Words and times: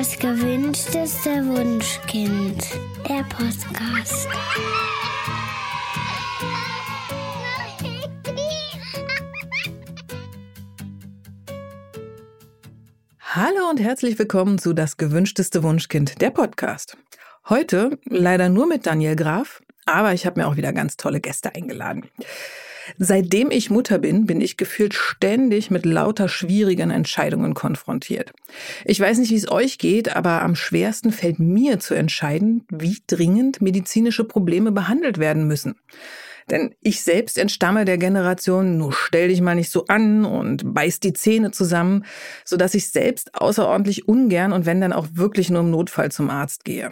Das 0.00 0.18
gewünschteste 0.18 1.46
Wunschkind. 1.46 2.64
Der 3.06 3.22
Podcast. 3.24 4.26
Hallo 13.20 13.68
und 13.68 13.78
herzlich 13.78 14.18
willkommen 14.18 14.58
zu 14.58 14.72
Das 14.72 14.96
gewünschteste 14.96 15.62
Wunschkind, 15.62 16.22
der 16.22 16.30
Podcast. 16.30 16.96
Heute 17.50 17.98
leider 18.06 18.48
nur 18.48 18.66
mit 18.66 18.86
Daniel 18.86 19.16
Graf, 19.16 19.62
aber 19.84 20.14
ich 20.14 20.24
habe 20.24 20.40
mir 20.40 20.46
auch 20.48 20.56
wieder 20.56 20.72
ganz 20.72 20.96
tolle 20.96 21.20
Gäste 21.20 21.54
eingeladen. 21.54 22.08
Seitdem 22.98 23.50
ich 23.50 23.70
Mutter 23.70 23.98
bin, 23.98 24.26
bin 24.26 24.40
ich 24.40 24.56
gefühlt 24.56 24.94
ständig 24.94 25.70
mit 25.70 25.84
lauter 25.84 26.28
schwierigen 26.28 26.90
Entscheidungen 26.90 27.54
konfrontiert. 27.54 28.32
Ich 28.84 29.00
weiß 29.00 29.18
nicht, 29.18 29.30
wie 29.30 29.36
es 29.36 29.50
euch 29.50 29.78
geht, 29.78 30.14
aber 30.14 30.42
am 30.42 30.54
schwersten 30.54 31.12
fällt 31.12 31.38
mir 31.38 31.78
zu 31.78 31.94
entscheiden, 31.94 32.64
wie 32.70 32.98
dringend 33.06 33.60
medizinische 33.60 34.24
Probleme 34.24 34.72
behandelt 34.72 35.18
werden 35.18 35.46
müssen. 35.46 35.76
Denn 36.50 36.74
ich 36.80 37.02
selbst 37.02 37.38
entstamme 37.38 37.84
der 37.84 37.96
Generation, 37.96 38.76
nur 38.76 38.92
stell 38.92 39.28
dich 39.28 39.40
mal 39.40 39.54
nicht 39.54 39.70
so 39.70 39.86
an 39.86 40.24
und 40.24 40.74
beiß 40.74 40.98
die 41.00 41.12
Zähne 41.12 41.52
zusammen, 41.52 42.04
sodass 42.44 42.74
ich 42.74 42.88
selbst 42.90 43.34
außerordentlich 43.34 44.08
ungern 44.08 44.52
und 44.52 44.66
wenn 44.66 44.80
dann 44.80 44.92
auch 44.92 45.06
wirklich 45.12 45.50
nur 45.50 45.60
im 45.60 45.70
Notfall 45.70 46.10
zum 46.10 46.28
Arzt 46.28 46.64
gehe. 46.64 46.90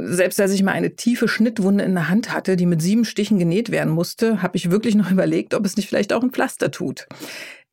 Selbst 0.00 0.40
als 0.40 0.52
ich 0.52 0.62
mal 0.62 0.72
eine 0.72 0.96
tiefe 0.96 1.28
Schnittwunde 1.28 1.84
in 1.84 1.94
der 1.94 2.08
Hand 2.08 2.32
hatte, 2.32 2.56
die 2.56 2.66
mit 2.66 2.82
sieben 2.82 3.04
Stichen 3.04 3.38
genäht 3.38 3.70
werden 3.70 3.92
musste, 3.92 4.42
habe 4.42 4.56
ich 4.56 4.70
wirklich 4.70 4.94
noch 4.94 5.10
überlegt, 5.12 5.54
ob 5.54 5.64
es 5.64 5.76
nicht 5.76 5.88
vielleicht 5.88 6.12
auch 6.12 6.22
ein 6.22 6.30
Pflaster 6.30 6.70
tut. 6.70 7.06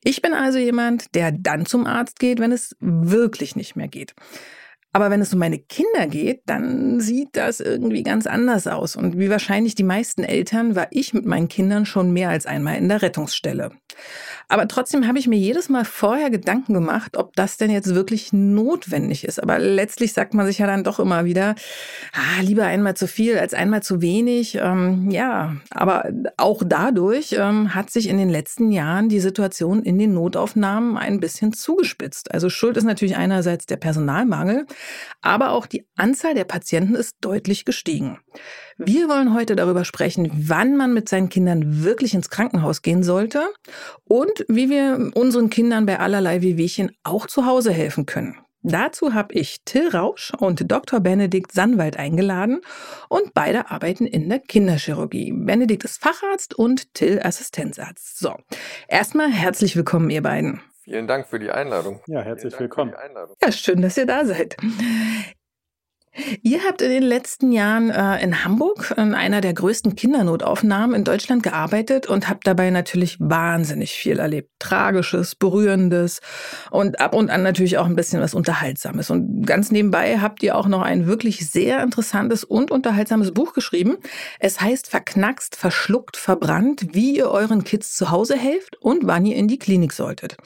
Ich 0.03 0.21
bin 0.21 0.33
also 0.33 0.59
jemand, 0.59 1.15
der 1.15 1.31
dann 1.31 1.65
zum 1.65 1.85
Arzt 1.85 2.19
geht, 2.19 2.39
wenn 2.39 2.51
es 2.51 2.75
wirklich 2.79 3.55
nicht 3.55 3.75
mehr 3.75 3.87
geht. 3.87 4.13
Aber 4.93 5.09
wenn 5.09 5.21
es 5.21 5.33
um 5.33 5.39
meine 5.39 5.57
Kinder 5.57 6.05
geht, 6.07 6.43
dann 6.45 6.99
sieht 6.99 7.29
das 7.35 7.59
irgendwie 7.59 8.03
ganz 8.03 8.27
anders 8.27 8.67
aus. 8.67 8.95
Und 8.95 9.17
wie 9.17 9.29
wahrscheinlich 9.29 9.73
die 9.73 9.83
meisten 9.83 10.23
Eltern 10.23 10.75
war 10.75 10.87
ich 10.91 11.15
mit 11.15 11.25
meinen 11.25 11.47
Kindern 11.47 11.87
schon 11.87 12.13
mehr 12.13 12.29
als 12.29 12.45
einmal 12.45 12.77
in 12.77 12.89
der 12.89 13.01
Rettungsstelle. 13.01 13.71
Aber 14.49 14.67
trotzdem 14.67 15.07
habe 15.07 15.17
ich 15.17 15.27
mir 15.27 15.37
jedes 15.37 15.69
Mal 15.69 15.85
vorher 15.85 16.29
Gedanken 16.29 16.73
gemacht, 16.73 17.17
ob 17.17 17.35
das 17.35 17.57
denn 17.57 17.71
jetzt 17.71 17.95
wirklich 17.95 18.33
notwendig 18.33 19.23
ist. 19.23 19.41
Aber 19.41 19.57
letztlich 19.57 20.13
sagt 20.13 20.33
man 20.33 20.45
sich 20.45 20.59
ja 20.59 20.67
dann 20.67 20.83
doch 20.83 20.99
immer 20.99 21.25
wieder, 21.25 21.55
ah, 22.13 22.41
lieber 22.41 22.65
einmal 22.65 22.95
zu 22.95 23.07
viel 23.07 23.37
als 23.37 23.53
einmal 23.53 23.81
zu 23.81 24.01
wenig. 24.01 24.59
Ähm, 24.61 25.09
ja, 25.09 25.55
aber 25.71 26.09
auch 26.37 26.61
dadurch 26.65 27.35
ähm, 27.39 27.73
hat 27.73 27.89
sich 27.89 28.07
in 28.07 28.17
den 28.17 28.29
letzten 28.29 28.71
Jahren 28.71 29.09
die 29.09 29.19
Situation 29.19 29.81
in 29.81 29.97
den 29.97 30.13
Notaufnahmen 30.13 30.97
ein 30.97 31.19
bisschen 31.19 31.53
zugespitzt. 31.53 32.31
Also 32.31 32.49
Schuld 32.49 32.77
ist 32.77 32.83
natürlich 32.83 33.15
einerseits 33.15 33.65
der 33.65 33.77
Personalmangel, 33.77 34.67
aber 35.21 35.51
auch 35.51 35.65
die 35.65 35.87
Anzahl 35.95 36.33
der 36.33 36.43
Patienten 36.43 36.95
ist 36.95 37.17
deutlich 37.21 37.65
gestiegen. 37.65 38.19
Wir 38.77 39.07
wollen 39.09 39.33
heute 39.33 39.55
darüber 39.55 39.85
sprechen, 39.85 40.29
wann 40.33 40.77
man 40.77 40.93
mit 40.93 41.09
seinen 41.09 41.29
Kindern 41.29 41.83
wirklich 41.83 42.13
ins 42.13 42.29
Krankenhaus 42.29 42.81
gehen 42.81 43.03
sollte 43.03 43.47
und 44.03 44.45
wie 44.47 44.69
wir 44.69 45.11
unseren 45.15 45.49
Kindern 45.49 45.85
bei 45.85 45.99
allerlei 45.99 46.41
Wehwehchen 46.41 46.91
auch 47.03 47.27
zu 47.27 47.45
Hause 47.45 47.71
helfen 47.71 48.05
können. 48.05 48.37
Dazu 48.65 49.13
habe 49.13 49.33
ich 49.33 49.63
Till 49.65 49.89
Rausch 49.89 50.31
und 50.37 50.71
Dr. 50.71 51.01
Benedikt 51.01 51.51
Sannwald 51.51 51.97
eingeladen 51.97 52.61
und 53.09 53.33
beide 53.33 53.69
arbeiten 53.69 54.07
in 54.07 54.29
der 54.29 54.39
Kinderchirurgie. 54.39 55.33
Benedikt 55.33 55.83
ist 55.83 56.01
Facharzt 56.01 56.53
und 56.53 56.93
Till 56.93 57.19
Assistenzarzt. 57.21 58.19
So, 58.19 58.37
erstmal 58.87 59.29
herzlich 59.29 59.75
willkommen, 59.75 60.09
ihr 60.09 60.23
beiden. 60.23 60.61
Vielen 60.83 61.07
Dank 61.07 61.27
für 61.27 61.39
die 61.39 61.49
Einladung. 61.49 62.01
Ja, 62.07 62.21
herzlich 62.21 62.59
willkommen. 62.59 62.93
Ja, 63.41 63.51
schön, 63.53 63.81
dass 63.81 63.95
ihr 63.95 64.05
da 64.05 64.25
seid. 64.25 64.57
Ihr 66.43 66.63
habt 66.63 66.83
in 66.83 66.89
den 66.89 67.01
letzten 67.01 67.51
Jahren 67.51 67.89
äh, 67.89 68.23
in 68.23 68.43
Hamburg 68.45 68.93
in 68.97 69.15
einer 69.15 69.41
der 69.41 69.53
größten 69.53 69.95
Kindernotaufnahmen 69.95 70.95
in 70.95 71.03
Deutschland 71.03 71.41
gearbeitet 71.41 72.05
und 72.05 72.29
habt 72.29 72.45
dabei 72.45 72.69
natürlich 72.69 73.17
wahnsinnig 73.19 73.93
viel 73.93 74.19
erlebt. 74.19 74.51
Tragisches, 74.59 75.33
Berührendes 75.33 76.21
und 76.69 76.99
ab 76.99 77.15
und 77.15 77.31
an 77.31 77.41
natürlich 77.41 77.79
auch 77.79 77.87
ein 77.87 77.95
bisschen 77.95 78.21
was 78.21 78.35
Unterhaltsames. 78.35 79.09
Und 79.09 79.47
ganz 79.47 79.71
nebenbei 79.71 80.19
habt 80.19 80.43
ihr 80.43 80.55
auch 80.55 80.67
noch 80.67 80.83
ein 80.83 81.07
wirklich 81.07 81.49
sehr 81.49 81.81
interessantes 81.81 82.43
und 82.43 82.69
unterhaltsames 82.69 83.31
Buch 83.31 83.53
geschrieben. 83.53 83.97
Es 84.39 84.61
heißt 84.61 84.87
Verknackst, 84.87 85.55
Verschluckt, 85.55 86.15
Verbrannt, 86.15 86.93
wie 86.93 87.17
ihr 87.17 87.31
euren 87.31 87.63
Kids 87.63 87.95
zu 87.95 88.11
Hause 88.11 88.37
helft 88.37 88.75
und 88.79 89.07
wann 89.07 89.25
ihr 89.25 89.35
in 89.35 89.47
die 89.47 89.57
Klinik 89.59 89.93
solltet. 89.93 90.37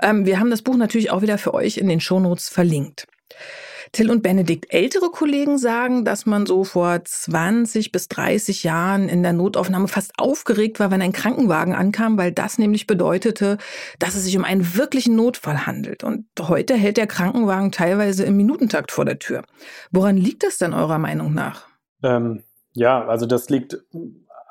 Ähm, 0.00 0.26
wir 0.26 0.40
haben 0.40 0.50
das 0.50 0.62
Buch 0.62 0.76
natürlich 0.76 1.12
auch 1.12 1.22
wieder 1.22 1.38
für 1.38 1.54
euch 1.54 1.78
in 1.78 1.88
den 1.88 2.00
Shownotes 2.00 2.48
verlinkt. 2.48 3.06
Till 3.92 4.10
und 4.10 4.22
Benedikt, 4.22 4.72
ältere 4.72 5.10
Kollegen 5.10 5.58
sagen, 5.58 6.06
dass 6.06 6.24
man 6.24 6.46
so 6.46 6.64
vor 6.64 7.04
20 7.04 7.92
bis 7.92 8.08
30 8.08 8.64
Jahren 8.64 9.10
in 9.10 9.22
der 9.22 9.34
Notaufnahme 9.34 9.86
fast 9.86 10.12
aufgeregt 10.16 10.80
war, 10.80 10.90
wenn 10.90 11.02
ein 11.02 11.12
Krankenwagen 11.12 11.74
ankam, 11.74 12.16
weil 12.16 12.32
das 12.32 12.56
nämlich 12.56 12.86
bedeutete, 12.86 13.58
dass 13.98 14.14
es 14.14 14.24
sich 14.24 14.36
um 14.38 14.44
einen 14.44 14.76
wirklichen 14.76 15.14
Notfall 15.14 15.66
handelt. 15.66 16.04
Und 16.04 16.24
heute 16.40 16.74
hält 16.74 16.96
der 16.96 17.06
Krankenwagen 17.06 17.70
teilweise 17.70 18.24
im 18.24 18.36
Minutentakt 18.38 18.92
vor 18.92 19.04
der 19.04 19.18
Tür. 19.18 19.42
Woran 19.90 20.16
liegt 20.16 20.42
das 20.42 20.56
denn 20.56 20.72
eurer 20.72 20.98
Meinung 20.98 21.34
nach? 21.34 21.66
Ähm, 22.02 22.44
ja, 22.72 23.06
also 23.06 23.26
das 23.26 23.50
liegt 23.50 23.76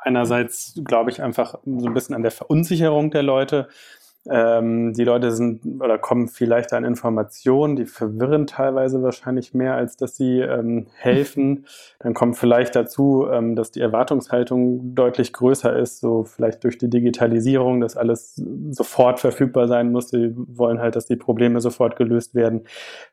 einerseits, 0.04 0.80
glaube 0.86 1.10
ich, 1.10 1.22
einfach 1.22 1.56
so 1.66 1.88
ein 1.88 1.94
bisschen 1.96 2.14
an 2.14 2.22
der 2.22 2.32
Verunsicherung 2.32 3.10
der 3.10 3.24
Leute. 3.24 3.70
Ähm, 4.30 4.94
die 4.94 5.04
Leute 5.04 5.32
sind 5.32 5.82
oder 5.82 5.98
kommen 5.98 6.28
vielleicht 6.28 6.74
an 6.74 6.84
Informationen, 6.84 7.76
die 7.76 7.86
verwirren 7.86 8.46
teilweise 8.46 9.02
wahrscheinlich 9.02 9.56
mehr, 9.56 9.74
als 9.74 9.98
dass 9.98 10.16
sie 10.16 10.40
ähm, 10.40 10.86
helfen. 10.96 11.66
Dann 12.00 12.14
kommt 12.14 12.38
vielleicht 12.38 12.76
dazu, 12.76 13.28
ähm, 13.32 13.56
dass 13.56 13.72
die 13.72 13.82
Erwartungshaltung 13.82 14.94
deutlich 14.94 15.34
größer 15.34 15.76
ist, 15.76 16.02
so 16.02 16.24
vielleicht 16.24 16.64
durch 16.64 16.78
die 16.78 16.90
Digitalisierung, 16.90 17.82
dass 17.82 17.98
alles 17.98 18.36
sofort 18.70 19.20
verfügbar 19.20 19.68
sein 19.68 19.92
muss. 19.92 20.10
Sie 20.10 20.36
wollen 20.36 20.80
halt, 20.80 20.96
dass 20.96 21.08
die 21.08 21.16
Probleme 21.16 21.60
sofort 21.60 21.96
gelöst 21.96 22.36
werden, 22.36 22.66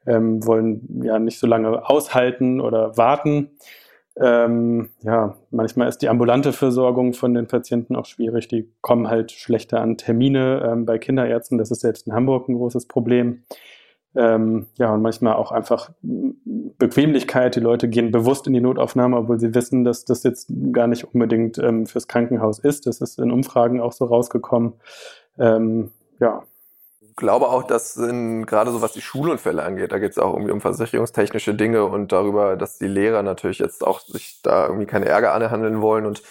ähm, 0.06 0.44
wollen 0.47 1.02
ja 1.02 1.18
nicht 1.18 1.38
so 1.38 1.47
lange 1.47 1.88
aushalten 1.88 2.60
oder 2.60 2.98
warten. 2.98 3.50
Ähm, 4.20 4.90
ja, 5.02 5.36
manchmal 5.50 5.88
ist 5.88 5.98
die 5.98 6.08
ambulante 6.08 6.52
Versorgung 6.52 7.12
von 7.12 7.34
den 7.34 7.46
Patienten 7.46 7.94
auch 7.94 8.06
schwierig. 8.06 8.48
Die 8.48 8.68
kommen 8.80 9.08
halt 9.08 9.30
schlechter 9.30 9.80
an 9.80 9.96
Termine 9.96 10.62
ähm, 10.64 10.86
bei 10.86 10.98
Kinderärzten. 10.98 11.58
Das 11.58 11.70
ist 11.70 11.80
selbst 11.80 12.06
in 12.06 12.12
Hamburg 12.12 12.48
ein 12.48 12.56
großes 12.56 12.88
Problem. 12.88 13.44
Ähm, 14.16 14.66
ja, 14.78 14.92
und 14.92 15.02
manchmal 15.02 15.34
auch 15.34 15.52
einfach 15.52 15.90
Bequemlichkeit. 16.02 17.54
Die 17.54 17.60
Leute 17.60 17.88
gehen 17.88 18.10
bewusst 18.10 18.48
in 18.48 18.54
die 18.54 18.60
Notaufnahme, 18.60 19.16
obwohl 19.16 19.38
sie 19.38 19.54
wissen, 19.54 19.84
dass 19.84 20.04
das 20.04 20.24
jetzt 20.24 20.50
gar 20.72 20.88
nicht 20.88 21.04
unbedingt 21.04 21.58
ähm, 21.58 21.86
fürs 21.86 22.08
Krankenhaus 22.08 22.58
ist. 22.58 22.86
Das 22.86 23.00
ist 23.00 23.20
in 23.20 23.30
Umfragen 23.30 23.80
auch 23.80 23.92
so 23.92 24.06
rausgekommen. 24.06 24.72
Ähm, 25.38 25.92
ja, 26.20 26.42
glaube 27.18 27.48
auch, 27.48 27.64
dass 27.64 27.96
in, 27.96 28.46
gerade 28.46 28.70
so 28.70 28.80
was 28.80 28.92
die 28.92 29.02
Schulunfälle 29.02 29.62
angeht, 29.62 29.92
da 29.92 29.98
geht 29.98 30.12
es 30.12 30.18
auch 30.18 30.32
irgendwie 30.32 30.52
um 30.52 30.62
versicherungstechnische 30.62 31.54
Dinge 31.54 31.84
und 31.84 32.12
darüber, 32.12 32.56
dass 32.56 32.78
die 32.78 32.86
Lehrer 32.86 33.22
natürlich 33.22 33.58
jetzt 33.58 33.86
auch 33.86 34.00
sich 34.00 34.40
da 34.42 34.66
irgendwie 34.66 34.86
keine 34.86 35.06
Ärger 35.06 35.34
anhandeln 35.34 35.82
wollen 35.82 36.06
und 36.06 36.22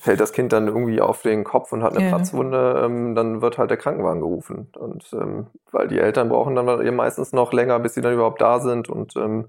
fällt 0.00 0.20
das 0.20 0.32
Kind 0.32 0.52
dann 0.52 0.68
irgendwie 0.68 1.00
auf 1.00 1.22
den 1.22 1.44
Kopf 1.44 1.72
und 1.72 1.82
hat 1.82 1.96
eine 1.96 2.04
ja. 2.04 2.10
Platzwunde, 2.10 2.82
ähm, 2.84 3.14
dann 3.14 3.40
wird 3.40 3.58
halt 3.58 3.70
der 3.70 3.76
Krankenwagen 3.76 4.20
gerufen. 4.20 4.70
Und 4.78 5.08
ähm, 5.12 5.46
weil 5.72 5.88
die 5.88 5.98
Eltern 5.98 6.28
brauchen 6.28 6.54
dann 6.54 6.94
meistens 6.94 7.32
noch 7.32 7.52
länger, 7.52 7.78
bis 7.80 7.94
sie 7.94 8.02
dann 8.02 8.14
überhaupt 8.14 8.40
da 8.40 8.60
sind 8.60 8.88
und 8.88 9.16
ähm, 9.16 9.48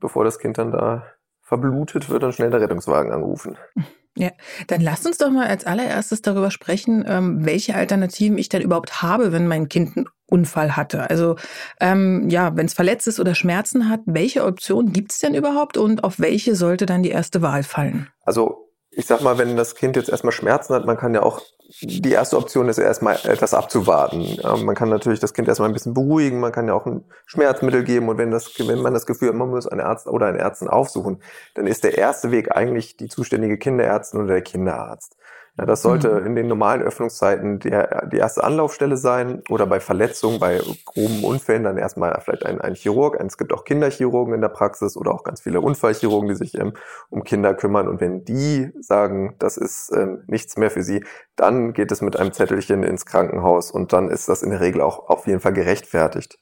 bevor 0.00 0.24
das 0.24 0.38
Kind 0.38 0.58
dann 0.58 0.72
da 0.72 1.04
verblutet, 1.42 2.08
wird 2.08 2.22
dann 2.22 2.32
schnell 2.32 2.50
der 2.50 2.60
Rettungswagen 2.60 3.12
angerufen. 3.12 3.56
Ja, 4.16 4.30
dann 4.68 4.80
lasst 4.80 5.06
uns 5.06 5.18
doch 5.18 5.30
mal 5.30 5.48
als 5.48 5.66
allererstes 5.66 6.22
darüber 6.22 6.52
sprechen, 6.52 7.04
ähm, 7.06 7.44
welche 7.44 7.74
Alternativen 7.74 8.38
ich 8.38 8.48
denn 8.48 8.62
überhaupt 8.62 9.02
habe, 9.02 9.32
wenn 9.32 9.48
mein 9.48 9.68
Kind 9.68 9.96
einen 9.96 10.06
Unfall 10.26 10.76
hatte. 10.76 11.10
Also 11.10 11.36
ähm, 11.80 12.28
ja, 12.30 12.56
wenn 12.56 12.66
es 12.66 12.74
verletzt 12.74 13.08
ist 13.08 13.18
oder 13.18 13.34
Schmerzen 13.34 13.88
hat, 13.88 14.00
welche 14.06 14.44
Option 14.44 14.92
gibt 14.92 15.12
es 15.12 15.18
denn 15.18 15.34
überhaupt 15.34 15.76
und 15.76 16.04
auf 16.04 16.20
welche 16.20 16.54
sollte 16.54 16.86
dann 16.86 17.02
die 17.02 17.10
erste 17.10 17.42
Wahl 17.42 17.64
fallen? 17.64 18.08
Also 18.22 18.63
ich 18.96 19.06
sag 19.06 19.20
mal, 19.22 19.38
wenn 19.38 19.56
das 19.56 19.74
Kind 19.74 19.96
jetzt 19.96 20.08
erstmal 20.08 20.32
Schmerzen 20.32 20.74
hat, 20.74 20.86
man 20.86 20.96
kann 20.96 21.14
ja 21.14 21.22
auch, 21.22 21.42
die 21.80 22.12
erste 22.12 22.36
Option 22.36 22.68
ist 22.68 22.78
erstmal 22.78 23.16
etwas 23.24 23.54
abzuwarten. 23.54 24.38
man 24.64 24.74
kann 24.74 24.88
natürlich 24.88 25.20
das 25.20 25.34
Kind 25.34 25.48
erstmal 25.48 25.68
ein 25.68 25.72
bisschen 25.72 25.94
beruhigen, 25.94 26.40
man 26.40 26.52
kann 26.52 26.68
ja 26.68 26.74
auch 26.74 26.86
ein 26.86 27.04
Schmerzmittel 27.26 27.84
geben 27.84 28.08
und 28.08 28.18
wenn, 28.18 28.30
das, 28.30 28.52
wenn 28.58 28.82
man 28.82 28.94
das 28.94 29.06
Gefühl 29.06 29.28
hat, 29.28 29.36
man 29.36 29.50
muss 29.50 29.66
einen 29.66 29.80
Arzt 29.80 30.06
oder 30.06 30.26
einen 30.26 30.38
Ärzten 30.38 30.68
aufsuchen, 30.68 31.22
dann 31.54 31.66
ist 31.66 31.84
der 31.84 31.98
erste 31.98 32.30
Weg 32.30 32.54
eigentlich 32.54 32.96
die 32.96 33.08
zuständige 33.08 33.58
Kinderärztin 33.58 34.20
oder 34.20 34.34
der 34.34 34.42
Kinderarzt. 34.42 35.16
Ja, 35.56 35.66
das 35.66 35.82
sollte 35.82 36.20
mhm. 36.20 36.26
in 36.26 36.34
den 36.34 36.48
normalen 36.48 36.82
Öffnungszeiten 36.82 37.60
der, 37.60 38.08
die 38.08 38.16
erste 38.16 38.42
Anlaufstelle 38.42 38.96
sein 38.96 39.40
oder 39.48 39.66
bei 39.66 39.78
Verletzungen, 39.78 40.40
bei 40.40 40.60
groben 40.84 41.22
Unfällen 41.22 41.62
dann 41.62 41.78
erstmal 41.78 42.20
vielleicht 42.24 42.44
ein, 42.44 42.60
ein 42.60 42.74
Chirurg. 42.74 43.20
Es 43.20 43.38
gibt 43.38 43.52
auch 43.52 43.64
Kinderchirurgen 43.64 44.34
in 44.34 44.40
der 44.40 44.48
Praxis 44.48 44.96
oder 44.96 45.12
auch 45.12 45.22
ganz 45.22 45.42
viele 45.42 45.60
Unfallchirurgen, 45.60 46.28
die 46.28 46.34
sich 46.34 46.58
ähm, 46.58 46.72
um 47.08 47.22
Kinder 47.22 47.54
kümmern. 47.54 47.86
Und 47.86 48.00
wenn 48.00 48.24
die 48.24 48.72
sagen, 48.80 49.36
das 49.38 49.56
ist 49.56 49.92
ähm, 49.94 50.24
nichts 50.26 50.56
mehr 50.56 50.72
für 50.72 50.82
sie, 50.82 51.04
dann 51.36 51.72
geht 51.72 51.92
es 51.92 52.00
mit 52.00 52.18
einem 52.18 52.32
Zettelchen 52.32 52.82
ins 52.82 53.06
Krankenhaus 53.06 53.70
und 53.70 53.92
dann 53.92 54.10
ist 54.10 54.28
das 54.28 54.42
in 54.42 54.50
der 54.50 54.60
Regel 54.60 54.80
auch 54.80 55.08
auf 55.08 55.28
jeden 55.28 55.38
Fall 55.38 55.52
gerechtfertigt. 55.52 56.36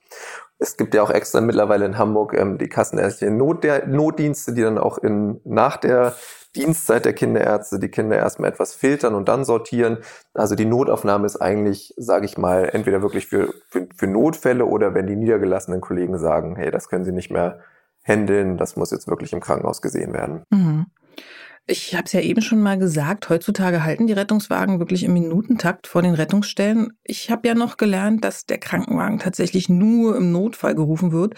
Es 0.58 0.78
gibt 0.78 0.94
ja 0.94 1.02
auch 1.02 1.10
extra 1.10 1.42
mittlerweile 1.42 1.84
in 1.84 1.98
Hamburg 1.98 2.32
ähm, 2.32 2.56
die 2.56 2.68
kassenärztlichen 2.68 3.36
Not 3.36 3.66
Notdienste, 3.86 4.54
die 4.54 4.62
dann 4.62 4.78
auch 4.78 4.96
in, 4.96 5.40
nach 5.44 5.76
der 5.76 6.14
Dienstzeit 6.56 7.04
der 7.04 7.14
Kinderärzte 7.14 7.78
die 7.78 7.88
Kinder 7.88 8.16
erstmal 8.16 8.50
etwas 8.50 8.74
filtern 8.74 9.14
und 9.14 9.28
dann 9.28 9.44
sortieren. 9.44 9.98
Also 10.34 10.54
die 10.54 10.66
Notaufnahme 10.66 11.26
ist 11.26 11.36
eigentlich, 11.36 11.94
sage 11.96 12.26
ich 12.26 12.36
mal, 12.36 12.68
entweder 12.72 13.02
wirklich 13.02 13.26
für, 13.26 13.54
für, 13.68 13.88
für 13.94 14.06
Notfälle 14.06 14.66
oder 14.66 14.94
wenn 14.94 15.06
die 15.06 15.16
niedergelassenen 15.16 15.80
Kollegen 15.80 16.18
sagen, 16.18 16.56
hey, 16.56 16.70
das 16.70 16.88
können 16.88 17.04
sie 17.04 17.12
nicht 17.12 17.30
mehr 17.30 17.60
handeln, 18.04 18.58
das 18.58 18.76
muss 18.76 18.90
jetzt 18.90 19.08
wirklich 19.08 19.32
im 19.32 19.40
Krankenhaus 19.40 19.80
gesehen 19.80 20.12
werden. 20.12 20.42
Mhm. 20.50 20.86
Ich 21.68 21.94
habe 21.94 22.06
es 22.06 22.12
ja 22.12 22.20
eben 22.20 22.42
schon 22.42 22.60
mal 22.60 22.76
gesagt, 22.76 23.28
heutzutage 23.28 23.84
halten 23.84 24.08
die 24.08 24.12
Rettungswagen 24.12 24.80
wirklich 24.80 25.04
im 25.04 25.12
Minutentakt 25.12 25.86
vor 25.86 26.02
den 26.02 26.14
Rettungsstellen. 26.14 26.94
Ich 27.04 27.30
habe 27.30 27.46
ja 27.46 27.54
noch 27.54 27.76
gelernt, 27.76 28.24
dass 28.24 28.46
der 28.46 28.58
Krankenwagen 28.58 29.20
tatsächlich 29.20 29.68
nur 29.68 30.16
im 30.16 30.32
Notfall 30.32 30.74
gerufen 30.74 31.12
wird. 31.12 31.34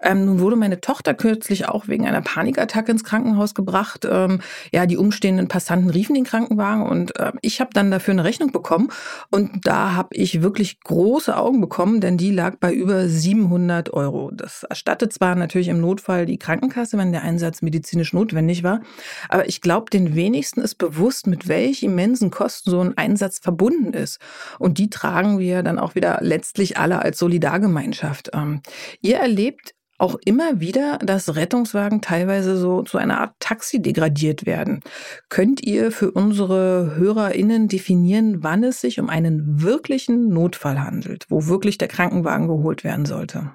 Ähm, 0.00 0.26
nun 0.26 0.38
wurde 0.38 0.54
meine 0.54 0.80
Tochter 0.80 1.12
kürzlich 1.12 1.66
auch 1.66 1.88
wegen 1.88 2.06
einer 2.06 2.22
Panikattacke 2.22 2.92
ins 2.92 3.02
Krankenhaus 3.02 3.52
gebracht. 3.52 4.06
Ähm, 4.08 4.40
ja, 4.72 4.86
die 4.86 4.96
umstehenden 4.96 5.48
Passanten 5.48 5.90
riefen 5.90 6.14
den 6.14 6.22
Krankenwagen 6.22 6.86
und 6.86 7.18
äh, 7.18 7.32
ich 7.42 7.60
habe 7.60 7.70
dann 7.74 7.90
dafür 7.90 8.12
eine 8.12 8.22
Rechnung 8.22 8.52
bekommen. 8.52 8.92
Und 9.32 9.66
da 9.66 9.96
habe 9.96 10.14
ich 10.14 10.40
wirklich 10.40 10.78
große 10.82 11.36
Augen 11.36 11.60
bekommen, 11.60 12.00
denn 12.00 12.16
die 12.16 12.30
lag 12.30 12.58
bei 12.60 12.72
über 12.72 13.08
700 13.08 13.92
Euro. 13.92 14.30
Das 14.30 14.62
erstattet 14.62 15.12
zwar 15.12 15.34
natürlich 15.34 15.66
im 15.66 15.80
Notfall 15.80 16.26
die 16.26 16.38
Krankenkasse, 16.38 16.96
wenn 16.96 17.10
der 17.10 17.22
Einsatz 17.22 17.60
medizinisch 17.60 18.12
notwendig 18.12 18.62
war, 18.62 18.80
aber 19.28 19.48
ich 19.48 19.63
glaube, 19.64 19.90
den 19.90 20.14
wenigsten 20.14 20.60
ist 20.60 20.76
bewusst, 20.76 21.26
mit 21.26 21.48
welch 21.48 21.82
immensen 21.82 22.30
Kosten 22.30 22.70
so 22.70 22.80
ein 22.80 22.96
Einsatz 22.96 23.40
verbunden 23.40 23.92
ist. 23.92 24.20
Und 24.60 24.78
die 24.78 24.90
tragen 24.90 25.40
wir 25.40 25.64
dann 25.64 25.80
auch 25.80 25.96
wieder 25.96 26.18
letztlich 26.20 26.76
alle 26.78 27.00
als 27.00 27.18
Solidargemeinschaft. 27.18 28.30
Ähm, 28.34 28.60
ihr 29.00 29.16
erlebt 29.16 29.74
auch 29.98 30.16
immer 30.24 30.60
wieder, 30.60 30.98
dass 30.98 31.34
Rettungswagen 31.34 32.02
teilweise 32.02 32.56
so 32.56 32.82
zu 32.82 32.98
einer 32.98 33.20
Art 33.20 33.34
Taxi 33.40 33.80
degradiert 33.80 34.44
werden. 34.44 34.80
Könnt 35.28 35.62
ihr 35.62 35.92
für 35.92 36.10
unsere 36.10 36.96
HörerInnen 36.96 37.68
definieren, 37.68 38.42
wann 38.42 38.64
es 38.64 38.80
sich 38.80 39.00
um 39.00 39.08
einen 39.08 39.62
wirklichen 39.62 40.28
Notfall 40.28 40.80
handelt, 40.80 41.26
wo 41.28 41.46
wirklich 41.46 41.78
der 41.78 41.88
Krankenwagen 41.88 42.48
geholt 42.48 42.84
werden 42.84 43.06
sollte? 43.06 43.52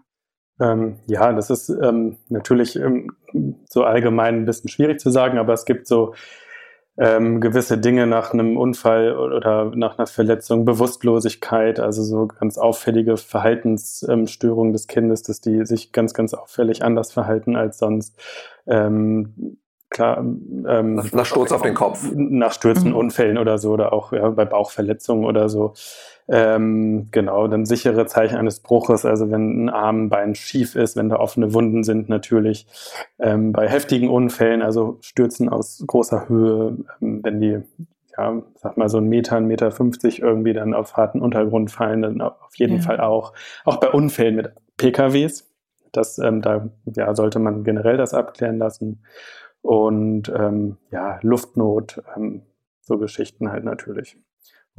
Ähm, 0.59 0.97
ja, 1.07 1.31
das 1.33 1.50
ist 1.50 1.69
ähm, 1.69 2.17
natürlich 2.29 2.75
ähm, 2.75 3.15
so 3.69 3.83
allgemein 3.83 4.35
ein 4.35 4.45
bisschen 4.45 4.69
schwierig 4.69 5.00
zu 5.00 5.09
sagen, 5.09 5.38
aber 5.38 5.53
es 5.53 5.65
gibt 5.65 5.88
so 5.88 6.13
ähm, 7.00 7.39
gewisse 7.39 7.77
Dinge 7.77 8.07
nach 8.07 8.33
einem 8.33 8.57
Unfall 8.57 9.17
oder 9.17 9.71
nach 9.73 9.97
einer 9.97 10.07
Verletzung, 10.07 10.65
Bewusstlosigkeit, 10.65 11.79
also 11.79 12.03
so 12.03 12.27
ganz 12.27 12.57
auffällige 12.57 13.15
Verhaltensstörungen 13.15 14.73
des 14.73 14.88
Kindes, 14.88 15.23
dass 15.23 15.39
die 15.39 15.65
sich 15.65 15.94
ganz, 15.94 16.13
ganz 16.13 16.33
auffällig 16.33 16.83
anders 16.83 17.13
verhalten 17.13 17.56
als 17.56 17.77
sonst. 17.77 18.19
Ähm, 18.67 19.57
klar. 19.89 20.17
Ähm, 20.17 20.95
nach, 20.95 21.11
nach 21.13 21.25
Sturz 21.25 21.53
auf 21.53 21.61
den 21.61 21.73
Kopf. 21.73 22.06
Nach 22.13 22.51
Stürzen, 22.51 22.89
mhm. 22.89 22.97
Unfällen 22.97 23.38
oder 23.38 23.57
so 23.59 23.71
oder 23.71 23.94
auch 23.94 24.11
ja, 24.11 24.29
bei 24.29 24.44
Bauchverletzungen 24.44 25.23
oder 25.23 25.47
so. 25.47 25.73
Ähm, 26.31 27.08
genau, 27.12 27.48
dann 27.48 27.66
sichere 27.66 28.06
Zeichen 28.06 28.38
eines 28.38 28.60
Bruches, 28.60 29.04
also 29.04 29.31
wenn 29.31 29.66
ein 29.66 29.70
Arm, 29.70 30.04
ein 30.04 30.10
Bein 30.10 30.36
schief 30.36 30.76
ist, 30.76 30.96
wenn 30.96 31.10
da 31.10 31.18
offene 31.18 31.54
Wunden 31.56 31.84
sind 31.84 32.08
natürlich. 32.08 32.68
Ähm, 33.18 33.52
bei 33.52 33.68
heftigen 33.68 34.10
Unfällen, 34.10 34.62
also 34.62 35.00
Stürzen 35.02 35.50
aus 35.50 35.84
großer 35.86 36.30
Höhe, 36.30 36.78
ähm, 37.02 37.22
wenn 37.24 37.42
die, 37.42 37.60
ja, 38.16 38.44
sag 38.56 38.78
mal 38.78 38.90
so 38.90 39.00
ein 39.00 39.10
Meter, 39.10 39.38
ein 39.38 39.48
Meter 39.48 39.72
50 39.72 40.22
irgendwie 40.22 40.54
dann 40.54 40.76
auf 40.76 40.98
harten 40.98 41.20
Untergrund 41.20 41.72
fallen, 41.72 42.04
dann 42.04 42.22
auf 42.22 42.56
jeden 42.56 42.78
ja. 42.78 42.81
Fall 42.81 43.00
auch. 43.00 43.34
Auch 43.66 43.78
bei 43.78 43.90
Unfällen 43.90 44.36
mit 44.36 44.52
PKWs, 44.78 45.50
das, 45.92 46.20
ähm, 46.20 46.44
da 46.44 46.70
ja, 46.96 47.16
sollte 47.16 47.40
man 47.40 47.64
generell 47.64 47.98
das 47.98 48.14
abklären 48.14 48.60
lassen. 48.60 49.04
Und 49.64 50.30
ähm, 50.30 50.78
ja, 50.92 51.18
Luftnot, 51.24 52.04
ähm, 52.16 52.44
so 52.81 53.00
Geschichten 53.00 53.52
halt 53.52 53.64
natürlich. 53.64 54.16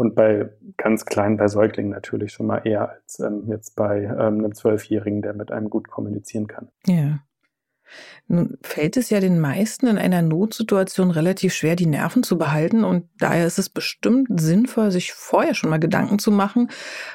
Und 0.01 0.15
bei 0.15 0.49
ganz 0.79 1.05
kleinen, 1.05 1.37
bei 1.37 1.47
Säuglingen 1.47 1.93
natürlich 1.93 2.33
schon 2.33 2.47
mal 2.47 2.63
eher 2.65 2.89
als 2.89 3.21
ähm, 3.21 3.45
jetzt 3.49 3.77
bei 3.77 4.05
ähm, 4.05 4.39
einem 4.39 4.55
Zwölfjährigen, 4.55 5.21
der 5.21 5.35
mit 5.35 5.53
einem 5.53 5.69
gut 5.69 5.91
kommunizieren 5.91 6.47
kann. 6.47 6.69
Ja. 6.87 7.19
Nun 8.27 8.57
fällt 8.63 8.97
es 8.97 9.11
ja 9.11 9.21
den 9.21 9.39
meisten 9.39 9.89
in 9.89 9.99
einer 9.99 10.23
Notsituation 10.23 11.11
relativ 11.11 11.53
schwer, 11.53 11.77
die 11.77 11.85
Nerven 11.85 12.23
zu 12.23 12.39
behalten. 12.39 12.83
Und 12.83 13.11
daher 13.19 13.47
ist 13.47 13.59
es 13.59 13.69
bestimmt 13.69 14.41
sinnvoll, 14.41 14.91
sich 14.91 15.13
vorher 15.13 15.53
schon 15.53 15.69
mal 15.69 15.81
Gedanken 15.81 16.19
zu 16.19 16.31
machen, 16.31 16.71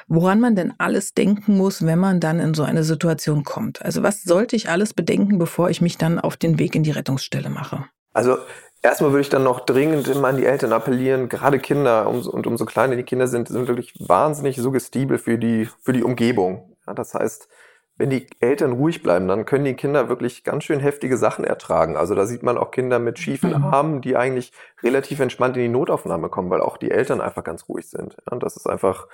woran 0.06 0.38
man 0.38 0.54
denn 0.54 0.72
alles 0.78 1.12
denken 1.12 1.56
muss, 1.56 1.84
wenn 1.84 1.98
man 1.98 2.20
dann 2.20 2.38
in 2.38 2.54
so 2.54 2.62
eine 2.62 2.84
Situation 2.84 3.42
kommt. 3.42 3.82
Also 3.84 4.04
was 4.04 4.22
sollte 4.22 4.54
ich 4.54 4.68
alles 4.70 4.94
bedenken, 4.94 5.38
bevor 5.38 5.70
ich 5.70 5.80
mich 5.80 5.98
dann 5.98 6.20
auf 6.20 6.36
den 6.36 6.60
Weg 6.60 6.76
in 6.76 6.84
die 6.84 6.92
Rettungsstelle 6.92 7.50
mache? 7.50 7.86
Also 8.12 8.38
Erstmal 8.86 9.10
würde 9.10 9.22
ich 9.22 9.28
dann 9.28 9.42
noch 9.42 9.58
dringend 9.58 10.06
immer 10.06 10.28
an 10.28 10.36
die 10.36 10.46
Eltern 10.46 10.72
appellieren, 10.72 11.28
gerade 11.28 11.58
Kinder 11.58 12.08
umso, 12.08 12.30
und 12.30 12.46
umso 12.46 12.64
kleiner 12.66 12.94
die 12.94 13.02
Kinder 13.02 13.26
sind, 13.26 13.48
sind 13.48 13.66
wirklich 13.66 13.92
wahnsinnig 13.98 14.58
suggestibel 14.58 15.18
für 15.18 15.38
die, 15.38 15.68
für 15.82 15.92
die 15.92 16.04
Umgebung. 16.04 16.76
Ja, 16.86 16.94
das 16.94 17.12
heißt, 17.12 17.48
wenn 17.96 18.10
die 18.10 18.28
Eltern 18.38 18.74
ruhig 18.74 19.02
bleiben, 19.02 19.26
dann 19.26 19.44
können 19.44 19.64
die 19.64 19.74
Kinder 19.74 20.08
wirklich 20.08 20.44
ganz 20.44 20.62
schön 20.62 20.78
heftige 20.78 21.16
Sachen 21.16 21.44
ertragen. 21.44 21.96
Also 21.96 22.14
da 22.14 22.26
sieht 22.26 22.44
man 22.44 22.56
auch 22.56 22.70
Kinder 22.70 23.00
mit 23.00 23.18
schiefen 23.18 23.58
mhm. 23.58 23.64
Armen, 23.64 24.00
die 24.02 24.16
eigentlich 24.16 24.52
relativ 24.84 25.18
entspannt 25.18 25.56
in 25.56 25.64
die 25.64 25.68
Notaufnahme 25.68 26.28
kommen, 26.28 26.50
weil 26.50 26.60
auch 26.60 26.76
die 26.76 26.92
Eltern 26.92 27.20
einfach 27.20 27.42
ganz 27.42 27.68
ruhig 27.68 27.90
sind. 27.90 28.16
Ja, 28.30 28.38
das 28.38 28.56
ist 28.56 28.68
einfach, 28.68 29.08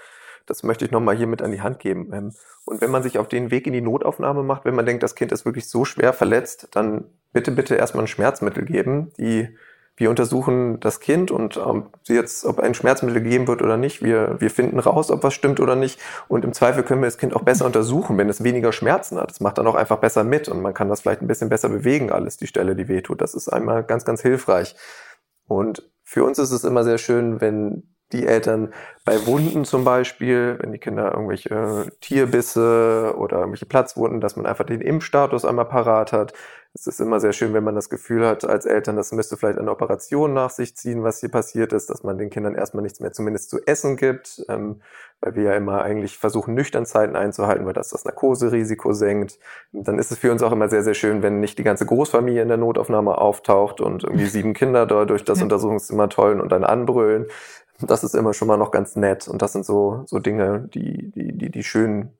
das 0.47 0.62
möchte 0.62 0.85
ich 0.85 0.91
nochmal 0.91 1.17
hier 1.17 1.27
mit 1.27 1.43
an 1.43 1.53
die 1.53 1.62
Hand 1.62 1.79
geben. 1.79 2.12
Ähm, 2.12 2.33
und 2.65 2.81
wenn 2.81 2.91
man 2.91 3.03
sich 3.03 3.19
auf 3.19 3.29
den 3.29 3.50
Weg 3.50 3.67
in 3.67 3.73
die 3.73 3.81
Notaufnahme 3.81 4.43
macht, 4.43 4.65
wenn 4.65 4.75
man 4.75 4.87
denkt, 4.87 5.03
das 5.03 5.15
Kind 5.15 5.33
ist 5.33 5.44
wirklich 5.44 5.69
so 5.69 5.85
schwer 5.85 6.12
verletzt, 6.12 6.69
dann 6.73 7.05
bitte, 7.33 7.50
bitte 7.50 7.75
erstmal 7.75 8.05
ein 8.05 8.09
Schmerzmittel 8.09 8.65
geben. 8.65 9.12
Die, 9.19 9.56
wir 9.97 10.11
untersuchen 10.11 10.81
das 10.81 11.00
Kind 11.00 11.31
und 11.31 11.56
ähm, 11.56 11.87
jetzt, 12.05 12.44
ob 12.44 12.61
ein 12.61 12.75
Schmerzmittel 12.75 13.23
gegeben 13.23 13.47
wird 13.47 13.62
oder 13.62 13.77
nicht. 13.77 14.03
Wir, 14.03 14.37
wir 14.41 14.50
finden 14.50 14.79
raus, 14.79 15.11
ob 15.11 15.23
was 15.23 15.35
stimmt 15.35 15.61
oder 15.61 15.77
nicht. 15.77 16.00
Und 16.29 16.45
im 16.45 16.53
Zweifel 16.53 16.83
können 16.83 17.03
wir 17.03 17.09
das 17.09 17.19
Kind 17.19 17.35
auch 17.35 17.43
besser 17.43 17.67
untersuchen, 17.67 18.17
wenn 18.17 18.29
es 18.29 18.43
weniger 18.43 18.73
Schmerzen 18.73 19.19
hat. 19.19 19.31
Das 19.31 19.41
macht 19.41 19.59
dann 19.59 19.67
auch 19.67 19.75
einfach 19.75 19.99
besser 19.99 20.25
mit 20.25 20.49
und 20.49 20.62
man 20.62 20.73
kann 20.75 20.88
das 20.88 21.03
vielleicht 21.03 21.21
ein 21.21 21.29
bisschen 21.29 21.50
besser 21.50 21.69
bewegen, 21.69 22.11
alles, 22.11 22.37
die 22.37 22.47
Stelle, 22.47 22.75
die 22.75 22.88
wehtut. 22.88 23.21
Das 23.21 23.35
ist 23.35 23.49
einmal 23.49 23.85
ganz, 23.85 24.05
ganz 24.05 24.23
hilfreich. 24.23 24.77
Und 25.47 25.91
für 26.05 26.25
uns 26.25 26.38
ist 26.38 26.53
es 26.53 26.65
immer 26.65 26.85
sehr 26.85 26.99
schön, 26.99 27.41
wenn 27.41 27.92
die 28.12 28.26
Eltern 28.26 28.73
bei 29.05 29.26
Wunden 29.26 29.64
zum 29.64 29.85
Beispiel, 29.85 30.56
wenn 30.61 30.73
die 30.73 30.79
Kinder 30.79 31.12
irgendwelche 31.12 31.87
Tierbisse 32.00 33.14
oder 33.17 33.38
irgendwelche 33.38 33.67
Platzwunden, 33.67 34.20
dass 34.20 34.37
man 34.37 34.47
einfach 34.47 34.64
den 34.64 34.81
Impfstatus 34.81 35.44
einmal 35.44 35.64
parat 35.64 36.12
hat. 36.12 36.32
Es 36.75 36.87
ist 36.87 37.00
immer 37.00 37.21
sehr 37.21 37.35
schön, 37.35 37.52
wenn 37.52 37.64
man 37.64 37.75
das 37.75 37.90
Gefühl 37.90 38.26
hat 38.26 38.45
als 38.45 38.64
Eltern, 38.64 38.97
das 38.97 39.12
müsste 39.12 39.37
vielleicht 39.37 39.59
eine 39.59 39.71
Operation 39.71 40.33
nach 40.33 40.49
sich 40.49 40.75
ziehen, 40.75 41.02
was 41.02 41.21
hier 41.21 41.31
passiert 41.31 41.73
ist, 41.73 41.90
dass 41.90 42.02
man 42.02 42.16
den 42.16 42.31
Kindern 42.31 42.54
erstmal 42.54 42.83
nichts 42.83 43.00
mehr 43.00 43.12
zumindest 43.12 43.50
zu 43.50 43.59
essen 43.66 43.97
gibt, 43.97 44.42
ähm, 44.49 44.81
weil 45.21 45.35
wir 45.35 45.42
ja 45.42 45.54
immer 45.54 45.83
eigentlich 45.83 46.16
versuchen, 46.16 46.54
nüchtern 46.54 46.87
Zeiten 46.87 47.14
einzuhalten, 47.14 47.66
weil 47.66 47.75
das 47.75 47.90
das 47.90 48.04
Narkoserisiko 48.07 48.95
senkt. 48.95 49.38
Dann 49.73 49.99
ist 49.99 50.12
es 50.12 50.19
für 50.19 50.33
uns 50.33 50.42
auch 50.42 50.52
immer 50.52 50.69
sehr, 50.69 50.83
sehr 50.83 50.95
schön, 50.95 51.23
wenn 51.23 51.40
nicht 51.40 51.59
die 51.59 51.62
ganze 51.62 51.85
Großfamilie 51.85 52.40
in 52.40 52.49
der 52.49 52.57
Notaufnahme 52.57 53.19
auftaucht 53.19 53.83
und 53.83 54.04
irgendwie 54.04 54.26
sieben 54.26 54.54
Kinder 54.54 54.87
dort 54.87 55.11
durch 55.11 55.25
das 55.25 55.42
Untersuchungszimmer 55.42 56.09
tollen 56.09 56.40
und 56.40 56.50
dann 56.50 56.64
anbrüllen. 56.64 57.26
Das 57.87 58.05
ist 58.05 58.15
immer 58.15 58.35
schon 58.35 58.49
mal 58.49 58.57
noch 58.57 58.71
ganz 58.71 58.97
nett. 58.97 59.29
Und 59.29 59.43
das 59.43 59.53
sind 59.53 59.65
so, 59.65 60.03
so 60.07 60.19
Dinge, 60.19 60.69
die, 60.75 61.11
die, 61.12 61.37
die, 61.37 61.51
die 61.51 61.65
schön 61.65 62.11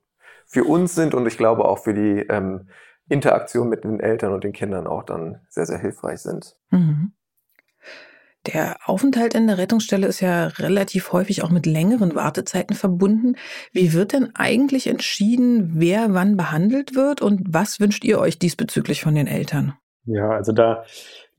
für 0.47 0.65
uns 0.65 0.95
sind 0.95 1.15
und 1.15 1.27
ich 1.27 1.39
glaube 1.39 1.65
auch 1.65 1.79
für 1.79 1.95
die 1.95 2.27
ähm, 2.29 2.69
Interaktion 3.09 3.69
mit 3.69 3.85
den 3.85 4.01
Eltern 4.01 4.33
und 4.33 4.45
den 4.45 4.53
Kindern 4.53 4.87
auch 4.87 5.03
dann 5.03 5.41
sehr, 5.49 5.67
sehr 5.67 5.79
hilfreich 5.79 6.21
sind. 6.21 6.57
Mhm. 6.71 7.13
Der 8.47 8.77
Aufenthalt 8.87 9.35
in 9.35 9.47
der 9.47 9.59
Rettungsstelle 9.59 10.07
ist 10.07 10.21
ja 10.21 10.49
relativ 10.49 11.13
häufig 11.13 11.45
auch 11.45 11.51
mit 11.51 11.65
längeren 11.65 12.17
Wartezeiten 12.17 12.75
verbunden. 12.75 13.37
Wie 13.73 13.93
wird 13.93 14.13
denn 14.13 14.35
eigentlich 14.35 14.89
entschieden, 14.89 15.75
wer 15.77 16.13
wann 16.13 16.37
behandelt 16.37 16.97
wird 16.97 17.23
und 17.23 17.41
was 17.47 17.79
wünscht 17.79 18.05
ihr 18.05 18.19
euch 18.19 18.41
diesbezüglich 18.41 19.01
von 19.01 19.15
den 19.15 19.29
Eltern? 19.29 19.75
Ja, 20.07 20.31
also 20.31 20.51
da 20.51 20.85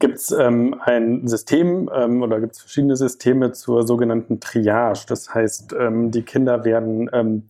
gibt 0.04 0.18
es 0.18 0.32
ähm, 0.32 0.76
ein 0.82 1.26
System 1.30 1.90
ähm, 1.96 2.24
oder 2.24 2.42
gibt 2.42 2.56
es 2.56 2.60
verschiedene 2.60 2.98
Systeme 2.98 3.54
zur 3.54 3.88
sogenannten 3.88 4.42
Triage. 4.42 5.06
Das 5.08 5.34
heißt, 5.34 5.74
ähm, 5.80 6.12
die 6.12 6.24
Kinder 6.24 6.66
werden 6.66 7.10
ähm, 7.14 7.44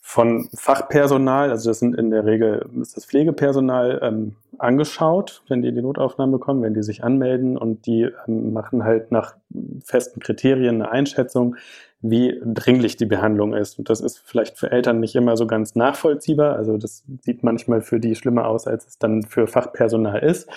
von 0.00 0.48
Fachpersonal, 0.52 1.50
also 1.50 1.70
das 1.70 1.78
sind 1.78 1.94
in 1.94 2.10
der 2.10 2.26
Regel 2.26 2.68
ist 2.80 2.96
das 2.96 3.04
Pflegepersonal, 3.04 4.00
ähm, 4.02 4.34
angeschaut, 4.58 5.44
wenn 5.46 5.62
die 5.62 5.68
in 5.68 5.76
die 5.76 5.82
Notaufnahme 5.82 6.40
kommen, 6.40 6.62
wenn 6.62 6.74
die 6.74 6.82
sich 6.82 7.04
anmelden 7.04 7.56
und 7.56 7.86
die 7.86 8.10
ähm, 8.26 8.52
machen 8.52 8.82
halt 8.82 9.12
nach 9.12 9.36
festen 9.84 10.18
Kriterien 10.18 10.82
eine 10.82 10.90
Einschätzung, 10.90 11.54
wie 12.00 12.40
dringlich 12.44 12.96
die 12.96 13.06
Behandlung 13.06 13.54
ist. 13.54 13.78
Und 13.78 13.90
das 13.90 14.00
ist 14.00 14.18
vielleicht 14.18 14.58
für 14.58 14.72
Eltern 14.72 14.98
nicht 14.98 15.14
immer 15.14 15.36
so 15.36 15.46
ganz 15.46 15.76
nachvollziehbar. 15.76 16.56
Also 16.56 16.78
das 16.78 17.04
sieht 17.20 17.44
manchmal 17.44 17.80
für 17.80 18.00
die 18.00 18.16
schlimmer 18.16 18.48
aus, 18.48 18.66
als 18.66 18.88
es 18.88 18.98
dann 18.98 19.22
für 19.22 19.46
Fachpersonal 19.46 20.18
ist. 20.18 20.48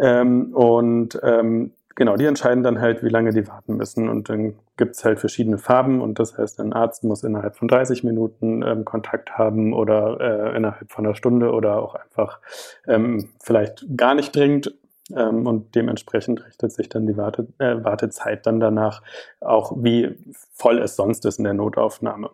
Ähm, 0.00 0.54
und 0.54 1.18
ähm, 1.22 1.72
genau, 1.94 2.16
die 2.16 2.24
entscheiden 2.24 2.62
dann 2.62 2.80
halt, 2.80 3.02
wie 3.02 3.08
lange 3.08 3.32
die 3.32 3.46
warten 3.46 3.76
müssen. 3.76 4.08
Und 4.08 4.28
dann 4.28 4.54
gibt 4.76 4.96
es 4.96 5.04
halt 5.04 5.20
verschiedene 5.20 5.58
Farben. 5.58 6.00
Und 6.00 6.18
das 6.18 6.38
heißt, 6.38 6.60
ein 6.60 6.72
Arzt 6.72 7.04
muss 7.04 7.22
innerhalb 7.22 7.56
von 7.56 7.68
30 7.68 8.02
Minuten 8.04 8.62
ähm, 8.62 8.84
Kontakt 8.84 9.36
haben 9.36 9.72
oder 9.72 10.18
äh, 10.20 10.56
innerhalb 10.56 10.90
von 10.90 11.06
einer 11.06 11.14
Stunde 11.14 11.52
oder 11.52 11.82
auch 11.82 11.94
einfach 11.94 12.40
ähm, 12.86 13.28
vielleicht 13.42 13.84
gar 13.96 14.14
nicht 14.14 14.34
dringend 14.34 14.74
ähm, 15.14 15.46
und 15.46 15.74
dementsprechend 15.74 16.44
richtet 16.46 16.72
sich 16.72 16.88
dann 16.88 17.06
die 17.06 17.16
Warte, 17.16 17.48
äh, 17.58 17.82
Wartezeit 17.84 18.46
dann 18.46 18.60
danach 18.60 19.02
auch, 19.40 19.72
wie 19.76 20.16
voll 20.52 20.78
es 20.78 20.96
sonst 20.96 21.24
ist 21.26 21.38
in 21.38 21.44
der 21.44 21.54
Notaufnahme. 21.54 22.30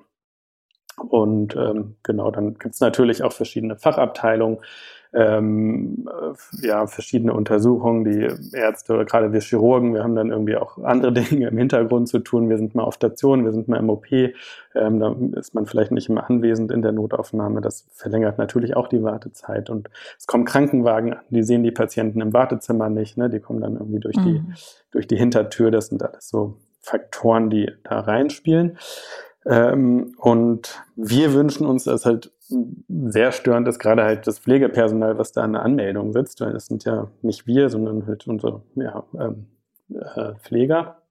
Und 0.96 1.54
ähm, 1.56 1.96
genau, 2.02 2.30
dann 2.30 2.54
gibt 2.54 2.74
es 2.74 2.80
natürlich 2.80 3.22
auch 3.22 3.32
verschiedene 3.32 3.76
Fachabteilungen, 3.76 4.58
ähm, 5.12 6.08
äh, 6.08 6.66
ja, 6.66 6.86
verschiedene 6.86 7.32
Untersuchungen, 7.32 8.04
die 8.04 8.56
Ärzte 8.56 8.94
oder 8.94 9.04
gerade 9.04 9.32
wir 9.32 9.40
Chirurgen, 9.40 9.94
wir 9.94 10.02
haben 10.02 10.14
dann 10.14 10.30
irgendwie 10.30 10.56
auch 10.56 10.78
andere 10.78 11.12
Dinge 11.30 11.48
im 11.48 11.58
Hintergrund 11.58 12.08
zu 12.08 12.18
tun. 12.18 12.48
Wir 12.48 12.58
sind 12.58 12.74
mal 12.74 12.84
auf 12.84 12.94
Station, 12.94 13.44
wir 13.44 13.52
sind 13.52 13.68
mal 13.68 13.78
im 13.78 13.90
OP, 13.90 14.12
ähm, 14.12 14.34
da 15.00 15.16
ist 15.38 15.54
man 15.54 15.66
vielleicht 15.66 15.92
nicht 15.92 16.08
immer 16.08 16.28
anwesend 16.28 16.70
in 16.70 16.82
der 16.82 16.92
Notaufnahme. 16.92 17.60
Das 17.60 17.86
verlängert 17.92 18.38
natürlich 18.38 18.76
auch 18.76 18.88
die 18.88 19.02
Wartezeit. 19.02 19.70
Und 19.70 19.90
es 20.18 20.26
kommen 20.26 20.44
Krankenwagen 20.44 21.14
an, 21.14 21.24
die 21.30 21.42
sehen 21.42 21.62
die 21.62 21.70
Patienten 21.70 22.20
im 22.20 22.32
Wartezimmer 22.32 22.88
nicht, 22.88 23.16
ne? 23.16 23.30
die 23.30 23.40
kommen 23.40 23.60
dann 23.60 23.74
irgendwie 23.74 24.00
durch, 24.00 24.16
mhm. 24.16 24.24
die, 24.24 24.42
durch 24.90 25.06
die 25.06 25.16
Hintertür. 25.16 25.70
Das 25.70 25.86
sind 25.86 26.02
alles 26.02 26.28
so 26.28 26.56
Faktoren, 26.80 27.50
die 27.50 27.70
da 27.82 28.00
reinspielen. 28.00 28.78
Ähm, 29.48 30.14
und 30.18 30.82
wir 30.96 31.32
wünschen 31.32 31.66
uns, 31.66 31.84
dass 31.84 32.04
halt 32.04 32.32
sehr 32.88 33.32
störend 33.32 33.68
ist 33.68 33.78
gerade 33.78 34.04
halt 34.04 34.26
das 34.26 34.38
Pflegepersonal, 34.40 35.18
was 35.18 35.32
da 35.32 35.42
an 35.42 35.52
der 35.52 35.62
Anmeldung 35.62 36.12
sitzt, 36.12 36.40
weil 36.40 36.52
das 36.52 36.66
sind 36.66 36.84
ja 36.84 37.08
nicht 37.22 37.46
wir, 37.46 37.70
sondern 37.70 38.06
halt 38.06 38.26
unsere 38.26 38.62
ja, 38.74 39.04
ähm, 39.18 39.46
äh, 39.90 40.34
Pfleger 40.42 41.02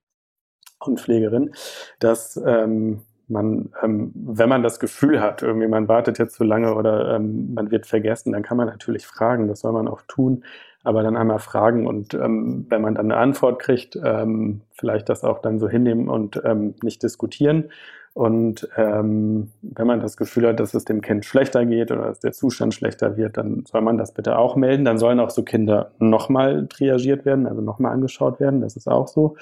und 0.79 0.99
Pflegerinnen, 0.99 1.53
dass 1.99 2.41
ähm, 2.45 3.01
man, 3.27 3.71
ähm, 3.81 4.11
wenn 4.13 4.49
man 4.49 4.63
das 4.63 4.79
Gefühl 4.79 5.21
hat, 5.21 5.41
irgendwie 5.41 5.67
man 5.67 5.87
wartet 5.87 6.19
jetzt 6.19 6.35
zu 6.35 6.43
lange 6.43 6.75
oder 6.75 7.15
ähm, 7.15 7.53
man 7.53 7.71
wird 7.71 7.85
vergessen, 7.85 8.33
dann 8.33 8.43
kann 8.43 8.57
man 8.57 8.67
natürlich 8.67 9.07
fragen, 9.07 9.47
das 9.47 9.61
soll 9.61 9.71
man 9.71 9.87
auch 9.87 10.01
tun, 10.07 10.43
aber 10.83 11.03
dann 11.03 11.17
einmal 11.17 11.39
fragen 11.39 11.87
und 11.87 12.13
ähm, 12.13 12.65
wenn 12.69 12.81
man 12.81 12.95
dann 12.95 13.11
eine 13.11 13.19
Antwort 13.19 13.59
kriegt, 13.59 13.97
ähm, 14.01 14.61
vielleicht 14.73 15.09
das 15.09 15.23
auch 15.23 15.39
dann 15.39 15.59
so 15.59 15.67
hinnehmen 15.67 16.09
und 16.09 16.41
nicht 16.83 17.01
diskutieren 17.01 17.69
und 18.15 18.69
ähm, 18.77 19.51
wenn 19.61 19.87
man 19.87 19.99
das 19.99 20.15
Gefühl 20.15 20.47
hat, 20.47 20.61
dass 20.61 20.73
es 20.73 20.85
dem 20.85 21.01
Kind 21.01 21.25
schlechter 21.25 21.65
geht 21.65 21.91
oder 21.91 22.05
dass 22.05 22.21
der 22.21 22.31
Zustand 22.31 22.73
schlechter 22.73 23.17
wird, 23.17 23.35
dann 23.35 23.65
soll 23.65 23.81
man 23.81 23.97
das 23.97 24.13
bitte 24.13 24.37
auch 24.37 24.55
melden. 24.55 24.85
Dann 24.85 24.97
sollen 24.97 25.19
auch 25.19 25.31
so 25.31 25.43
Kinder 25.43 25.91
nochmal 25.99 26.65
triagiert 26.67 27.25
werden, 27.25 27.45
also 27.45 27.59
nochmal 27.59 27.91
angeschaut 27.91 28.39
werden. 28.39 28.61
Das 28.61 28.77
ist 28.77 28.87
auch 28.87 29.09
so. 29.09 29.35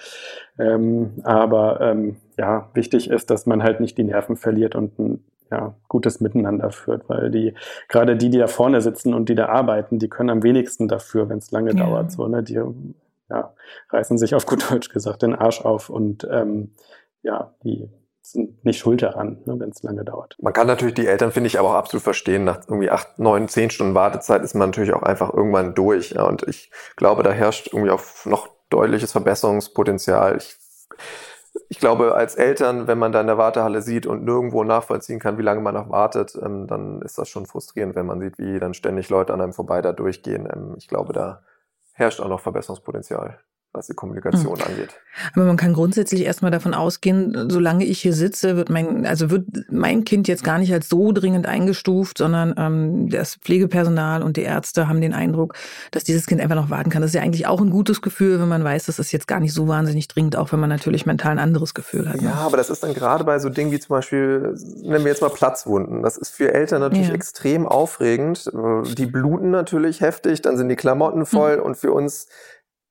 Ähm, 0.57 1.11
aber 1.23 1.81
ähm, 1.81 2.15
ja, 2.35 2.71
wichtig 2.73 3.11
ist, 3.11 3.29
dass 3.29 3.45
man 3.45 3.61
halt 3.61 3.79
nicht 3.79 3.95
die 3.99 4.05
Nerven 4.05 4.37
verliert 4.37 4.75
und 4.75 4.97
ein 4.97 5.23
ja, 5.51 5.75
gutes 5.87 6.19
Miteinander 6.19 6.71
führt, 6.71 7.07
weil 7.09 7.29
die, 7.29 7.53
gerade 7.89 8.17
die, 8.17 8.31
die 8.31 8.39
da 8.39 8.47
vorne 8.47 8.81
sitzen 8.81 9.13
und 9.13 9.29
die 9.29 9.35
da 9.35 9.49
arbeiten, 9.49 9.99
die 9.99 10.09
können 10.09 10.31
am 10.31 10.41
wenigsten 10.41 10.87
dafür, 10.87 11.29
wenn 11.29 11.37
es 11.37 11.51
lange 11.51 11.75
ja. 11.75 11.85
dauert. 11.85 12.11
So, 12.11 12.27
ne? 12.27 12.41
Die 12.41 12.59
ja, 13.29 13.53
reißen 13.91 14.17
sich 14.17 14.33
auf 14.33 14.47
gut 14.47 14.71
Deutsch 14.71 14.89
gesagt 14.89 15.21
den 15.21 15.35
Arsch 15.35 15.61
auf 15.61 15.91
und 15.91 16.27
ähm, 16.31 16.71
ja, 17.21 17.53
die 17.63 17.87
nicht 18.63 18.79
schuld 18.79 19.01
daran, 19.01 19.41
ne, 19.45 19.59
wenn 19.59 19.69
es 19.69 19.83
lange 19.83 20.03
dauert. 20.03 20.35
Man 20.41 20.53
kann 20.53 20.67
natürlich 20.67 20.95
die 20.95 21.07
Eltern, 21.07 21.31
finde 21.31 21.47
ich, 21.47 21.59
aber 21.59 21.69
auch 21.69 21.73
absolut 21.75 22.03
verstehen. 22.03 22.45
Nach 22.45 22.61
irgendwie 22.67 22.89
acht, 22.89 23.19
neun, 23.19 23.47
zehn 23.47 23.69
Stunden 23.69 23.95
Wartezeit 23.95 24.43
ist 24.43 24.53
man 24.55 24.69
natürlich 24.69 24.93
auch 24.93 25.03
einfach 25.03 25.33
irgendwann 25.33 25.75
durch. 25.75 26.11
Ja, 26.11 26.23
und 26.23 26.43
ich 26.47 26.71
glaube, 26.95 27.23
da 27.23 27.31
herrscht 27.31 27.67
irgendwie 27.67 27.91
auch 27.91 28.01
noch 28.25 28.47
deutliches 28.69 29.11
Verbesserungspotenzial. 29.11 30.37
Ich, 30.37 30.55
ich 31.69 31.79
glaube, 31.79 32.15
als 32.15 32.35
Eltern, 32.35 32.87
wenn 32.87 32.97
man 32.97 33.11
da 33.11 33.21
in 33.21 33.27
der 33.27 33.37
Wartehalle 33.37 33.81
sieht 33.81 34.05
und 34.05 34.23
nirgendwo 34.23 34.63
nachvollziehen 34.63 35.19
kann, 35.19 35.37
wie 35.37 35.43
lange 35.43 35.61
man 35.61 35.75
noch 35.75 35.89
wartet, 35.89 36.37
ähm, 36.41 36.67
dann 36.67 37.01
ist 37.01 37.17
das 37.17 37.29
schon 37.29 37.45
frustrierend, 37.45 37.95
wenn 37.95 38.05
man 38.05 38.21
sieht, 38.21 38.37
wie 38.37 38.59
dann 38.59 38.73
ständig 38.73 39.09
Leute 39.09 39.33
an 39.33 39.41
einem 39.41 39.53
vorbei 39.53 39.81
da 39.81 39.91
durchgehen. 39.91 40.47
Ähm, 40.51 40.75
ich 40.77 40.87
glaube, 40.87 41.13
da 41.13 41.43
herrscht 41.91 42.21
auch 42.21 42.29
noch 42.29 42.39
Verbesserungspotenzial 42.39 43.39
was 43.73 43.87
die 43.87 43.93
Kommunikation 43.93 44.57
mhm. 44.57 44.63
angeht. 44.63 44.89
Aber 45.35 45.45
man 45.45 45.57
kann 45.57 45.73
grundsätzlich 45.73 46.21
erstmal 46.21 46.51
davon 46.51 46.73
ausgehen, 46.73 47.49
solange 47.49 47.85
ich 47.85 48.01
hier 48.01 48.13
sitze, 48.13 48.55
wird 48.55 48.69
mein, 48.69 49.05
also 49.05 49.31
wird 49.31 49.45
mein 49.69 50.05
Kind 50.05 50.27
jetzt 50.27 50.43
gar 50.43 50.59
nicht 50.59 50.71
als 50.71 50.89
so 50.89 51.11
dringend 51.11 51.47
eingestuft, 51.47 52.19
sondern 52.19 52.53
ähm, 52.57 53.09
das 53.09 53.35
Pflegepersonal 53.35 54.21
und 54.21 54.37
die 54.37 54.43
Ärzte 54.43 54.87
haben 54.87 55.01
den 55.01 55.13
Eindruck, 55.13 55.55
dass 55.91 56.03
dieses 56.03 56.27
Kind 56.27 56.39
einfach 56.39 56.55
noch 56.55 56.69
warten 56.69 56.89
kann. 56.89 57.01
Das 57.01 57.09
ist 57.09 57.15
ja 57.15 57.21
eigentlich 57.21 57.47
auch 57.47 57.61
ein 57.61 57.71
gutes 57.71 58.01
Gefühl, 58.01 58.39
wenn 58.39 58.47
man 58.47 58.63
weiß, 58.63 58.85
dass 58.85 58.99
es 58.99 59.11
jetzt 59.11 59.27
gar 59.27 59.39
nicht 59.39 59.53
so 59.53 59.67
wahnsinnig 59.67 60.07
dringend, 60.07 60.35
auch 60.35 60.51
wenn 60.51 60.59
man 60.59 60.69
natürlich 60.69 61.05
mental 61.05 61.31
ein 61.31 61.39
anderes 61.39 61.73
Gefühl 61.73 62.09
hat. 62.09 62.21
Ne? 62.21 62.27
Ja, 62.29 62.35
aber 62.35 62.57
das 62.57 62.69
ist 62.69 62.83
dann 62.83 62.93
gerade 62.93 63.23
bei 63.23 63.39
so 63.39 63.49
Dingen 63.49 63.71
wie 63.71 63.79
zum 63.79 63.95
Beispiel, 63.95 64.55
nennen 64.81 65.03
wir 65.03 65.11
jetzt 65.11 65.21
mal 65.21 65.29
Platzwunden. 65.29 66.03
Das 66.03 66.17
ist 66.17 66.29
für 66.29 66.53
Eltern 66.53 66.81
natürlich 66.81 67.09
ja. 67.09 67.15
extrem 67.15 67.67
aufregend. 67.67 68.51
Die 68.97 69.05
bluten 69.07 69.49
natürlich 69.49 70.01
heftig, 70.01 70.41
dann 70.43 70.57
sind 70.57 70.69
die 70.69 70.75
Klamotten 70.75 71.25
voll 71.25 71.57
mhm. 71.57 71.63
und 71.63 71.75
für 71.75 71.91
uns 71.91 72.27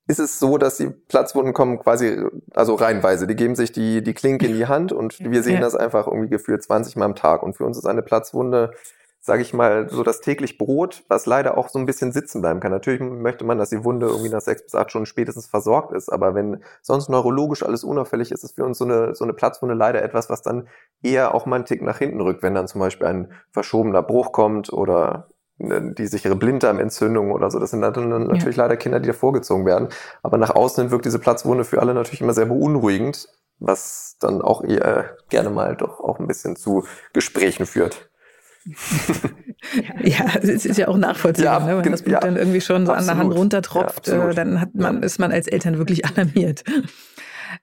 ist 0.06 0.18
es 0.18 0.38
so, 0.38 0.58
dass 0.58 0.78
die 0.78 0.88
Platzwunden 0.88 1.52
kommen 1.52 1.78
quasi, 1.78 2.24
also 2.54 2.74
reihenweise. 2.74 3.26
Die 3.26 3.36
geben 3.36 3.54
sich 3.54 3.72
die, 3.72 4.02
die 4.02 4.14
Klinke 4.14 4.46
in 4.46 4.54
die 4.54 4.66
Hand 4.66 4.92
und 4.92 5.18
wir 5.20 5.42
sehen 5.42 5.54
ja. 5.54 5.60
das 5.60 5.76
einfach 5.76 6.06
irgendwie 6.06 6.28
gefühlt 6.28 6.62
20 6.62 6.96
Mal 6.96 7.04
am 7.04 7.14
Tag. 7.14 7.42
Und 7.42 7.56
für 7.56 7.64
uns 7.64 7.78
ist 7.78 7.86
eine 7.86 8.02
Platzwunde, 8.02 8.72
sage 9.20 9.42
ich 9.42 9.54
mal, 9.54 9.88
so 9.88 10.02
das 10.02 10.20
täglich 10.20 10.58
Brot, 10.58 11.04
was 11.06 11.26
leider 11.26 11.56
auch 11.56 11.68
so 11.68 11.78
ein 11.78 11.86
bisschen 11.86 12.10
sitzen 12.10 12.40
bleiben 12.40 12.58
kann. 12.58 12.72
Natürlich 12.72 13.00
möchte 13.00 13.44
man, 13.44 13.58
dass 13.58 13.70
die 13.70 13.84
Wunde 13.84 14.06
irgendwie 14.06 14.30
nach 14.30 14.40
sechs 14.40 14.64
bis 14.64 14.74
acht 14.74 14.90
Stunden 14.90 15.06
spätestens 15.06 15.46
versorgt 15.46 15.92
ist. 15.92 16.08
Aber 16.08 16.34
wenn 16.34 16.64
sonst 16.80 17.08
neurologisch 17.08 17.62
alles 17.62 17.84
unauffällig 17.84 18.32
ist, 18.32 18.42
ist 18.42 18.56
für 18.56 18.64
uns 18.64 18.78
so 18.78 18.84
eine, 18.84 19.14
so 19.14 19.22
eine 19.22 19.34
Platzwunde 19.34 19.76
leider 19.76 20.02
etwas, 20.02 20.28
was 20.28 20.42
dann 20.42 20.66
eher 21.00 21.32
auch 21.36 21.46
mal 21.46 21.56
einen 21.56 21.64
Tick 21.64 21.80
nach 21.80 21.98
hinten 21.98 22.20
rückt, 22.20 22.42
wenn 22.42 22.56
dann 22.56 22.66
zum 22.66 22.80
Beispiel 22.80 23.06
ein 23.06 23.32
verschobener 23.52 24.02
Bruch 24.02 24.32
kommt 24.32 24.72
oder 24.72 25.28
die 25.58 26.06
sichere 26.06 26.36
Blinddarmentzündung 26.36 27.30
oder 27.30 27.50
so. 27.50 27.58
Das 27.58 27.70
sind 27.70 27.82
dann 27.82 28.26
natürlich 28.26 28.56
ja. 28.56 28.64
leider 28.64 28.76
Kinder, 28.76 29.00
die 29.00 29.08
da 29.08 29.12
vorgezogen 29.12 29.66
werden. 29.66 29.88
Aber 30.22 30.38
nach 30.38 30.50
außen 30.50 30.90
wirkt 30.90 31.04
diese 31.04 31.18
Platzwunde 31.18 31.64
für 31.64 31.80
alle 31.80 31.94
natürlich 31.94 32.20
immer 32.20 32.34
sehr 32.34 32.46
beunruhigend, 32.46 33.28
was 33.58 34.16
dann 34.20 34.42
auch 34.42 34.64
eher 34.64 35.16
gerne 35.28 35.50
mal 35.50 35.76
doch 35.76 36.00
auch 36.00 36.18
ein 36.18 36.26
bisschen 36.26 36.56
zu 36.56 36.84
Gesprächen 37.12 37.66
führt. 37.66 38.08
ja, 40.02 40.24
es 40.40 40.64
ist 40.64 40.78
ja 40.78 40.88
auch 40.88 40.96
nachvollziehbar, 40.96 41.60
ja, 41.60 41.74
ne? 41.74 41.84
wenn 41.84 41.90
das 41.90 42.02
Blut 42.02 42.12
ja, 42.12 42.20
dann 42.20 42.36
irgendwie 42.36 42.60
schon 42.60 42.86
so 42.86 42.92
absolut. 42.92 43.10
an 43.10 43.16
der 43.16 43.24
Hand 43.24 43.38
runtertropft, 43.38 44.06
ja, 44.06 44.30
äh, 44.30 44.34
dann 44.34 44.60
hat 44.60 44.74
man, 44.74 45.02
ist 45.02 45.18
man 45.18 45.32
als 45.32 45.48
Eltern 45.48 45.78
wirklich 45.78 46.04
alarmiert. 46.06 46.62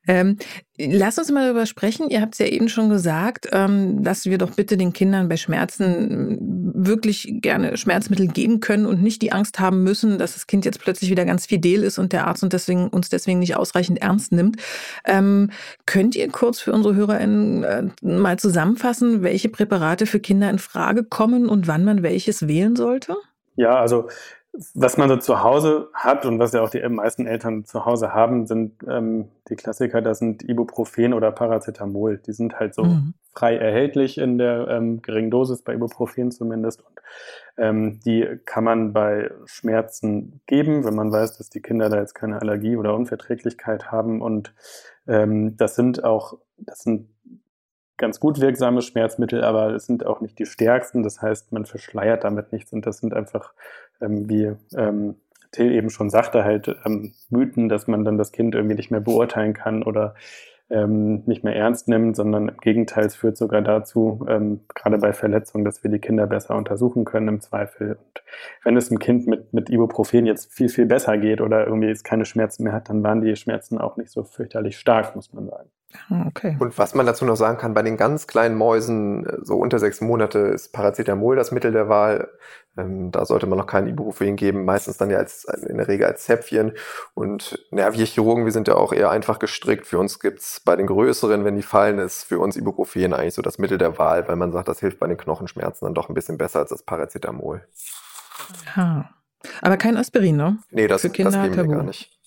Ähm, 0.07 0.37
lass 0.77 1.17
uns 1.17 1.31
mal 1.31 1.45
darüber 1.45 1.65
sprechen. 1.65 2.09
Ihr 2.09 2.21
habt 2.21 2.33
es 2.33 2.39
ja 2.39 2.45
eben 2.45 2.69
schon 2.69 2.89
gesagt, 2.89 3.47
ähm, 3.51 4.03
dass 4.03 4.25
wir 4.25 4.37
doch 4.37 4.51
bitte 4.51 4.77
den 4.77 4.93
Kindern 4.93 5.29
bei 5.29 5.37
Schmerzen 5.37 6.58
wirklich 6.85 7.29
gerne 7.41 7.77
Schmerzmittel 7.77 8.27
geben 8.27 8.59
können 8.59 8.85
und 8.85 9.01
nicht 9.01 9.21
die 9.21 9.31
Angst 9.31 9.59
haben 9.59 9.83
müssen, 9.83 10.17
dass 10.17 10.33
das 10.33 10.47
Kind 10.47 10.65
jetzt 10.65 10.79
plötzlich 10.79 11.09
wieder 11.09 11.25
ganz 11.25 11.45
fidel 11.45 11.83
ist 11.83 11.99
und 11.99 12.13
der 12.13 12.27
Arzt 12.27 12.43
und 12.43 12.53
deswegen, 12.53 12.87
uns 12.87 13.09
deswegen 13.09 13.39
nicht 13.39 13.55
ausreichend 13.55 14.01
ernst 14.01 14.31
nimmt. 14.31 14.57
Ähm, 15.05 15.51
könnt 15.85 16.15
ihr 16.15 16.29
kurz 16.29 16.59
für 16.59 16.73
unsere 16.73 16.95
HörerInnen 16.95 17.63
äh, 17.63 17.83
mal 18.01 18.39
zusammenfassen, 18.39 19.23
welche 19.23 19.49
Präparate 19.49 20.05
für 20.05 20.19
Kinder 20.19 20.49
in 20.49 20.59
Frage 20.59 21.03
kommen 21.03 21.49
und 21.49 21.67
wann 21.67 21.83
man 21.83 22.03
welches 22.03 22.47
wählen 22.47 22.75
sollte? 22.75 23.15
Ja, 23.55 23.77
also 23.79 24.07
was 24.73 24.97
man 24.97 25.09
so 25.09 25.17
zu 25.17 25.43
Hause 25.43 25.89
hat 25.93 26.25
und 26.25 26.39
was 26.39 26.53
ja 26.53 26.61
auch 26.61 26.69
die 26.69 26.81
meisten 26.89 27.27
Eltern 27.27 27.65
zu 27.65 27.85
Hause 27.85 28.13
haben, 28.13 28.47
sind 28.47 28.83
ähm, 28.87 29.29
die 29.47 29.55
Klassiker, 29.55 30.01
das 30.01 30.19
sind 30.19 30.47
Ibuprofen 30.47 31.13
oder 31.13 31.31
Paracetamol. 31.31 32.17
Die 32.17 32.33
sind 32.33 32.59
halt 32.59 32.73
so 32.73 32.83
mhm. 32.83 33.13
frei 33.33 33.57
erhältlich 33.57 34.17
in 34.17 34.37
der 34.37 34.67
ähm, 34.67 35.01
geringen 35.01 35.29
Dosis, 35.29 35.61
bei 35.61 35.75
Ibuprofen 35.75 36.31
zumindest. 36.31 36.81
Und 36.81 36.99
ähm, 37.57 37.99
die 38.05 38.27
kann 38.45 38.63
man 38.63 38.91
bei 38.91 39.31
Schmerzen 39.45 40.41
geben, 40.47 40.83
wenn 40.83 40.95
man 40.95 41.11
weiß, 41.11 41.37
dass 41.37 41.49
die 41.49 41.61
Kinder 41.61 41.89
da 41.89 41.99
jetzt 41.99 42.15
keine 42.15 42.41
Allergie 42.41 42.75
oder 42.75 42.95
Unverträglichkeit 42.95 43.91
haben. 43.91 44.21
Und 44.21 44.53
ähm, 45.07 45.57
das 45.57 45.75
sind 45.75 46.03
auch, 46.03 46.39
das 46.57 46.79
sind 46.79 47.07
ganz 47.99 48.19
gut 48.19 48.41
wirksame 48.41 48.81
Schmerzmittel, 48.81 49.43
aber 49.43 49.75
es 49.75 49.85
sind 49.85 50.05
auch 50.05 50.21
nicht 50.21 50.39
die 50.39 50.47
stärksten. 50.47 51.03
Das 51.03 51.21
heißt, 51.21 51.51
man 51.51 51.65
verschleiert 51.65 52.23
damit 52.23 52.51
nichts 52.51 52.73
und 52.73 52.87
das 52.87 52.97
sind 52.97 53.13
einfach, 53.13 53.53
ähm, 54.01 54.27
wie 54.27 54.53
ähm, 54.75 55.15
Till 55.51 55.71
eben 55.71 55.89
schon 55.89 56.09
sagte, 56.09 56.43
halt 56.43 56.75
ähm, 56.85 57.13
Mythen, 57.29 57.69
dass 57.69 57.87
man 57.87 58.05
dann 58.05 58.17
das 58.17 58.31
Kind 58.31 58.55
irgendwie 58.55 58.75
nicht 58.75 58.91
mehr 58.91 58.99
beurteilen 58.99 59.53
kann 59.53 59.83
oder 59.83 60.15
ähm, 60.69 61.23
nicht 61.25 61.43
mehr 61.43 61.55
ernst 61.55 61.87
nimmt, 61.87 62.15
sondern 62.15 62.49
im 62.49 62.57
Gegenteil, 62.57 63.05
es 63.05 63.15
führt 63.15 63.37
sogar 63.37 63.61
dazu, 63.61 64.25
ähm, 64.29 64.61
gerade 64.75 64.99
bei 64.99 65.13
Verletzungen, 65.13 65.65
dass 65.65 65.83
wir 65.83 65.89
die 65.89 65.99
Kinder 65.99 66.27
besser 66.27 66.55
untersuchen 66.55 67.05
können 67.05 67.27
im 67.27 67.41
Zweifel. 67.41 67.93
Und 67.93 68.23
wenn 68.63 68.77
es 68.77 68.91
einem 68.91 68.99
Kind 68.99 69.25
mit, 69.25 69.51
mit 69.51 69.69
Ibuprofen 69.69 70.27
jetzt 70.27 70.53
viel, 70.53 70.69
viel 70.69 70.85
besser 70.85 71.17
geht 71.17 71.41
oder 71.41 71.65
irgendwie 71.65 71.87
jetzt 71.87 72.03
keine 72.03 72.25
Schmerzen 72.25 72.63
mehr 72.63 72.73
hat, 72.73 72.89
dann 72.89 73.03
waren 73.03 73.21
die 73.21 73.35
Schmerzen 73.35 73.79
auch 73.79 73.97
nicht 73.97 74.11
so 74.11 74.23
fürchterlich 74.23 74.77
stark, 74.77 75.15
muss 75.15 75.33
man 75.33 75.47
sagen. 75.47 75.69
Ah, 76.09 76.25
okay. 76.27 76.55
Und 76.59 76.77
was 76.77 76.93
man 76.93 77.05
dazu 77.05 77.25
noch 77.25 77.35
sagen 77.35 77.57
kann, 77.57 77.73
bei 77.73 77.81
den 77.81 77.97
ganz 77.97 78.27
kleinen 78.27 78.55
Mäusen, 78.55 79.25
äh, 79.25 79.37
so 79.41 79.57
unter 79.57 79.79
sechs 79.79 80.01
Monate, 80.01 80.39
ist 80.39 80.71
Paracetamol 80.71 81.35
das 81.35 81.51
Mittel 81.51 81.71
der 81.71 81.89
Wahl. 81.89 82.29
Ähm, 82.77 83.11
da 83.11 83.25
sollte 83.25 83.47
man 83.47 83.57
noch 83.57 83.65
kein 83.65 83.87
Ibuprofen 83.87 84.35
geben, 84.35 84.65
meistens 84.65 84.97
dann 84.97 85.09
ja 85.09 85.17
als, 85.17 85.45
in 85.45 85.77
der 85.77 85.87
Regel 85.87 86.05
als 86.05 86.25
Zäpfchen. 86.25 86.73
Und 87.15 87.65
ja, 87.71 87.93
wir 87.93 88.05
Chirurgen, 88.05 88.45
wir 88.45 88.51
sind 88.51 88.67
ja 88.67 88.75
auch 88.75 88.93
eher 88.93 89.09
einfach 89.09 89.39
gestrickt. 89.39 89.87
Für 89.87 89.97
uns 89.97 90.19
gibt's 90.19 90.59
bei 90.59 90.75
den 90.75 90.85
größeren, 90.85 91.43
wenn 91.43 91.55
die 91.55 91.63
fallen, 91.63 91.97
ist 91.97 92.23
für 92.23 92.39
uns 92.39 92.55
Ibuprofen 92.55 93.13
eigentlich 93.13 93.33
so 93.33 93.41
das 93.41 93.57
Mittel 93.57 93.79
der 93.79 93.97
Wahl, 93.97 94.27
weil 94.27 94.35
man 94.35 94.51
sagt, 94.51 94.67
das 94.67 94.79
hilft 94.79 94.99
bei 94.99 95.07
den 95.07 95.17
Knochenschmerzen 95.17 95.85
dann 95.85 95.95
doch 95.95 96.09
ein 96.09 96.13
bisschen 96.13 96.37
besser 96.37 96.59
als 96.59 96.69
das 96.69 96.83
Paracetamol. 96.83 97.65
Ja. 98.75 99.09
Aber 99.61 99.77
kein 99.77 99.97
Aspirin, 99.97 100.37
ne? 100.37 100.59
Nee, 100.69 100.87
das, 100.87 101.01
Für 101.01 101.09
Kinder 101.09 101.31
das 101.31 101.43
geben 101.49 101.69
wir 101.69 101.77
gar 101.77 101.83
nicht. 101.83 102.18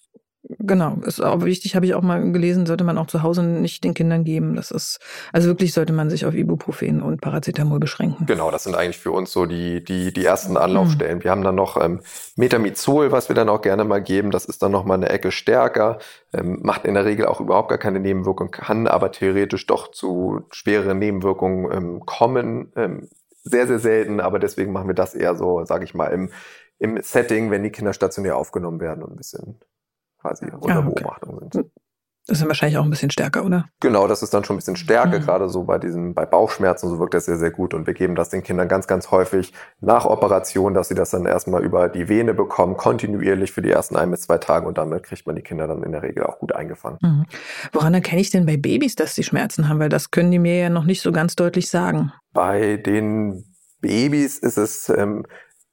Genau, 0.59 0.99
ist 1.05 1.21
auch 1.21 1.45
wichtig, 1.45 1.75
habe 1.75 1.87
ich 1.87 1.95
auch 1.95 2.03
mal 2.03 2.33
gelesen, 2.33 2.67
sollte 2.67 2.85
man 2.85 2.99
auch 2.99 3.07
zu 3.07 3.23
Hause 3.23 3.43
nicht 3.43 3.85
den 3.85 3.95
Kindern 3.95 4.25
geben. 4.25 4.57
Das 4.57 4.71
ist, 4.71 4.99
also 5.33 5.49
wirklich 5.49 5.73
sollte 5.73 5.93
man 5.93 6.11
sich 6.11 6.27
auf 6.27 6.35
Ibuprofen 6.35 7.03
und 7.03 7.21
Paracetamol 7.21 7.79
beschränken. 7.79 8.27
Genau, 8.27 8.51
das 8.51 8.65
sind 8.65 8.75
eigentlich 8.75 8.99
für 8.99 9.13
uns 9.13 9.33
so 9.33 9.47
die, 9.47 9.83
die, 9.83 10.13
die 10.13 10.25
ersten 10.25 10.57
Anlaufstellen. 10.57 11.19
Mhm. 11.19 11.25
Wir 11.25 11.31
haben 11.31 11.43
dann 11.43 11.55
noch 11.55 11.83
ähm, 11.83 12.01
Metamizol, 12.37 13.13
was 13.13 13.29
wir 13.29 13.37
dann 13.37 13.49
auch 13.49 13.63
gerne 13.63 13.85
mal 13.85 14.03
geben. 14.03 14.31
Das 14.31 14.45
ist 14.45 14.63
dann 14.63 14.73
noch 14.73 14.85
mal 14.85 14.95
eine 14.95 15.09
Ecke 15.09 15.33
stärker, 15.33 15.99
ähm, 16.33 16.61
macht 16.63 16.85
in 16.85 16.95
der 16.95 17.05
Regel 17.05 17.27
auch 17.27 17.41
überhaupt 17.41 17.69
gar 17.69 17.79
keine 17.79 18.01
Nebenwirkung, 18.01 18.51
kann 18.51 18.87
aber 18.87 19.13
theoretisch 19.13 19.67
doch 19.67 19.91
zu 19.91 20.43
schwereren 20.51 20.99
Nebenwirkungen 20.99 21.71
ähm, 21.73 22.01
kommen. 22.07 22.73
Ähm, 22.77 23.09
sehr, 23.45 23.67
sehr 23.67 23.79
selten, 23.79 24.21
aber 24.21 24.39
deswegen 24.39 24.73
machen 24.73 24.89
wir 24.89 24.95
das 24.95 25.15
eher 25.15 25.35
so, 25.35 25.65
sage 25.65 25.85
ich 25.85 25.95
mal, 25.95 26.09
im, 26.09 26.31
im 26.79 27.01
Setting, 27.03 27.51
wenn 27.51 27.63
die 27.63 27.71
Kinder 27.71 27.93
stationär 27.93 28.37
aufgenommen 28.37 28.81
werden 28.81 29.03
und 29.03 29.13
ein 29.13 29.17
bisschen 29.17 29.59
quasi 30.23 30.47
unter 30.47 30.77
ah, 30.77 30.79
okay. 30.79 31.03
Beobachtung 31.03 31.39
sind. 31.53 31.71
Das 32.27 32.35
ist 32.35 32.43
dann 32.43 32.49
wahrscheinlich 32.49 32.79
auch 32.79 32.85
ein 32.85 32.91
bisschen 32.91 33.11
stärker, 33.11 33.45
oder? 33.45 33.67
Genau, 33.81 34.07
das 34.07 34.23
ist 34.23 34.33
dann 34.33 34.45
schon 34.45 34.55
ein 34.55 34.59
bisschen 34.59 34.77
stärker, 34.77 35.19
mhm. 35.19 35.25
gerade 35.25 35.49
so 35.49 35.65
bei 35.65 35.79
diesen, 35.79 36.15
bei 36.15 36.25
Bauchschmerzen, 36.25 36.89
so 36.89 37.01
wirkt 37.01 37.15
das 37.15 37.25
sehr, 37.25 37.37
sehr 37.37 37.51
gut. 37.51 37.75
Und 37.75 37.89
wir 37.89 37.95
geben 37.95 38.15
das 38.15 38.29
den 38.29 38.45
Kindern 38.45 38.69
ganz, 38.69 38.87
ganz 38.87 39.11
häufig 39.11 39.53
nach 39.81 40.05
Operation, 40.05 40.73
dass 40.73 40.87
sie 40.87 40.95
das 40.95 41.11
dann 41.11 41.27
erstmal 41.27 41.65
über 41.65 41.89
die 41.89 42.09
Vene 42.09 42.33
bekommen, 42.33 42.77
kontinuierlich 42.77 43.51
für 43.51 43.61
die 43.61 43.71
ersten 43.71 43.97
ein 43.97 44.13
bis 44.13 44.21
zwei 44.21 44.39
Tage 44.39 44.69
und 44.69 44.79
damit 44.79 45.03
kriegt 45.03 45.27
man 45.27 45.35
die 45.35 45.43
Kinder 45.43 45.67
dann 45.67 45.83
in 45.83 45.91
der 45.91 46.05
Regel 46.05 46.23
auch 46.23 46.39
gut 46.39 46.55
eingefangen. 46.55 46.99
Mhm. 47.03 47.27
Woran 47.73 47.93
erkenne 47.93 48.21
ich 48.21 48.31
denn 48.31 48.47
bei 48.47 48.57
Babys, 48.57 48.95
dass 48.95 49.17
sie 49.17 49.25
Schmerzen 49.25 49.69
haben? 49.69 49.81
Weil 49.81 49.89
das 49.89 50.13
können 50.13 50.31
die 50.31 50.39
mir 50.39 50.57
ja 50.57 50.71
noch 50.71 50.85
nicht 50.85 51.03
so 51.03 51.11
ganz 51.11 51.35
deutlich 51.35 51.69
sagen. 51.69 52.13
Bei 52.33 52.77
den 52.77 53.53
Babys 53.81 54.39
ist 54.39 54.59
es 54.59 54.89
ähm, 54.91 55.27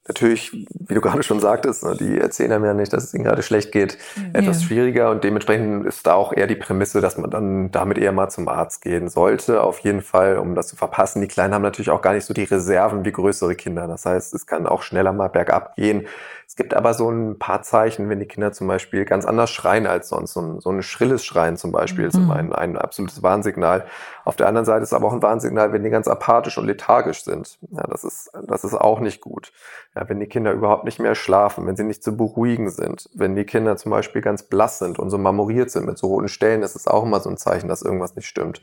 natürlich, 0.09 0.51
wie 0.51 0.93
du 0.93 0.99
gerade 0.99 1.23
schon 1.23 1.39
sagtest, 1.39 1.83
ne, 1.83 1.95
die 1.97 2.19
erzählen 2.19 2.51
einem 2.51 2.65
ja 2.65 2.73
nicht, 2.73 2.91
dass 2.91 3.05
es 3.05 3.13
ihnen 3.13 3.23
gerade 3.23 3.43
schlecht 3.43 3.71
geht, 3.71 3.97
ja. 4.17 4.39
etwas 4.39 4.63
schwieriger 4.63 5.11
und 5.11 5.23
dementsprechend 5.23 5.85
ist 5.85 6.05
da 6.05 6.15
auch 6.15 6.33
eher 6.33 6.47
die 6.47 6.55
Prämisse, 6.55 6.99
dass 6.99 7.17
man 7.17 7.29
dann 7.29 7.71
damit 7.71 7.97
eher 7.97 8.11
mal 8.11 8.29
zum 8.29 8.49
Arzt 8.49 8.81
gehen 8.81 9.07
sollte, 9.07 9.63
auf 9.63 9.79
jeden 9.79 10.01
Fall, 10.01 10.37
um 10.37 10.55
das 10.55 10.67
zu 10.67 10.75
verpassen. 10.75 11.21
Die 11.21 11.27
Kleinen 11.27 11.53
haben 11.53 11.61
natürlich 11.61 11.91
auch 11.91 12.01
gar 12.01 12.13
nicht 12.13 12.25
so 12.25 12.33
die 12.33 12.43
Reserven 12.43 13.05
wie 13.05 13.11
größere 13.11 13.55
Kinder. 13.55 13.87
Das 13.87 14.05
heißt, 14.05 14.33
es 14.33 14.45
kann 14.45 14.67
auch 14.67 14.81
schneller 14.81 15.13
mal 15.13 15.29
bergab 15.29 15.75
gehen. 15.75 16.07
Es 16.49 16.55
gibt 16.55 16.73
aber 16.73 16.95
so 16.95 17.11
ein 17.11 17.37
paar 17.37 17.61
Zeichen, 17.61 18.09
wenn 18.09 18.19
die 18.19 18.25
Kinder 18.25 18.51
zum 18.51 18.67
Beispiel 18.67 19.05
ganz 19.05 19.23
anders 19.25 19.51
schreien 19.51 19.85
als 19.85 20.09
sonst. 20.09 20.33
So 20.33 20.41
ein, 20.41 20.59
so 20.59 20.71
ein 20.71 20.81
schrilles 20.81 21.23
Schreien 21.23 21.57
zum 21.57 21.71
Beispiel 21.71 22.05
mhm. 22.05 22.09
ist 22.09 22.15
immer 22.15 22.35
ein, 22.37 22.51
ein 22.51 22.75
absolutes 22.75 23.21
Warnsignal. 23.21 23.85
Auf 24.25 24.35
der 24.35 24.47
anderen 24.47 24.65
Seite 24.65 24.81
ist 24.81 24.93
aber 24.93 25.05
auch 25.05 25.13
ein 25.13 25.21
Warnsignal, 25.21 25.73
wenn 25.73 25.83
die 25.83 25.91
ganz 25.91 26.07
apathisch 26.07 26.57
und 26.57 26.65
lethargisch 26.65 27.23
sind. 27.23 27.59
Ja, 27.69 27.83
das 27.83 28.03
ist, 28.03 28.31
das 28.47 28.63
ist 28.63 28.73
auch 28.73 28.99
nicht 28.99 29.21
gut. 29.21 29.51
Ja, 29.99 30.07
wenn 30.07 30.19
die 30.21 30.27
Kinder 30.27 30.53
überhaupt 30.53 30.85
nicht 30.85 30.99
mehr 30.99 31.13
schlafen, 31.13 31.67
wenn 31.67 31.75
sie 31.75 31.83
nicht 31.83 32.03
zu 32.03 32.15
beruhigen 32.15 32.69
sind, 32.69 33.09
wenn 33.13 33.35
die 33.35 33.43
Kinder 33.43 33.75
zum 33.75 33.91
Beispiel 33.91 34.21
ganz 34.21 34.43
blass 34.43 34.79
sind 34.79 34.97
und 34.97 35.09
so 35.09 35.17
marmoriert 35.17 35.71
sind 35.71 35.85
mit 35.85 35.97
so 35.97 36.07
roten 36.07 36.29
Stellen, 36.29 36.61
das 36.61 36.75
ist 36.75 36.89
auch 36.89 37.03
immer 37.03 37.19
so 37.19 37.29
ein 37.29 37.35
Zeichen, 37.35 37.67
dass 37.67 37.81
irgendwas 37.81 38.15
nicht 38.15 38.27
stimmt. 38.27 38.61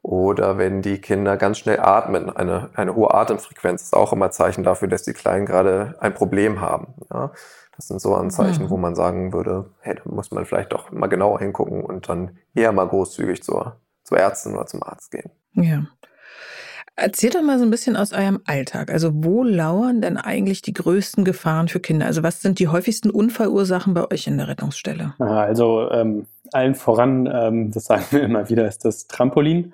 Oder 0.00 0.56
wenn 0.56 0.80
die 0.80 0.98
Kinder 1.00 1.36
ganz 1.36 1.58
schnell 1.58 1.78
atmen, 1.78 2.34
eine, 2.34 2.70
eine 2.74 2.94
hohe 2.94 3.12
Atemfrequenz 3.12 3.82
ist 3.82 3.94
auch 3.94 4.14
immer 4.14 4.30
Zeichen 4.30 4.64
dafür, 4.64 4.88
dass 4.88 5.02
die 5.02 5.12
Kleinen 5.12 5.44
gerade 5.44 5.94
ein 6.00 6.14
Problem 6.14 6.62
haben. 6.62 6.94
Ja? 7.12 7.32
Das 7.76 7.88
sind 7.88 8.00
so 8.00 8.14
Anzeichen, 8.14 8.64
mhm. 8.64 8.70
wo 8.70 8.78
man 8.78 8.94
sagen 8.94 9.34
würde, 9.34 9.70
hey, 9.80 9.96
da 9.96 10.02
muss 10.10 10.30
man 10.30 10.46
vielleicht 10.46 10.72
doch 10.72 10.90
mal 10.90 11.06
genauer 11.06 11.38
hingucken 11.38 11.84
und 11.84 12.08
dann 12.08 12.38
eher 12.54 12.72
mal 12.72 12.88
großzügig 12.88 13.42
zur, 13.42 13.76
zur 14.04 14.18
Ärztin 14.18 14.54
oder 14.54 14.66
zum 14.66 14.82
Arzt 14.82 15.10
gehen. 15.10 15.30
Ja. 15.52 15.84
Erzähl 16.94 17.30
doch 17.30 17.42
mal 17.42 17.58
so 17.58 17.64
ein 17.64 17.70
bisschen 17.70 17.96
aus 17.96 18.12
eurem 18.12 18.40
Alltag. 18.44 18.90
Also 18.90 19.10
wo 19.14 19.42
lauern 19.42 20.02
denn 20.02 20.18
eigentlich 20.18 20.60
die 20.60 20.74
größten 20.74 21.24
Gefahren 21.24 21.68
für 21.68 21.80
Kinder? 21.80 22.06
Also 22.06 22.22
was 22.22 22.42
sind 22.42 22.58
die 22.58 22.68
häufigsten 22.68 23.10
Unfallursachen 23.10 23.94
bei 23.94 24.10
euch 24.10 24.26
in 24.26 24.36
der 24.36 24.48
Rettungsstelle? 24.48 25.14
Also 25.18 25.90
ähm, 25.90 26.26
allen 26.52 26.74
voran, 26.74 27.28
ähm, 27.32 27.70
das 27.72 27.86
sagen 27.86 28.04
wir 28.10 28.22
immer 28.22 28.50
wieder, 28.50 28.68
ist 28.68 28.84
das 28.84 29.06
Trampolin. 29.06 29.72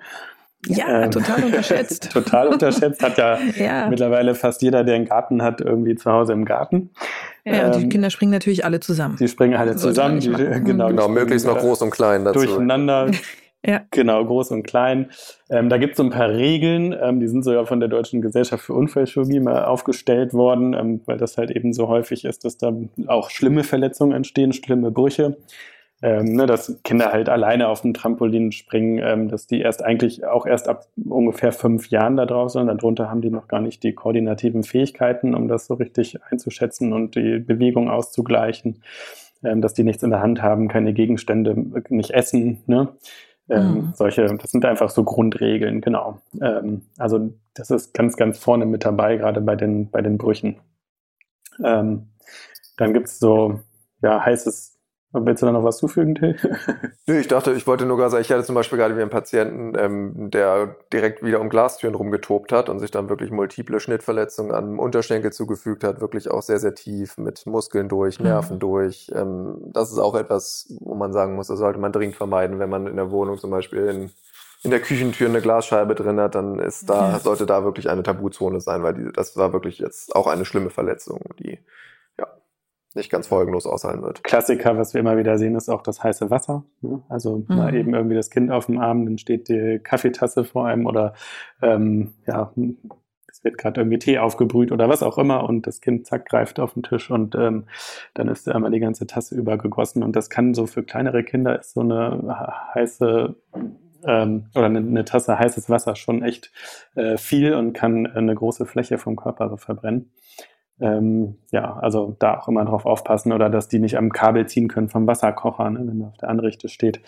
Ja, 0.65 1.03
ähm, 1.03 1.11
total 1.11 1.43
unterschätzt. 1.43 2.09
total 2.13 2.47
unterschätzt. 2.47 3.01
Hat 3.01 3.17
ja, 3.17 3.37
ja, 3.57 3.89
mittlerweile 3.89 4.35
fast 4.35 4.61
jeder, 4.61 4.83
der 4.83 4.95
einen 4.95 5.05
Garten 5.05 5.41
hat, 5.41 5.61
irgendwie 5.61 5.95
zu 5.95 6.11
Hause 6.11 6.33
im 6.33 6.45
Garten. 6.45 6.89
Ja, 7.45 7.67
und 7.67 7.75
die 7.75 7.83
ähm, 7.83 7.89
Kinder 7.89 8.09
springen 8.09 8.31
natürlich 8.31 8.65
alle 8.65 8.79
zusammen. 8.79 9.15
Die 9.17 9.27
springen 9.27 9.55
alle 9.55 9.75
zusammen. 9.75 10.19
Die, 10.19 10.29
genau, 10.29 10.87
genau 10.87 11.07
möglichst 11.07 11.47
noch 11.47 11.57
groß 11.57 11.81
und 11.81 11.91
klein 11.91 12.25
dazu. 12.25 12.39
Durcheinander. 12.39 13.11
Ja. 13.65 13.81
Genau, 13.91 14.23
groß 14.23 14.51
und 14.51 14.63
klein. 14.63 15.11
Ähm, 15.49 15.67
da 15.69 15.77
gibt 15.77 15.91
es 15.91 15.97
so 15.97 16.03
ein 16.03 16.11
paar 16.11 16.29
Regeln, 16.29 16.95
ähm, 16.99 17.19
die 17.19 17.27
sind 17.27 17.43
sogar 17.43 17.65
von 17.65 17.79
der 17.81 17.89
Deutschen 17.89 18.21
Gesellschaft 18.21 18.63
für 18.63 18.73
Unfallchirurgie 18.73 19.41
mal 19.41 19.65
aufgestellt 19.65 20.33
worden, 20.33 20.73
ähm, 20.73 21.01
weil 21.05 21.17
das 21.17 21.37
halt 21.37 21.51
eben 21.51 21.73
so 21.73 21.89
häufig 21.89 22.23
ist, 22.23 22.45
dass 22.45 22.57
da 22.57 22.71
auch 23.07 23.29
schlimme 23.29 23.63
Verletzungen 23.63 24.13
entstehen, 24.13 24.53
schlimme 24.53 24.91
Brüche 24.91 25.37
ähm, 26.01 26.33
ne, 26.33 26.45
dass 26.45 26.81
Kinder 26.83 27.11
halt 27.11 27.27
alleine 27.27 27.67
auf 27.67 27.81
dem 27.81 27.93
Trampolin 27.93 28.51
springen, 28.51 28.99
ähm, 29.03 29.27
dass 29.27 29.47
die 29.47 29.59
erst 29.59 29.83
eigentlich 29.83 30.25
auch 30.25 30.45
erst 30.45 30.69
ab 30.69 30.85
ungefähr 30.95 31.51
fünf 31.51 31.89
Jahren 31.89 32.15
da 32.15 32.25
drauf 32.25 32.51
sind. 32.51 32.67
Darunter 32.67 33.09
haben 33.09 33.21
die 33.21 33.29
noch 33.29 33.47
gar 33.47 33.59
nicht 33.59 33.83
die 33.83 33.93
koordinativen 33.93 34.63
Fähigkeiten, 34.63 35.35
um 35.35 35.47
das 35.47 35.65
so 35.65 35.73
richtig 35.73 36.23
einzuschätzen 36.23 36.93
und 36.93 37.15
die 37.15 37.39
Bewegung 37.39 37.89
auszugleichen, 37.89 38.81
ähm, 39.43 39.61
dass 39.61 39.73
die 39.73 39.83
nichts 39.83 40.01
in 40.01 40.11
der 40.11 40.21
Hand 40.21 40.41
haben, 40.41 40.69
keine 40.69 40.93
Gegenstände, 40.93 41.83
nicht 41.89 42.11
essen. 42.11 42.63
Ne? 42.65 42.89
Ähm, 43.49 43.73
mhm. 43.73 43.93
Solche, 43.95 44.25
das 44.25 44.51
sind 44.51 44.65
einfach 44.65 44.89
so 44.89 45.03
Grundregeln, 45.03 45.81
genau. 45.81 46.21
Ähm, 46.41 46.83
also 46.97 47.33
das 47.55 47.71
ist 47.71 47.93
ganz, 47.93 48.15
ganz 48.15 48.37
vorne 48.37 48.65
mit 48.65 48.85
dabei, 48.85 49.17
gerade 49.17 49.41
bei 49.41 49.55
den, 49.55 49.89
bei 49.89 50.01
den 50.01 50.17
Brüchen. 50.17 50.57
Ähm, 51.63 52.07
dann 52.77 52.93
gibt's 52.93 53.19
so 53.19 53.59
ja, 54.01 54.23
heißes 54.23 54.78
Willst 55.11 55.41
du 55.41 55.47
da 55.47 55.51
noch 55.51 55.63
was 55.63 55.77
zufügen, 55.77 56.13
Till? 56.13 56.35
Nö, 57.07 57.19
ich 57.19 57.27
dachte, 57.27 57.51
ich 57.53 57.65
wollte 57.65 57.87
nur 57.87 57.97
gerade 57.97 58.11
sagen, 58.11 58.21
ich 58.21 58.31
hatte 58.31 58.43
zum 58.43 58.53
Beispiel 58.53 58.77
gerade 58.77 58.93
wieder 58.93 59.01
einen 59.01 59.09
Patienten, 59.09 59.73
ähm, 59.75 60.29
der 60.29 60.75
direkt 60.93 61.23
wieder 61.23 61.41
um 61.41 61.49
Glastüren 61.49 61.95
rumgetobt 61.95 62.51
hat 62.51 62.69
und 62.69 62.77
sich 62.77 62.91
dann 62.91 63.09
wirklich 63.09 63.31
multiple 63.31 63.79
Schnittverletzungen 63.79 64.53
am 64.53 64.77
Unterschenkel 64.77 65.33
zugefügt 65.33 65.83
hat, 65.83 65.99
wirklich 65.99 66.29
auch 66.29 66.43
sehr, 66.43 66.59
sehr 66.59 66.75
tief 66.75 67.17
mit 67.17 67.47
Muskeln 67.47 67.89
durch, 67.89 68.19
mhm. 68.19 68.25
Nerven 68.27 68.55
mhm. 68.57 68.59
durch. 68.59 69.11
Ähm, 69.15 69.57
das 69.73 69.91
ist 69.91 69.97
auch 69.97 70.13
etwas, 70.13 70.71
wo 70.79 70.93
man 70.93 71.11
sagen 71.11 71.35
muss, 71.35 71.47
das 71.47 71.57
sollte 71.57 71.79
man 71.79 71.91
dringend 71.91 72.15
vermeiden, 72.15 72.59
wenn 72.59 72.69
man 72.69 72.85
in 72.85 72.95
der 72.95 73.09
Wohnung 73.09 73.39
zum 73.39 73.49
Beispiel 73.49 73.87
in, 73.87 74.11
in 74.61 74.69
der 74.69 74.79
Küchentür 74.79 75.27
eine 75.27 75.41
Glasscheibe 75.41 75.95
drin 75.95 76.19
hat, 76.19 76.35
dann 76.35 76.59
ist 76.59 76.87
da, 76.87 77.17
sollte 77.17 77.47
da 77.47 77.63
wirklich 77.63 77.89
eine 77.89 78.03
Tabuzone 78.03 78.61
sein, 78.61 78.83
weil 78.83 78.93
die, 78.93 79.11
das 79.11 79.35
war 79.35 79.53
wirklich 79.53 79.79
jetzt 79.79 80.15
auch 80.15 80.27
eine 80.27 80.45
schlimme 80.45 80.69
Verletzung, 80.69 81.21
die 81.39 81.57
nicht 82.95 83.11
ganz 83.11 83.27
folgenlos 83.27 83.65
aushalten 83.65 84.01
wird. 84.01 84.23
Klassiker, 84.23 84.77
was 84.77 84.93
wir 84.93 85.01
immer 85.01 85.17
wieder 85.17 85.37
sehen, 85.37 85.55
ist 85.55 85.69
auch 85.69 85.81
das 85.81 86.03
heiße 86.03 86.29
Wasser. 86.29 86.63
Ne? 86.81 87.01
Also 87.09 87.45
mhm. 87.47 87.55
mal 87.55 87.75
eben 87.75 87.93
irgendwie 87.93 88.15
das 88.15 88.29
Kind 88.29 88.51
auf 88.51 88.65
dem 88.65 88.79
Arm, 88.79 89.05
dann 89.05 89.17
steht 89.17 89.47
die 89.49 89.79
Kaffeetasse 89.83 90.43
vor 90.43 90.65
einem 90.67 90.85
oder 90.85 91.13
ähm, 91.61 92.13
ja, 92.25 92.51
es 93.31 93.43
wird 93.43 93.57
gerade 93.57 93.81
irgendwie 93.81 93.99
Tee 93.99 94.19
aufgebrüht 94.19 94.71
oder 94.71 94.89
was 94.89 95.03
auch 95.03 95.17
immer 95.17 95.43
und 95.47 95.67
das 95.67 95.81
Kind 95.81 96.07
zack 96.07 96.27
greift 96.27 96.59
auf 96.59 96.73
den 96.73 96.83
Tisch 96.83 97.09
und 97.09 97.35
ähm, 97.35 97.65
dann 98.13 98.27
ist 98.27 98.49
einmal 98.49 98.71
die 98.71 98.79
ganze 98.79 99.07
Tasse 99.07 99.35
übergegossen 99.35 100.03
und 100.03 100.15
das 100.15 100.29
kann 100.29 100.53
so 100.53 100.65
für 100.65 100.83
kleinere 100.83 101.23
Kinder 101.23 101.59
ist 101.59 101.73
so 101.73 101.81
eine 101.81 102.37
heiße 102.73 103.35
ähm, 104.03 104.45
oder 104.55 104.65
eine, 104.65 104.79
eine, 104.79 105.05
Tasse 105.05 105.37
heißes 105.37 105.69
Wasser 105.69 105.95
schon 105.95 106.23
echt 106.23 106.51
äh, 106.95 107.17
viel 107.17 107.53
und 107.53 107.73
kann 107.73 108.07
eine 108.07 108.33
große 108.33 108.65
Fläche 108.65 108.97
vom 108.97 109.15
Körper 109.15 109.57
verbrennen. 109.57 110.11
Ähm, 110.81 111.37
ja, 111.51 111.77
also 111.77 112.15
da 112.19 112.39
auch 112.39 112.47
immer 112.47 112.63
drauf 112.65 112.85
aufpassen 112.85 113.33
oder 113.33 113.49
dass 113.49 113.67
die 113.67 113.79
nicht 113.79 113.97
am 113.97 114.11
Kabel 114.11 114.47
ziehen 114.47 114.67
können 114.67 114.89
vom 114.89 115.07
Wasserkocher, 115.07 115.69
ne, 115.69 115.81
wenn 115.85 116.01
er 116.01 116.07
auf 116.07 116.17
der 116.17 116.29
Anrichte 116.29 116.69
steht. 116.69 117.01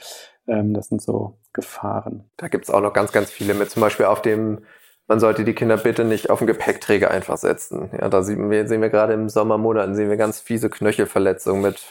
Ähm, 0.48 0.74
das 0.74 0.88
sind 0.88 1.02
so 1.02 1.38
Gefahren. 1.54 2.30
Da 2.38 2.48
gibt's 2.48 2.70
auch 2.70 2.82
noch 2.82 2.94
ganz, 2.94 3.12
ganz 3.12 3.30
viele 3.30 3.54
mit. 3.54 3.70
Zum 3.70 3.82
Beispiel 3.82 4.08
auf 4.08 4.22
dem, 4.22 4.60
man 5.08 5.20
sollte 5.20 5.44
die 5.44 5.54
Kinder 5.54 5.78
bitte 5.78 6.04
nicht 6.04 6.30
auf 6.30 6.40
den 6.40 6.48
Gepäckträger 6.48 7.12
einfach 7.12 7.38
setzen. 7.38 7.90
Ja, 8.00 8.10
da 8.10 8.24
sehen 8.24 8.50
wir, 8.50 8.68
sehen 8.68 8.82
wir 8.82 8.90
gerade 8.90 9.14
im 9.14 9.30
Sommermonaten 9.30 9.96
sehen 9.96 10.10
wir 10.10 10.18
ganz 10.18 10.40
fiese 10.40 10.70
Knöchelverletzungen 10.70 11.62
mit 11.62 11.82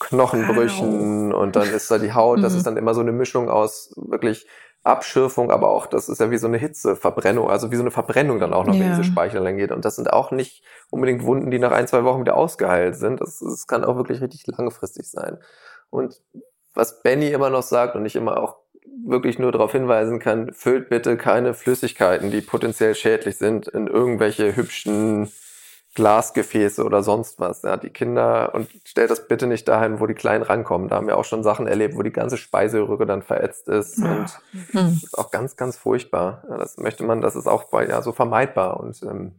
Knochenbrüchen 0.00 1.32
wow. 1.32 1.40
und 1.40 1.56
dann 1.56 1.68
ist 1.68 1.90
da 1.90 1.98
die 1.98 2.14
Haut, 2.14 2.42
das 2.42 2.52
mhm. 2.52 2.58
ist 2.58 2.66
dann 2.66 2.76
immer 2.78 2.94
so 2.94 3.02
eine 3.02 3.12
Mischung 3.12 3.50
aus 3.50 3.94
wirklich 3.96 4.46
Abschürfung, 4.82 5.50
aber 5.50 5.68
auch, 5.70 5.86
das 5.86 6.08
ist 6.08 6.20
ja 6.20 6.30
wie 6.30 6.38
so 6.38 6.46
eine 6.46 6.56
Hitzeverbrennung, 6.56 7.50
also 7.50 7.70
wie 7.70 7.76
so 7.76 7.82
eine 7.82 7.90
Verbrennung 7.90 8.40
dann 8.40 8.54
auch 8.54 8.64
noch, 8.64 8.74
Ja. 8.74 8.80
wenn 8.80 8.90
diese 8.90 9.04
Speichel 9.04 9.44
dann 9.44 9.56
geht. 9.58 9.72
Und 9.72 9.84
das 9.84 9.96
sind 9.96 10.12
auch 10.12 10.30
nicht 10.30 10.64
unbedingt 10.88 11.24
Wunden, 11.24 11.50
die 11.50 11.58
nach 11.58 11.72
ein, 11.72 11.86
zwei 11.86 12.04
Wochen 12.04 12.20
wieder 12.20 12.36
ausgeheilt 12.36 12.96
sind. 12.96 13.20
Das, 13.20 13.40
das 13.40 13.66
kann 13.66 13.84
auch 13.84 13.96
wirklich 13.96 14.20
richtig 14.22 14.46
langfristig 14.46 15.10
sein. 15.10 15.38
Und 15.90 16.22
was 16.74 17.02
Benny 17.02 17.28
immer 17.28 17.50
noch 17.50 17.62
sagt 17.62 17.94
und 17.96 18.06
ich 18.06 18.16
immer 18.16 18.40
auch 18.42 18.56
wirklich 19.04 19.38
nur 19.38 19.52
darauf 19.52 19.72
hinweisen 19.72 20.18
kann, 20.18 20.52
füllt 20.54 20.88
bitte 20.88 21.16
keine 21.16 21.52
Flüssigkeiten, 21.54 22.30
die 22.30 22.40
potenziell 22.40 22.94
schädlich 22.94 23.36
sind, 23.36 23.68
in 23.68 23.86
irgendwelche 23.86 24.56
hübschen 24.56 25.30
Glasgefäße 25.94 26.84
oder 26.84 27.02
sonst 27.02 27.40
was. 27.40 27.62
Ja, 27.62 27.76
die 27.76 27.90
Kinder 27.90 28.54
und 28.54 28.68
stellt 28.84 29.10
das 29.10 29.26
bitte 29.26 29.46
nicht 29.46 29.66
dahin, 29.66 29.98
wo 30.00 30.06
die 30.06 30.14
Kleinen 30.14 30.44
rankommen. 30.44 30.88
Da 30.88 30.96
haben 30.96 31.08
wir 31.08 31.16
auch 31.18 31.24
schon 31.24 31.42
Sachen 31.42 31.66
erlebt, 31.66 31.96
wo 31.96 32.02
die 32.02 32.12
ganze 32.12 32.36
Speiseröhre 32.36 33.06
dann 33.06 33.22
verätzt 33.22 33.68
ist 33.68 33.98
und 33.98 34.26
Hm. 34.72 34.72
das 34.72 35.02
ist 35.02 35.18
auch 35.18 35.30
ganz, 35.30 35.56
ganz 35.56 35.76
furchtbar. 35.76 36.44
Ja, 36.48 36.58
das 36.58 36.76
möchte 36.78 37.02
man, 37.04 37.20
das 37.20 37.34
ist 37.36 37.48
auch 37.48 37.64
bei- 37.64 37.88
ja, 37.88 38.02
so 38.02 38.12
vermeidbar 38.12 38.78
und 38.78 39.02
ähm, 39.02 39.32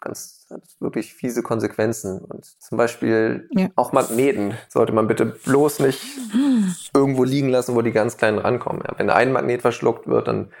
ganz 0.00 0.46
hat 0.50 0.62
wirklich 0.80 1.12
fiese 1.14 1.42
Konsequenzen. 1.42 2.20
Und 2.20 2.44
zum 2.44 2.78
Beispiel 2.78 3.48
Ja. 3.52 3.68
auch 3.76 3.92
Magneten 3.92 4.54
sollte 4.68 4.92
man 4.92 5.08
bitte 5.08 5.26
bloß 5.26 5.80
nicht 5.80 6.00
Hm. 6.32 6.74
irgendwo 6.94 7.24
liegen 7.24 7.48
lassen, 7.48 7.74
wo 7.74 7.82
die 7.82 7.92
ganz 7.92 8.16
Kleinen 8.16 8.38
rankommen. 8.38 8.82
Ja, 8.86 8.94
wenn 8.98 9.10
ein 9.10 9.32
Magnet 9.32 9.60
verschluckt 9.62 10.06
wird, 10.06 10.28
dann 10.28 10.52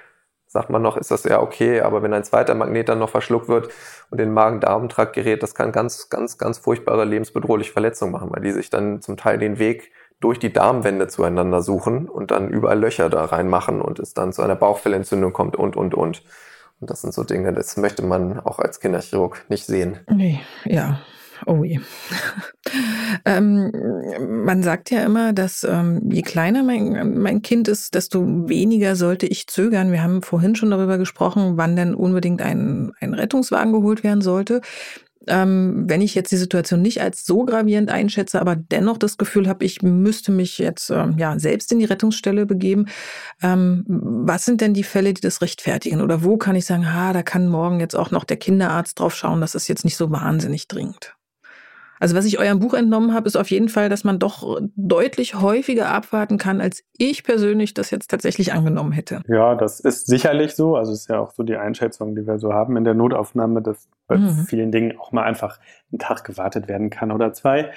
sagt 0.48 0.70
man 0.70 0.82
noch, 0.82 0.96
ist 0.96 1.10
das 1.10 1.24
ja 1.24 1.40
okay, 1.40 1.82
aber 1.82 2.02
wenn 2.02 2.12
ein 2.14 2.24
zweiter 2.24 2.54
Magnet 2.54 2.88
dann 2.88 2.98
noch 2.98 3.10
verschluckt 3.10 3.48
wird 3.48 3.68
und 4.10 4.18
den 4.18 4.32
Magen-Darm-Trakt 4.32 5.12
gerät, 5.12 5.42
das 5.42 5.54
kann 5.54 5.72
ganz, 5.72 6.08
ganz, 6.08 6.38
ganz 6.38 6.58
furchtbare 6.58 7.04
lebensbedrohliche 7.04 7.72
Verletzungen 7.72 8.12
machen, 8.12 8.30
weil 8.32 8.42
die 8.42 8.52
sich 8.52 8.70
dann 8.70 9.00
zum 9.02 9.16
Teil 9.16 9.38
den 9.38 9.58
Weg 9.58 9.92
durch 10.20 10.38
die 10.38 10.52
Darmwände 10.52 11.06
zueinander 11.06 11.62
suchen 11.62 12.08
und 12.08 12.30
dann 12.30 12.48
überall 12.48 12.80
Löcher 12.80 13.08
da 13.10 13.24
reinmachen 13.26 13.80
und 13.80 13.98
es 13.98 14.14
dann 14.14 14.32
zu 14.32 14.42
einer 14.42 14.56
Bauchfellentzündung 14.56 15.32
kommt 15.32 15.54
und, 15.54 15.76
und, 15.76 15.94
und. 15.94 16.24
Und 16.80 16.90
das 16.90 17.02
sind 17.02 17.12
so 17.12 17.24
Dinge, 17.24 17.52
das 17.52 17.76
möchte 17.76 18.02
man 18.02 18.40
auch 18.40 18.58
als 18.58 18.80
Kinderchirurg 18.80 19.44
nicht 19.48 19.66
sehen. 19.66 20.00
Nee, 20.08 20.40
ja. 20.64 21.00
Oh 21.46 21.64
je. 21.64 21.80
ähm, 23.24 23.72
man 24.44 24.62
sagt 24.62 24.90
ja 24.90 25.04
immer, 25.04 25.32
dass 25.32 25.64
ähm, 25.64 26.10
je 26.10 26.22
kleiner 26.22 26.62
mein, 26.62 27.18
mein 27.18 27.42
Kind 27.42 27.68
ist, 27.68 27.94
desto 27.94 28.48
weniger 28.48 28.96
sollte 28.96 29.26
ich 29.26 29.46
zögern. 29.46 29.92
Wir 29.92 30.02
haben 30.02 30.22
vorhin 30.22 30.56
schon 30.56 30.70
darüber 30.70 30.98
gesprochen, 30.98 31.56
wann 31.56 31.76
denn 31.76 31.94
unbedingt 31.94 32.42
ein, 32.42 32.92
ein 33.00 33.14
Rettungswagen 33.14 33.72
geholt 33.72 34.04
werden 34.04 34.20
sollte. 34.20 34.60
Ähm, 35.26 35.84
wenn 35.86 36.00
ich 36.00 36.14
jetzt 36.14 36.32
die 36.32 36.36
Situation 36.36 36.80
nicht 36.80 37.02
als 37.02 37.26
so 37.26 37.44
gravierend 37.44 37.90
einschätze, 37.90 38.40
aber 38.40 38.56
dennoch 38.56 38.96
das 38.96 39.18
Gefühl 39.18 39.46
habe, 39.46 39.64
ich 39.64 39.82
müsste 39.82 40.32
mich 40.32 40.58
jetzt 40.58 40.90
ähm, 40.90 41.16
ja 41.18 41.38
selbst 41.38 41.70
in 41.70 41.78
die 41.78 41.84
Rettungsstelle 41.84 42.46
begeben, 42.46 42.86
ähm, 43.42 43.84
was 43.86 44.44
sind 44.44 44.60
denn 44.60 44.74
die 44.74 44.84
Fälle, 44.84 45.12
die 45.12 45.20
das 45.20 45.42
rechtfertigen? 45.42 46.00
Oder 46.00 46.24
wo 46.24 46.38
kann 46.38 46.56
ich 46.56 46.64
sagen, 46.64 46.92
ha, 46.94 47.12
da 47.12 47.22
kann 47.22 47.48
morgen 47.48 47.80
jetzt 47.80 47.94
auch 47.94 48.10
noch 48.10 48.24
der 48.24 48.38
Kinderarzt 48.38 48.98
drauf 48.98 49.14
schauen, 49.14 49.40
das 49.40 49.54
ist 49.54 49.68
jetzt 49.68 49.84
nicht 49.84 49.96
so 49.96 50.10
wahnsinnig 50.10 50.66
dringend? 50.66 51.17
Also 52.00 52.14
was 52.16 52.24
ich 52.24 52.38
eurem 52.38 52.58
Buch 52.58 52.74
entnommen 52.74 53.14
habe, 53.14 53.26
ist 53.26 53.36
auf 53.36 53.50
jeden 53.50 53.68
Fall, 53.68 53.88
dass 53.88 54.04
man 54.04 54.18
doch 54.18 54.60
deutlich 54.76 55.40
häufiger 55.40 55.88
abwarten 55.88 56.38
kann, 56.38 56.60
als 56.60 56.84
ich 56.96 57.24
persönlich 57.24 57.74
das 57.74 57.90
jetzt 57.90 58.10
tatsächlich 58.10 58.52
angenommen 58.52 58.92
hätte. 58.92 59.20
Ja, 59.28 59.54
das 59.54 59.80
ist 59.80 60.06
sicherlich 60.06 60.54
so. 60.54 60.76
Also 60.76 60.92
es 60.92 61.00
ist 61.00 61.08
ja 61.10 61.18
auch 61.20 61.32
so 61.32 61.42
die 61.42 61.56
Einschätzung, 61.56 62.14
die 62.14 62.26
wir 62.26 62.38
so 62.38 62.52
haben 62.52 62.76
in 62.76 62.84
der 62.84 62.94
Notaufnahme, 62.94 63.62
dass 63.62 63.88
bei 64.06 64.16
Mhm. 64.16 64.46
vielen 64.48 64.72
Dingen 64.72 64.98
auch 64.98 65.12
mal 65.12 65.24
einfach 65.24 65.58
einen 65.92 65.98
Tag 65.98 66.24
gewartet 66.24 66.68
werden 66.68 66.90
kann 66.90 67.12
oder 67.12 67.32
zwei. 67.32 67.70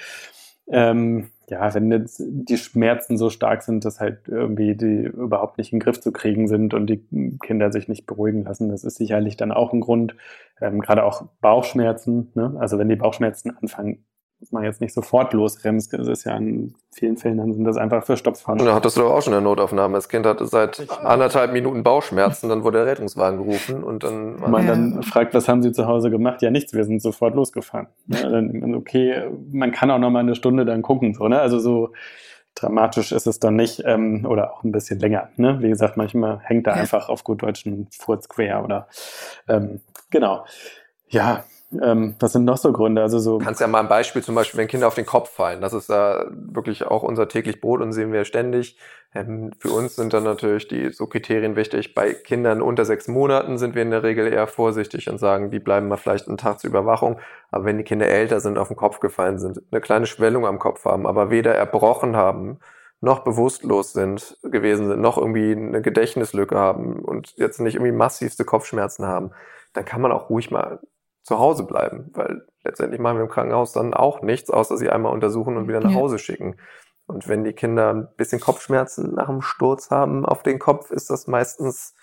Ähm, 0.68 1.28
ja, 1.50 1.74
wenn 1.74 1.90
jetzt 1.90 2.22
die 2.24 2.56
Schmerzen 2.56 3.18
so 3.18 3.28
stark 3.28 3.62
sind, 3.62 3.84
dass 3.84 4.00
halt 4.00 4.28
irgendwie 4.28 4.74
die 4.76 5.02
überhaupt 5.04 5.58
nicht 5.58 5.72
in 5.72 5.78
den 5.78 5.84
Griff 5.84 6.00
zu 6.00 6.12
kriegen 6.12 6.48
sind 6.48 6.72
und 6.72 6.86
die 6.86 7.04
Kinder 7.44 7.70
sich 7.72 7.88
nicht 7.88 8.06
beruhigen 8.06 8.44
lassen, 8.44 8.70
das 8.70 8.84
ist 8.84 8.96
sicherlich 8.96 9.36
dann 9.36 9.52
auch 9.52 9.72
ein 9.72 9.80
Grund. 9.80 10.14
Ähm, 10.60 10.80
Gerade 10.80 11.04
auch 11.04 11.26
Bauchschmerzen. 11.40 12.30
Ne? 12.34 12.56
Also 12.58 12.78
wenn 12.78 12.88
die 12.88 12.96
Bauchschmerzen 12.96 13.54
anfangen, 13.60 14.04
muss 14.42 14.50
man 14.50 14.64
jetzt 14.64 14.80
nicht 14.80 14.92
sofort 14.92 15.32
losrennen. 15.34 15.80
Das 15.92 16.08
ist 16.08 16.24
ja 16.24 16.36
in 16.36 16.74
vielen 16.92 17.16
Fällen 17.16 17.38
dann 17.38 17.54
sind 17.54 17.62
das 17.62 17.76
einfach 17.76 18.04
Verstopfungen. 18.04 18.60
Und 18.60 18.66
da 18.66 18.74
hattest 18.74 18.96
du 18.96 19.02
doch 19.02 19.12
auch 19.12 19.22
schon 19.22 19.32
eine 19.32 19.40
Notaufnahme. 19.40 19.94
Das 19.94 20.08
Kind 20.08 20.26
hatte 20.26 20.46
seit 20.46 20.84
anderthalb 21.04 21.52
Minuten 21.52 21.84
Bauchschmerzen, 21.84 22.48
dann 22.48 22.64
wurde 22.64 22.78
der 22.78 22.88
Rettungswagen 22.88 23.38
gerufen 23.38 23.84
und 23.84 24.02
dann 24.02 24.42
Wenn 24.42 24.50
man 24.50 24.66
Ja. 24.66 24.70
dann 24.70 25.02
fragt, 25.04 25.32
was 25.34 25.46
haben 25.48 25.62
Sie 25.62 25.70
zu 25.70 25.86
Hause 25.86 26.10
gemacht? 26.10 26.42
Ja, 26.42 26.50
nichts, 26.50 26.72
wir 26.74 26.84
sind 26.84 27.00
sofort 27.00 27.36
losgefahren. 27.36 27.86
Ja, 28.08 28.28
dann, 28.28 28.74
okay, 28.74 29.30
man 29.52 29.70
kann 29.70 29.92
auch 29.92 29.98
noch 30.00 30.10
mal 30.10 30.18
eine 30.18 30.34
Stunde 30.34 30.64
dann 30.64 30.82
gucken. 30.82 31.14
So, 31.14 31.28
ne? 31.28 31.40
Also 31.40 31.60
so 31.60 31.92
dramatisch 32.56 33.12
ist 33.12 33.28
es 33.28 33.38
dann 33.38 33.54
nicht 33.54 33.82
ähm, 33.86 34.26
oder 34.28 34.52
auch 34.54 34.64
ein 34.64 34.72
bisschen 34.72 34.98
länger. 34.98 35.28
Ne? 35.36 35.58
Wie 35.60 35.68
gesagt, 35.68 35.96
manchmal 35.96 36.40
hängt 36.40 36.66
da 36.66 36.72
einfach 36.72 37.08
auf 37.08 37.22
gut 37.22 37.42
Deutsch 37.44 37.64
ein 37.64 37.86
Furz 37.96 38.28
quer 38.28 38.64
oder 38.64 38.88
ähm, 39.48 39.80
genau. 40.10 40.44
Ja, 41.08 41.44
ähm, 41.82 42.16
was 42.20 42.32
sind 42.32 42.44
noch 42.44 42.56
so 42.56 42.72
Gründe? 42.72 43.02
Also 43.02 43.18
so 43.18 43.38
kannst 43.38 43.60
ja 43.60 43.66
mal 43.66 43.80
ein 43.80 43.88
Beispiel, 43.88 44.22
zum 44.22 44.34
Beispiel, 44.34 44.58
wenn 44.58 44.68
Kinder 44.68 44.88
auf 44.88 44.94
den 44.94 45.06
Kopf 45.06 45.30
fallen. 45.30 45.60
Das 45.60 45.72
ist 45.72 45.88
ja 45.88 46.26
wirklich 46.30 46.84
auch 46.86 47.02
unser 47.02 47.28
täglich 47.28 47.60
Brot 47.60 47.80
und 47.80 47.92
sehen 47.92 48.12
wir 48.12 48.24
ständig. 48.24 48.78
Ähm, 49.14 49.52
für 49.58 49.70
uns 49.70 49.96
sind 49.96 50.12
dann 50.12 50.24
natürlich 50.24 50.68
die 50.68 50.90
so 50.90 51.06
Kriterien 51.06 51.56
wichtig. 51.56 51.94
Bei 51.94 52.14
Kindern 52.14 52.62
unter 52.62 52.84
sechs 52.84 53.08
Monaten 53.08 53.58
sind 53.58 53.74
wir 53.74 53.82
in 53.82 53.90
der 53.90 54.02
Regel 54.02 54.26
eher 54.26 54.46
vorsichtig 54.46 55.08
und 55.08 55.18
sagen, 55.18 55.50
die 55.50 55.60
bleiben 55.60 55.88
mal 55.88 55.96
vielleicht 55.96 56.28
einen 56.28 56.38
Tag 56.38 56.60
zur 56.60 56.70
Überwachung. 56.70 57.18
Aber 57.50 57.64
wenn 57.64 57.78
die 57.78 57.84
Kinder 57.84 58.08
älter 58.08 58.40
sind, 58.40 58.58
auf 58.58 58.68
den 58.68 58.76
Kopf 58.76 59.00
gefallen 59.00 59.38
sind, 59.38 59.62
eine 59.70 59.80
kleine 59.80 60.06
Schwellung 60.06 60.46
am 60.46 60.58
Kopf 60.58 60.84
haben, 60.84 61.06
aber 61.06 61.30
weder 61.30 61.54
erbrochen 61.54 62.16
haben, 62.16 62.58
noch 63.00 63.24
bewusstlos 63.24 63.92
sind, 63.92 64.38
gewesen 64.42 64.86
sind, 64.86 65.00
noch 65.00 65.18
irgendwie 65.18 65.52
eine 65.52 65.82
Gedächtnislücke 65.82 66.56
haben 66.56 67.00
und 67.00 67.34
jetzt 67.36 67.60
nicht 67.60 67.74
irgendwie 67.74 67.92
massivste 67.92 68.44
Kopfschmerzen 68.44 69.06
haben, 69.06 69.32
dann 69.72 69.84
kann 69.84 70.00
man 70.00 70.12
auch 70.12 70.30
ruhig 70.30 70.50
mal 70.50 70.78
zu 71.22 71.38
Hause 71.38 71.64
bleiben, 71.64 72.10
weil 72.14 72.46
letztendlich 72.64 73.00
machen 73.00 73.16
wir 73.16 73.22
im 73.24 73.28
Krankenhaus 73.30 73.72
dann 73.72 73.94
auch 73.94 74.22
nichts, 74.22 74.50
außer 74.50 74.76
sie 74.76 74.90
einmal 74.90 75.12
untersuchen 75.12 75.56
und 75.56 75.68
wieder 75.68 75.80
nach 75.80 75.90
Ja. 75.90 75.96
Hause 75.96 76.18
schicken. 76.18 76.56
Und 77.06 77.28
wenn 77.28 77.44
die 77.44 77.52
Kinder 77.52 77.92
ein 77.92 78.08
bisschen 78.16 78.40
Kopfschmerzen 78.40 79.14
nach 79.14 79.26
dem 79.26 79.42
Sturz 79.42 79.90
haben 79.90 80.24
auf 80.24 80.42
den 80.42 80.58
Kopf, 80.58 80.90
ist 80.90 81.10
das 81.10 81.26
meistens 81.26 81.94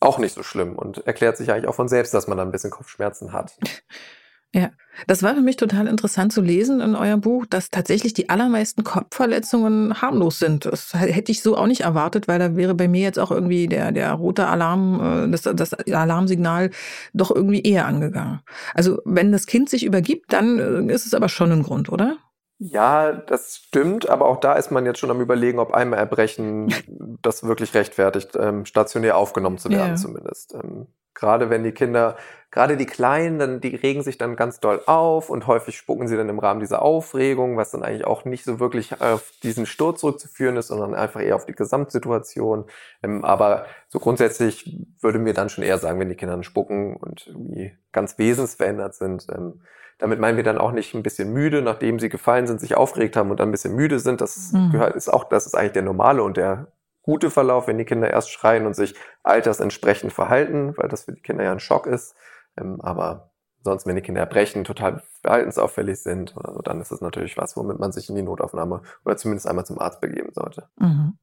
auch 0.00 0.18
nicht 0.18 0.34
so 0.34 0.42
schlimm 0.42 0.76
und 0.78 1.06
erklärt 1.06 1.36
sich 1.36 1.52
eigentlich 1.52 1.68
auch 1.68 1.74
von 1.74 1.88
selbst, 1.88 2.14
dass 2.14 2.26
man 2.26 2.38
da 2.38 2.44
ein 2.44 2.52
bisschen 2.52 2.70
Kopfschmerzen 2.70 3.32
hat. 3.32 3.56
Ja, 4.52 4.70
das 5.06 5.22
war 5.22 5.34
für 5.34 5.40
mich 5.40 5.56
total 5.56 5.86
interessant 5.86 6.32
zu 6.32 6.40
lesen 6.40 6.80
in 6.80 6.96
eurem 6.96 7.20
Buch, 7.20 7.46
dass 7.46 7.70
tatsächlich 7.70 8.14
die 8.14 8.28
allermeisten 8.28 8.82
Kopfverletzungen 8.82 10.02
harmlos 10.02 10.40
sind. 10.40 10.64
Das 10.64 10.92
hätte 10.92 11.30
ich 11.30 11.42
so 11.42 11.56
auch 11.56 11.68
nicht 11.68 11.82
erwartet, 11.82 12.26
weil 12.26 12.40
da 12.40 12.56
wäre 12.56 12.74
bei 12.74 12.88
mir 12.88 13.02
jetzt 13.02 13.18
auch 13.18 13.30
irgendwie 13.30 13.68
der, 13.68 13.92
der 13.92 14.12
rote 14.12 14.48
Alarm, 14.48 15.28
äh, 15.28 15.30
das, 15.30 15.42
das 15.42 15.74
Alarmsignal 15.74 16.70
doch 17.14 17.30
irgendwie 17.30 17.62
eher 17.62 17.86
angegangen. 17.86 18.40
Also 18.74 19.00
wenn 19.04 19.30
das 19.30 19.46
Kind 19.46 19.70
sich 19.70 19.84
übergibt, 19.84 20.32
dann 20.32 20.58
äh, 20.88 20.92
ist 20.92 21.06
es 21.06 21.14
aber 21.14 21.28
schon 21.28 21.52
ein 21.52 21.62
Grund, 21.62 21.88
oder? 21.88 22.16
Ja, 22.58 23.12
das 23.12 23.56
stimmt, 23.56 24.08
aber 24.10 24.26
auch 24.26 24.38
da 24.38 24.52
ist 24.54 24.70
man 24.70 24.84
jetzt 24.84 24.98
schon 24.98 25.10
am 25.10 25.20
überlegen, 25.22 25.58
ob 25.60 25.72
einmal 25.72 25.98
Erbrechen 25.98 26.68
das 27.22 27.42
wirklich 27.44 27.72
rechtfertigt, 27.72 28.36
ähm, 28.38 28.66
stationär 28.66 29.16
aufgenommen 29.16 29.56
zu 29.58 29.70
werden 29.70 29.92
Ja. 29.92 29.96
zumindest. 29.96 30.54
Ähm, 30.54 30.88
gerade 31.14 31.48
wenn 31.48 31.64
die 31.64 31.72
Kinder, 31.72 32.16
gerade 32.50 32.76
die 32.76 32.86
Kleinen, 32.86 33.38
dann, 33.38 33.60
die 33.60 33.74
regen 33.76 34.02
sich 34.02 34.18
dann 34.18 34.34
ganz 34.36 34.58
doll 34.60 34.82
auf 34.86 35.30
und 35.30 35.46
häufig 35.46 35.76
spucken 35.76 36.08
sie 36.08 36.16
dann 36.16 36.28
im 36.28 36.38
Rahmen 36.38 36.60
dieser 36.60 36.82
Aufregung, 36.82 37.56
was 37.56 37.70
dann 37.70 37.82
eigentlich 37.82 38.06
auch 38.06 38.24
nicht 38.24 38.44
so 38.44 38.58
wirklich 38.58 39.00
auf 39.00 39.30
diesen 39.42 39.66
Sturz 39.66 40.00
zurückzuführen 40.00 40.56
ist, 40.56 40.68
sondern 40.68 40.94
einfach 40.94 41.20
eher 41.20 41.36
auf 41.36 41.46
die 41.46 41.54
Gesamtsituation. 41.54 42.64
Ähm, 43.02 43.24
aber 43.24 43.66
so 43.88 43.98
grundsätzlich 44.00 44.76
würde 45.00 45.18
mir 45.18 45.34
dann 45.34 45.48
schon 45.48 45.64
eher 45.64 45.78
sagen, 45.78 46.00
wenn 46.00 46.08
die 46.08 46.16
Kinder 46.16 46.34
dann 46.34 46.42
spucken 46.42 46.96
und 46.96 47.26
irgendwie 47.26 47.76
ganz 47.92 48.18
wesensverändert 48.18 48.94
sind, 48.94 49.26
ähm, 49.32 49.62
damit 49.98 50.18
meinen 50.18 50.36
wir 50.36 50.44
dann 50.44 50.58
auch 50.58 50.72
nicht 50.72 50.94
ein 50.94 51.02
bisschen 51.02 51.32
müde, 51.32 51.60
nachdem 51.62 51.98
sie 52.00 52.08
gefallen 52.08 52.46
sind, 52.46 52.60
sich 52.60 52.74
aufgeregt 52.76 53.16
haben 53.16 53.30
und 53.30 53.38
dann 53.38 53.50
ein 53.50 53.52
bisschen 53.52 53.74
müde 53.74 53.98
sind. 53.98 54.20
Das 54.20 54.52
Mhm. 54.52 54.70
gehört, 54.70 54.96
ist 54.96 55.12
auch, 55.12 55.24
das 55.24 55.46
ist 55.46 55.54
eigentlich 55.54 55.72
der 55.72 55.82
normale 55.82 56.22
und 56.22 56.36
der 56.36 56.68
gute 57.02 57.30
Verlauf, 57.30 57.66
wenn 57.66 57.78
die 57.78 57.84
Kinder 57.84 58.10
erst 58.10 58.30
schreien 58.30 58.66
und 58.66 58.74
sich 58.74 58.94
altersentsprechend 59.22 60.12
verhalten, 60.12 60.74
weil 60.76 60.88
das 60.88 61.04
für 61.04 61.12
die 61.12 61.20
Kinder 61.22 61.44
ja 61.44 61.52
ein 61.52 61.60
Schock 61.60 61.86
ist. 61.86 62.14
Ähm, 62.60 62.80
aber 62.80 63.30
sonst, 63.62 63.86
wenn 63.86 63.96
die 63.96 64.02
Kinder 64.02 64.20
erbrechen, 64.20 64.64
total 64.64 65.02
verhaltensauffällig 65.22 66.02
sind 66.02 66.36
oder 66.36 66.54
so, 66.54 66.60
dann 66.60 66.80
ist 66.80 66.90
das 66.90 67.00
natürlich 67.00 67.36
was, 67.36 67.56
womit 67.56 67.78
man 67.78 67.92
sich 67.92 68.08
in 68.08 68.16
die 68.16 68.22
Notaufnahme 68.22 68.82
oder 69.04 69.16
zumindest 69.16 69.46
einmal 69.46 69.66
zum 69.66 69.78
Arzt 69.78 70.00
begeben 70.00 70.30
sollte. 70.32 70.68
Mhm. 70.78 71.18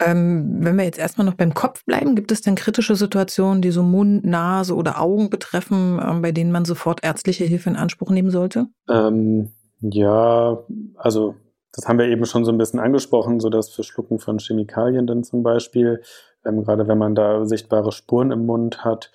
Ähm, 0.00 0.56
wenn 0.60 0.76
wir 0.76 0.84
jetzt 0.84 0.98
erstmal 0.98 1.26
noch 1.26 1.34
beim 1.34 1.54
Kopf 1.54 1.84
bleiben, 1.84 2.16
gibt 2.16 2.32
es 2.32 2.40
denn 2.40 2.54
kritische 2.54 2.96
Situationen, 2.96 3.62
die 3.62 3.70
so 3.70 3.82
Mund, 3.82 4.24
Nase 4.24 4.74
oder 4.74 5.00
Augen 5.00 5.30
betreffen, 5.30 6.00
ähm, 6.04 6.22
bei 6.22 6.32
denen 6.32 6.50
man 6.50 6.64
sofort 6.64 7.04
ärztliche 7.04 7.44
Hilfe 7.44 7.70
in 7.70 7.76
Anspruch 7.76 8.10
nehmen 8.10 8.30
sollte? 8.30 8.66
Ähm, 8.88 9.52
ja, 9.80 10.58
also 10.96 11.36
das 11.72 11.88
haben 11.88 11.98
wir 11.98 12.06
eben 12.06 12.24
schon 12.26 12.44
so 12.44 12.52
ein 12.52 12.58
bisschen 12.58 12.80
angesprochen, 12.80 13.40
so 13.40 13.48
das 13.48 13.70
Verschlucken 13.70 14.18
von 14.18 14.38
Chemikalien 14.38 15.06
dann 15.06 15.24
zum 15.24 15.42
Beispiel, 15.42 16.02
ähm, 16.44 16.64
gerade 16.64 16.88
wenn 16.88 16.98
man 16.98 17.14
da 17.14 17.46
sichtbare 17.46 17.92
Spuren 17.92 18.30
im 18.30 18.46
Mund 18.46 18.84
hat, 18.84 19.10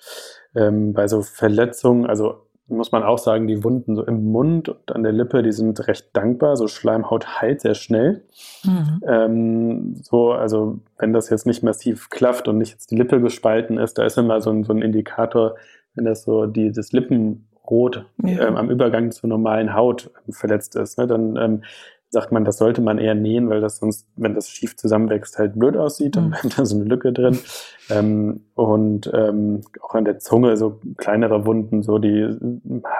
ähm, 0.54 0.92
bei 0.92 1.08
so 1.08 1.22
Verletzungen, 1.22 2.06
also 2.06 2.48
muss 2.68 2.92
man 2.92 3.02
auch 3.02 3.18
sagen, 3.18 3.46
die 3.46 3.64
Wunden 3.64 3.96
so 3.96 4.04
im 4.04 4.30
Mund 4.30 4.68
und 4.68 4.92
an 4.92 5.02
der 5.02 5.12
Lippe, 5.12 5.42
die 5.42 5.52
sind 5.52 5.88
recht 5.88 6.10
dankbar. 6.12 6.56
So 6.56 6.68
Schleimhaut 6.68 7.40
heilt 7.40 7.62
sehr 7.62 7.74
schnell. 7.74 8.24
Mhm. 8.62 9.00
Ähm, 9.06 9.94
so, 10.02 10.32
also 10.32 10.78
wenn 10.98 11.12
das 11.12 11.30
jetzt 11.30 11.46
nicht 11.46 11.62
massiv 11.62 12.10
klafft 12.10 12.46
und 12.46 12.58
nicht 12.58 12.72
jetzt 12.72 12.90
die 12.90 12.96
Lippe 12.96 13.20
gespalten 13.20 13.78
ist, 13.78 13.96
da 13.96 14.04
ist 14.04 14.18
immer 14.18 14.40
so 14.40 14.50
ein, 14.50 14.64
so 14.64 14.72
ein 14.72 14.82
Indikator, 14.82 15.56
wenn 15.94 16.04
das 16.04 16.24
so 16.24 16.46
die, 16.46 16.70
das 16.70 16.92
Lippenrot 16.92 18.04
ja. 18.22 18.46
ähm, 18.46 18.56
am 18.56 18.70
Übergang 18.70 19.10
zur 19.12 19.28
normalen 19.28 19.74
Haut 19.74 20.10
verletzt 20.28 20.76
ist, 20.76 20.98
ne, 20.98 21.06
dann 21.06 21.36
ähm, 21.36 21.62
sagt 22.10 22.32
man, 22.32 22.44
das 22.44 22.56
sollte 22.56 22.80
man 22.80 22.98
eher 22.98 23.14
nähen, 23.14 23.50
weil 23.50 23.60
das 23.60 23.78
sonst, 23.78 24.08
wenn 24.16 24.34
das 24.34 24.48
schief 24.48 24.76
zusammenwächst, 24.76 25.38
halt 25.38 25.58
blöd 25.58 25.76
aussieht, 25.76 26.16
dann 26.16 26.26
mhm. 26.26 26.30
bleibt 26.30 26.58
da 26.58 26.64
so 26.64 26.76
eine 26.76 26.84
Lücke 26.84 27.12
drin. 27.12 27.38
Ähm, 27.90 28.44
und 28.54 29.10
ähm, 29.14 29.60
auch 29.82 29.94
an 29.94 30.04
der 30.04 30.18
Zunge 30.18 30.56
so 30.56 30.80
kleinere 30.96 31.44
Wunden, 31.44 31.82
so 31.82 31.98
die 31.98 32.28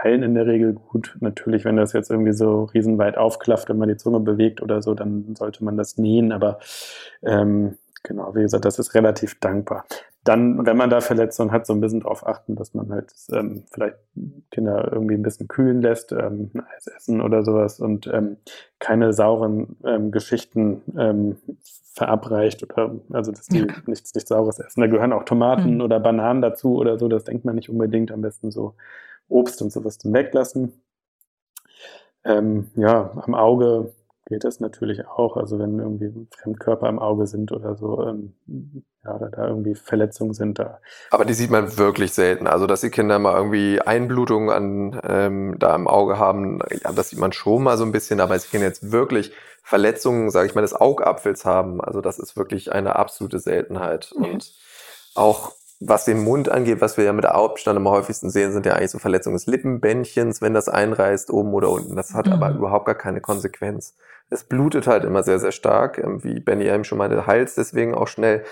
heilen 0.02 0.22
in 0.22 0.34
der 0.34 0.46
Regel 0.46 0.74
gut. 0.74 1.16
Natürlich, 1.20 1.64
wenn 1.64 1.76
das 1.76 1.92
jetzt 1.92 2.10
irgendwie 2.10 2.32
so 2.32 2.64
riesenweit 2.64 3.16
aufklafft, 3.16 3.68
wenn 3.68 3.78
man 3.78 3.88
die 3.88 3.96
Zunge 3.96 4.20
bewegt 4.20 4.62
oder 4.62 4.82
so, 4.82 4.94
dann 4.94 5.34
sollte 5.34 5.64
man 5.64 5.76
das 5.76 5.96
nähen. 5.96 6.32
Aber 6.32 6.58
ähm, 7.22 7.76
genau, 8.02 8.34
wie 8.34 8.42
gesagt, 8.42 8.64
das 8.64 8.78
ist 8.78 8.94
relativ 8.94 9.38
dankbar 9.40 9.84
dann, 10.28 10.66
wenn 10.66 10.76
man 10.76 10.90
da 10.90 11.00
Verletzungen 11.00 11.52
hat, 11.52 11.66
so 11.66 11.72
ein 11.72 11.80
bisschen 11.80 12.00
darauf 12.00 12.26
achten, 12.26 12.54
dass 12.54 12.74
man 12.74 12.90
halt 12.90 13.12
ähm, 13.32 13.64
vielleicht 13.72 13.96
Kinder 14.50 14.92
irgendwie 14.92 15.14
ein 15.14 15.22
bisschen 15.22 15.48
kühlen 15.48 15.80
lässt, 15.80 16.12
ähm, 16.12 16.50
Eis 16.76 16.86
essen 16.86 17.22
oder 17.22 17.42
sowas 17.44 17.80
und 17.80 18.06
ähm, 18.08 18.36
keine 18.78 19.14
sauren 19.14 19.76
ähm, 19.84 20.10
Geschichten 20.10 20.82
ähm, 20.98 21.36
verabreicht 21.94 22.62
oder 22.62 22.94
also 23.10 23.32
dass 23.32 23.46
die 23.46 23.66
nichts, 23.86 24.14
nichts 24.14 24.28
Saures 24.28 24.58
essen. 24.58 24.82
Da 24.82 24.86
gehören 24.86 25.14
auch 25.14 25.24
Tomaten 25.24 25.76
mhm. 25.76 25.80
oder 25.80 25.98
Bananen 25.98 26.42
dazu 26.42 26.76
oder 26.76 26.98
so, 26.98 27.08
das 27.08 27.24
denkt 27.24 27.46
man 27.46 27.54
nicht 27.54 27.70
unbedingt. 27.70 28.12
Am 28.12 28.20
besten 28.20 28.50
so 28.50 28.74
Obst 29.28 29.62
und 29.62 29.72
sowas 29.72 29.98
zum 29.98 30.12
Weglassen. 30.12 30.74
Ähm, 32.24 32.70
ja, 32.76 33.12
am 33.24 33.34
Auge 33.34 33.94
geht 34.28 34.44
das 34.44 34.60
natürlich 34.60 35.06
auch. 35.06 35.36
Also 35.36 35.58
wenn 35.58 35.78
irgendwie 35.78 36.28
Fremdkörper 36.36 36.88
im 36.88 36.98
Auge 36.98 37.26
sind 37.26 37.50
oder 37.50 37.74
so, 37.76 38.02
ähm, 38.06 38.34
ja, 39.04 39.14
oder 39.14 39.30
da 39.30 39.48
irgendwie 39.48 39.74
Verletzungen 39.74 40.34
sind 40.34 40.58
da. 40.58 40.80
Aber 41.10 41.24
die 41.24 41.34
sieht 41.34 41.50
man 41.50 41.78
wirklich 41.78 42.12
selten. 42.12 42.46
Also 42.46 42.66
dass 42.66 42.82
die 42.82 42.90
Kinder 42.90 43.18
mal 43.18 43.36
irgendwie 43.36 43.80
Einblutungen 43.80 44.50
an 44.50 45.00
ähm, 45.02 45.56
da 45.58 45.74
im 45.74 45.88
Auge 45.88 46.18
haben, 46.18 46.60
ja, 46.84 46.92
das 46.92 47.10
sieht 47.10 47.18
man 47.18 47.32
schon 47.32 47.62
mal 47.62 47.78
so 47.78 47.84
ein 47.84 47.92
bisschen, 47.92 48.20
aber 48.20 48.38
sie 48.38 48.48
können 48.48 48.64
jetzt 48.64 48.92
wirklich 48.92 49.32
Verletzungen, 49.62 50.30
sage 50.30 50.46
ich 50.46 50.54
mal, 50.54 50.62
des 50.62 50.74
Augapfels 50.74 51.44
haben. 51.44 51.80
Also 51.80 52.00
das 52.00 52.18
ist 52.18 52.36
wirklich 52.36 52.72
eine 52.72 52.96
absolute 52.96 53.38
Seltenheit. 53.38 54.12
Mhm. 54.16 54.24
Und 54.24 54.52
auch 55.14 55.52
was 55.80 56.04
den 56.04 56.22
Mund 56.24 56.48
angeht, 56.48 56.80
was 56.80 56.96
wir 56.96 57.04
ja 57.04 57.12
mit 57.12 57.24
der 57.24 57.34
Hauptstand 57.34 57.76
am 57.76 57.88
häufigsten 57.88 58.30
sehen, 58.30 58.52
sind 58.52 58.66
ja 58.66 58.74
eigentlich 58.74 58.90
so 58.90 58.98
Verletzungen 58.98 59.36
des 59.36 59.46
Lippenbändchens, 59.46 60.42
wenn 60.42 60.52
das 60.52 60.68
einreißt, 60.68 61.30
oben 61.30 61.54
oder 61.54 61.70
unten. 61.70 61.94
Das 61.94 62.14
hat 62.14 62.26
mhm. 62.26 62.32
aber 62.32 62.50
überhaupt 62.50 62.86
gar 62.86 62.96
keine 62.96 63.20
Konsequenz. 63.20 63.94
Es 64.30 64.44
blutet 64.44 64.86
halt 64.86 65.04
immer 65.04 65.22
sehr, 65.22 65.38
sehr 65.38 65.52
stark, 65.52 65.98
ähm, 65.98 66.22
wie 66.24 66.40
Benny 66.40 66.66
eben 66.66 66.84
schon 66.84 66.98
meinte, 66.98 67.26
heilt 67.26 67.56
deswegen 67.56 67.94
auch 67.94 68.08
schnell. 68.08 68.44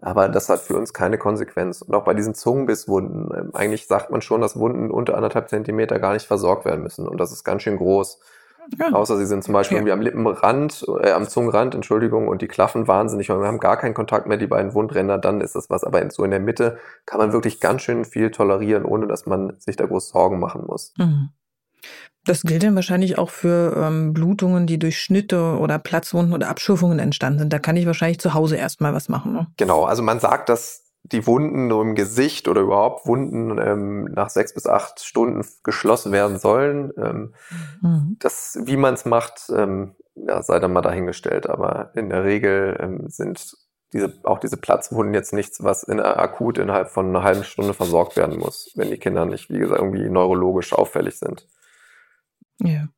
Aber 0.00 0.28
das 0.28 0.48
hat 0.48 0.60
für 0.60 0.76
uns 0.76 0.92
keine 0.92 1.18
Konsequenz. 1.18 1.82
Und 1.82 1.94
auch 1.94 2.04
bei 2.04 2.14
diesen 2.14 2.34
Zungenbisswunden, 2.34 3.28
ähm, 3.36 3.50
eigentlich 3.54 3.86
sagt 3.86 4.10
man 4.10 4.22
schon, 4.22 4.40
dass 4.40 4.58
Wunden 4.58 4.90
unter 4.90 5.16
anderthalb 5.16 5.48
Zentimeter 5.48 5.98
gar 5.98 6.12
nicht 6.12 6.26
versorgt 6.26 6.64
werden 6.64 6.82
müssen. 6.82 7.08
Und 7.08 7.18
das 7.18 7.32
ist 7.32 7.44
ganz 7.44 7.62
schön 7.62 7.76
groß. 7.76 8.20
Ja. 8.78 8.92
Außer 8.92 9.16
sie 9.16 9.26
sind 9.26 9.42
zum 9.42 9.54
Beispiel 9.54 9.76
ja. 9.76 9.80
irgendwie 9.80 9.92
am 9.92 10.02
Lippenrand, 10.02 10.84
äh, 11.00 11.12
am 11.12 11.26
Zungenrand, 11.26 11.74
Entschuldigung, 11.74 12.28
und 12.28 12.42
die 12.42 12.48
klaffen 12.48 12.86
wahnsinnig 12.86 13.30
und 13.30 13.40
wir 13.40 13.46
haben 13.46 13.60
gar 13.60 13.78
keinen 13.78 13.94
Kontakt 13.94 14.26
mehr, 14.26 14.36
die 14.36 14.46
beiden 14.46 14.74
Wundränder, 14.74 15.16
dann 15.18 15.40
ist 15.40 15.54
das 15.54 15.70
was. 15.70 15.84
Aber 15.84 16.08
so 16.10 16.22
in 16.24 16.30
der 16.30 16.40
Mitte 16.40 16.78
kann 17.06 17.18
man 17.18 17.32
wirklich 17.32 17.60
ganz 17.60 17.82
schön 17.82 18.04
viel 18.04 18.30
tolerieren, 18.30 18.84
ohne 18.84 19.06
dass 19.06 19.26
man 19.26 19.54
sich 19.58 19.76
da 19.76 19.86
groß 19.86 20.10
Sorgen 20.10 20.38
machen 20.38 20.64
muss. 20.66 20.92
Mhm. 20.98 21.30
Das 22.24 22.42
gilt 22.42 22.62
dann 22.62 22.74
wahrscheinlich 22.74 23.16
auch 23.16 23.30
für 23.30 23.74
ähm, 23.76 24.12
Blutungen, 24.12 24.66
die 24.66 24.78
durch 24.78 24.98
Schnitte 25.00 25.56
oder 25.58 25.78
Platzwunden 25.78 26.34
oder 26.34 26.48
Abschürfungen 26.48 26.98
entstanden 26.98 27.38
sind. 27.38 27.52
Da 27.52 27.58
kann 27.58 27.76
ich 27.76 27.86
wahrscheinlich 27.86 28.20
zu 28.20 28.34
Hause 28.34 28.56
erstmal 28.56 28.92
was 28.92 29.08
machen. 29.08 29.32
Ne? 29.32 29.46
Genau, 29.56 29.84
also 29.84 30.02
man 30.02 30.20
sagt, 30.20 30.50
dass 30.50 30.84
die 31.04 31.26
Wunden 31.26 31.68
nur 31.68 31.82
im 31.82 31.94
Gesicht 31.94 32.48
oder 32.48 32.60
überhaupt 32.60 33.06
Wunden 33.06 33.58
ähm, 33.58 34.04
nach 34.04 34.28
sechs 34.28 34.52
bis 34.52 34.66
acht 34.66 35.00
Stunden 35.00 35.42
geschlossen 35.64 36.12
werden 36.12 36.38
sollen. 36.38 36.92
Ähm, 36.98 37.34
mhm. 37.80 38.16
Das, 38.18 38.58
wie 38.62 38.76
man 38.76 38.94
es 38.94 39.06
macht, 39.06 39.50
ähm, 39.54 39.94
ja, 40.14 40.42
sei 40.42 40.58
dann 40.58 40.72
mal 40.72 40.82
dahingestellt. 40.82 41.48
Aber 41.48 41.92
in 41.94 42.10
der 42.10 42.24
Regel 42.24 42.76
ähm, 42.80 43.08
sind 43.08 43.56
diese, 43.94 44.12
auch 44.24 44.38
diese 44.38 44.58
Platzwunden 44.58 45.14
jetzt 45.14 45.32
nichts, 45.32 45.62
was 45.62 45.82
in, 45.82 45.98
akut 46.00 46.58
innerhalb 46.58 46.90
von 46.90 47.06
einer 47.06 47.22
halben 47.22 47.44
Stunde 47.44 47.72
versorgt 47.72 48.16
werden 48.16 48.38
muss, 48.38 48.70
wenn 48.74 48.90
die 48.90 48.98
Kinder 48.98 49.24
nicht, 49.24 49.48
wie 49.48 49.58
gesagt, 49.58 49.80
irgendwie 49.80 50.10
neurologisch 50.10 50.74
auffällig 50.74 51.18
sind. 51.18 51.46
Ja. 52.62 52.88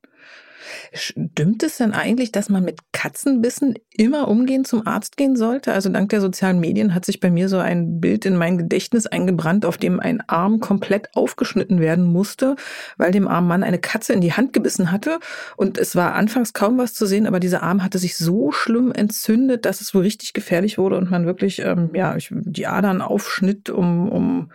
Stimmt 0.92 1.62
es 1.62 1.78
denn 1.78 1.92
eigentlich, 1.92 2.32
dass 2.32 2.48
man 2.48 2.64
mit 2.64 2.80
Katzenbissen 2.92 3.74
immer 3.96 4.28
umgehend 4.28 4.66
zum 4.66 4.86
Arzt 4.86 5.16
gehen 5.16 5.36
sollte? 5.36 5.72
Also 5.72 5.88
dank 5.88 6.10
der 6.10 6.20
sozialen 6.20 6.60
Medien 6.60 6.94
hat 6.94 7.04
sich 7.04 7.20
bei 7.20 7.30
mir 7.30 7.48
so 7.48 7.58
ein 7.58 8.00
Bild 8.00 8.26
in 8.26 8.36
mein 8.36 8.58
Gedächtnis 8.58 9.06
eingebrannt, 9.06 9.64
auf 9.64 9.78
dem 9.78 10.00
ein 10.00 10.20
Arm 10.28 10.60
komplett 10.60 11.14
aufgeschnitten 11.14 11.80
werden 11.80 12.04
musste, 12.04 12.56
weil 12.96 13.12
dem 13.12 13.28
armen 13.28 13.48
Mann 13.48 13.62
eine 13.62 13.78
Katze 13.78 14.12
in 14.12 14.20
die 14.20 14.32
Hand 14.32 14.52
gebissen 14.52 14.92
hatte. 14.92 15.18
Und 15.56 15.78
es 15.78 15.96
war 15.96 16.14
anfangs 16.14 16.52
kaum 16.52 16.78
was 16.78 16.94
zu 16.94 17.06
sehen, 17.06 17.26
aber 17.26 17.40
dieser 17.40 17.62
Arm 17.62 17.82
hatte 17.82 17.98
sich 17.98 18.16
so 18.16 18.52
schlimm 18.52 18.92
entzündet, 18.92 19.64
dass 19.64 19.80
es 19.80 19.94
wohl 19.94 20.02
richtig 20.02 20.32
gefährlich 20.32 20.78
wurde 20.78 20.96
und 20.96 21.10
man 21.10 21.26
wirklich 21.26 21.60
ähm, 21.60 21.90
ja, 21.94 22.16
die 22.30 22.66
Adern 22.66 23.02
aufschnitt, 23.02 23.70
um, 23.70 24.08
um 24.08 24.50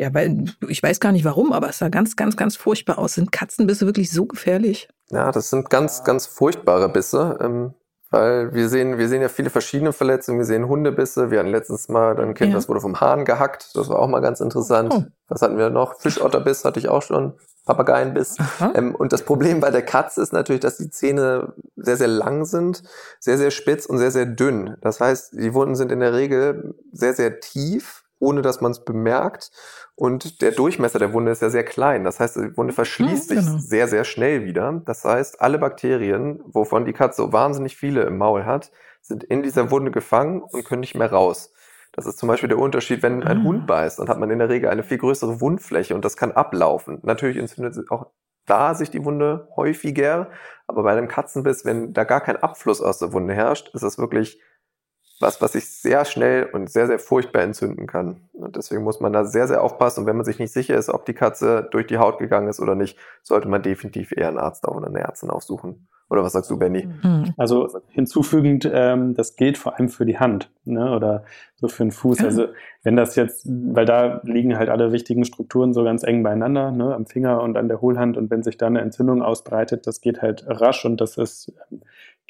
ja, 0.00 0.14
weil 0.14 0.46
ich 0.66 0.82
weiß 0.82 0.98
gar 0.98 1.12
nicht 1.12 1.26
warum, 1.26 1.52
aber 1.52 1.68
es 1.68 1.76
sah 1.76 1.90
ganz, 1.90 2.16
ganz, 2.16 2.34
ganz 2.34 2.56
furchtbar 2.56 2.98
aus. 2.98 3.14
Sind 3.14 3.32
Katzenbisse 3.32 3.84
wirklich 3.84 4.10
so 4.10 4.24
gefährlich? 4.24 4.88
Ja, 5.10 5.30
das 5.30 5.50
sind 5.50 5.68
ganz, 5.68 6.04
ganz 6.04 6.26
furchtbare 6.26 6.88
Bisse. 6.88 7.38
Ähm, 7.38 7.74
weil 8.10 8.54
wir 8.54 8.70
sehen, 8.70 8.96
wir 8.96 9.08
sehen 9.08 9.20
ja 9.20 9.28
viele 9.28 9.50
verschiedene 9.50 9.92
Verletzungen. 9.92 10.38
Wir 10.38 10.46
sehen 10.46 10.66
Hundebisse. 10.66 11.30
Wir 11.30 11.40
hatten 11.40 11.50
letztens 11.50 11.90
mal 11.90 12.18
ein 12.18 12.32
Kind, 12.32 12.50
ja. 12.50 12.56
das 12.56 12.66
wurde 12.66 12.80
vom 12.80 12.98
Hahn 12.98 13.26
gehackt. 13.26 13.76
Das 13.76 13.90
war 13.90 13.98
auch 13.98 14.08
mal 14.08 14.20
ganz 14.20 14.40
interessant. 14.40 14.90
Oh. 14.92 15.04
Was 15.28 15.42
hatten 15.42 15.58
wir 15.58 15.68
noch? 15.68 16.00
Fischotterbiss 16.00 16.64
hatte 16.64 16.80
ich 16.80 16.88
auch 16.88 17.02
schon. 17.02 17.34
Papageienbiss. 17.66 18.36
Ähm, 18.74 18.94
und 18.94 19.12
das 19.12 19.22
Problem 19.22 19.60
bei 19.60 19.70
der 19.70 19.82
Katze 19.82 20.22
ist 20.22 20.32
natürlich, 20.32 20.60
dass 20.60 20.78
die 20.78 20.88
Zähne 20.88 21.52
sehr, 21.76 21.98
sehr 21.98 22.08
lang 22.08 22.46
sind, 22.46 22.82
sehr, 23.18 23.36
sehr 23.36 23.50
spitz 23.50 23.84
und 23.84 23.98
sehr, 23.98 24.10
sehr 24.10 24.26
dünn. 24.26 24.76
Das 24.80 24.98
heißt, 24.98 25.34
die 25.34 25.52
Wunden 25.52 25.74
sind 25.74 25.92
in 25.92 26.00
der 26.00 26.14
Regel 26.14 26.74
sehr, 26.90 27.12
sehr 27.12 27.40
tief, 27.40 27.99
ohne 28.20 28.42
dass 28.42 28.60
man 28.60 28.70
es 28.70 28.84
bemerkt. 28.84 29.50
Und 29.96 30.40
der 30.40 30.52
Durchmesser 30.52 30.98
der 31.00 31.12
Wunde 31.12 31.32
ist 31.32 31.42
ja 31.42 31.50
sehr 31.50 31.64
klein. 31.64 32.04
Das 32.04 32.20
heißt, 32.20 32.36
die 32.36 32.56
Wunde 32.56 32.72
verschließt 32.72 33.30
ja, 33.30 33.40
genau. 33.40 33.52
sich 33.52 33.68
sehr, 33.68 33.88
sehr 33.88 34.04
schnell 34.04 34.44
wieder. 34.44 34.80
Das 34.84 35.04
heißt, 35.04 35.40
alle 35.40 35.58
Bakterien, 35.58 36.40
wovon 36.44 36.84
die 36.84 36.92
Katze 36.92 37.22
so 37.22 37.32
wahnsinnig 37.32 37.76
viele 37.76 38.02
im 38.02 38.16
Maul 38.16 38.44
hat, 38.44 38.70
sind 39.00 39.24
in 39.24 39.42
dieser 39.42 39.70
Wunde 39.70 39.90
gefangen 39.90 40.42
und 40.42 40.64
können 40.64 40.80
nicht 40.80 40.94
mehr 40.94 41.10
raus. 41.10 41.52
Das 41.92 42.06
ist 42.06 42.18
zum 42.18 42.28
Beispiel 42.28 42.48
der 42.48 42.58
Unterschied, 42.58 43.02
wenn 43.02 43.22
ein 43.24 43.38
ah. 43.38 43.42
Hund 43.42 43.66
beißt, 43.66 43.98
dann 43.98 44.08
hat 44.08 44.20
man 44.20 44.30
in 44.30 44.38
der 44.38 44.48
Regel 44.48 44.70
eine 44.70 44.84
viel 44.84 44.98
größere 44.98 45.40
Wundfläche 45.40 45.94
und 45.94 46.04
das 46.04 46.16
kann 46.16 46.30
ablaufen. 46.32 47.00
Natürlich 47.02 47.36
entzündet 47.36 47.74
sich 47.74 47.90
auch 47.90 48.06
da 48.46 48.74
sich 48.74 48.90
die 48.90 49.04
Wunde 49.04 49.48
häufiger, 49.56 50.30
aber 50.66 50.82
bei 50.82 50.92
einem 50.92 51.08
Katzenbiss, 51.08 51.64
wenn 51.64 51.92
da 51.92 52.04
gar 52.04 52.20
kein 52.20 52.36
Abfluss 52.36 52.80
aus 52.80 52.98
der 52.98 53.12
Wunde 53.12 53.34
herrscht, 53.34 53.70
ist 53.74 53.82
es 53.82 53.98
wirklich 53.98 54.40
was, 55.20 55.40
was 55.42 55.52
sich 55.52 55.68
sehr 55.68 56.04
schnell 56.06 56.44
und 56.44 56.70
sehr, 56.70 56.86
sehr 56.86 56.98
furchtbar 56.98 57.42
entzünden 57.42 57.86
kann. 57.86 58.16
Und 58.32 58.56
deswegen 58.56 58.82
muss 58.82 59.00
man 59.00 59.12
da 59.12 59.24
sehr, 59.24 59.46
sehr 59.46 59.62
aufpassen. 59.62 60.00
Und 60.00 60.06
wenn 60.06 60.16
man 60.16 60.24
sich 60.24 60.38
nicht 60.38 60.52
sicher 60.52 60.76
ist, 60.76 60.88
ob 60.88 61.04
die 61.04 61.12
Katze 61.12 61.68
durch 61.70 61.86
die 61.86 61.98
Haut 61.98 62.18
gegangen 62.18 62.48
ist 62.48 62.58
oder 62.58 62.74
nicht, 62.74 62.98
sollte 63.22 63.46
man 63.46 63.62
definitiv 63.62 64.12
eher 64.12 64.28
einen 64.28 64.38
Arzt 64.38 64.66
oder 64.66 64.86
eine 64.86 65.00
Ärztin 65.00 65.30
aufsuchen. 65.30 65.88
Oder 66.08 66.24
was 66.24 66.32
sagst 66.32 66.50
du, 66.50 66.58
Benny? 66.58 66.88
Mhm. 67.02 67.34
Also 67.36 67.68
hinzufügend, 67.88 68.68
ähm, 68.72 69.14
das 69.14 69.36
gilt 69.36 69.58
vor 69.58 69.78
allem 69.78 69.90
für 69.90 70.06
die 70.06 70.18
Hand 70.18 70.50
ne? 70.64 70.90
oder 70.90 71.24
so 71.60 71.68
für 71.68 71.84
den 71.84 71.92
Fuß. 71.92 72.24
Also 72.24 72.46
wenn 72.82 72.96
das 72.96 73.16
jetzt, 73.16 73.46
weil 73.46 73.84
da 73.84 74.20
liegen 74.24 74.56
halt 74.56 74.68
alle 74.68 74.92
wichtigen 74.92 75.24
Strukturen 75.24 75.74
so 75.74 75.84
ganz 75.84 76.02
eng 76.02 76.22
beieinander, 76.22 76.70
ne? 76.72 76.94
am 76.94 77.06
Finger 77.06 77.42
und 77.42 77.56
an 77.56 77.68
der 77.68 77.80
Hohlhand. 77.80 78.16
Und 78.16 78.30
wenn 78.30 78.42
sich 78.42 78.56
da 78.56 78.66
eine 78.66 78.80
Entzündung 78.80 79.22
ausbreitet, 79.22 79.86
das 79.86 80.00
geht 80.00 80.22
halt 80.22 80.44
rasch 80.48 80.84
und 80.84 81.00
das 81.00 81.16
ist 81.18 81.52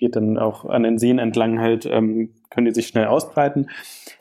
geht 0.01 0.17
dann 0.17 0.39
auch 0.39 0.65
an 0.65 0.83
den 0.83 0.99
Seen 0.99 1.19
entlang 1.19 1.61
halt, 1.61 1.85
ähm, 1.85 2.31
können 2.49 2.65
die 2.65 2.75
sich 2.75 2.89
schnell 2.89 3.07
ausbreiten. 3.07 3.69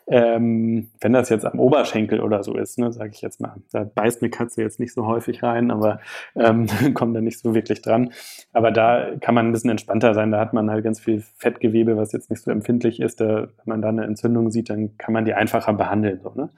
Ähm, 0.08 0.90
wenn 1.00 1.14
das 1.14 1.30
jetzt 1.30 1.46
am 1.46 1.60
Oberschenkel 1.60 2.20
oder 2.20 2.44
so 2.44 2.56
ist, 2.58 2.78
ne, 2.78 2.92
sage 2.92 3.12
ich 3.14 3.22
jetzt 3.22 3.40
mal, 3.40 3.56
da 3.72 3.84
beißt 3.86 4.22
eine 4.22 4.30
Katze 4.30 4.62
jetzt 4.62 4.80
nicht 4.80 4.94
so 4.94 5.06
häufig 5.06 5.42
rein, 5.42 5.72
aber 5.72 6.00
ähm, 6.36 6.68
kommt 6.94 7.16
da 7.16 7.22
nicht 7.22 7.40
so 7.40 7.56
wirklich 7.56 7.82
dran. 7.82 8.12
Aber 8.52 8.72
da 8.72 9.16
kann 9.22 9.36
man 9.36 9.48
ein 9.48 9.52
bisschen 9.52 9.70
entspannter 9.70 10.14
sein. 10.14 10.32
Da 10.32 10.40
hat 10.40 10.54
man 10.54 10.70
halt 10.70 10.84
ganz 10.84 11.00
viel 11.00 11.24
Fettgewebe, 11.38 11.96
was 11.96 12.12
jetzt 12.12 12.30
nicht 12.30 12.44
so 12.44 12.52
empfindlich 12.52 13.00
ist. 13.00 13.22
Da, 13.22 13.44
wenn 13.44 13.66
man 13.66 13.82
da 13.82 13.90
eine 13.90 14.04
Entzündung 14.04 14.52
sieht, 14.52 14.70
dann 14.70 14.98
kann 15.00 15.14
man 15.14 15.26
die 15.26 15.34
einfacher 15.34 15.74
behandeln. 15.74 16.22
So, 16.22 16.30
ne? 16.36 16.50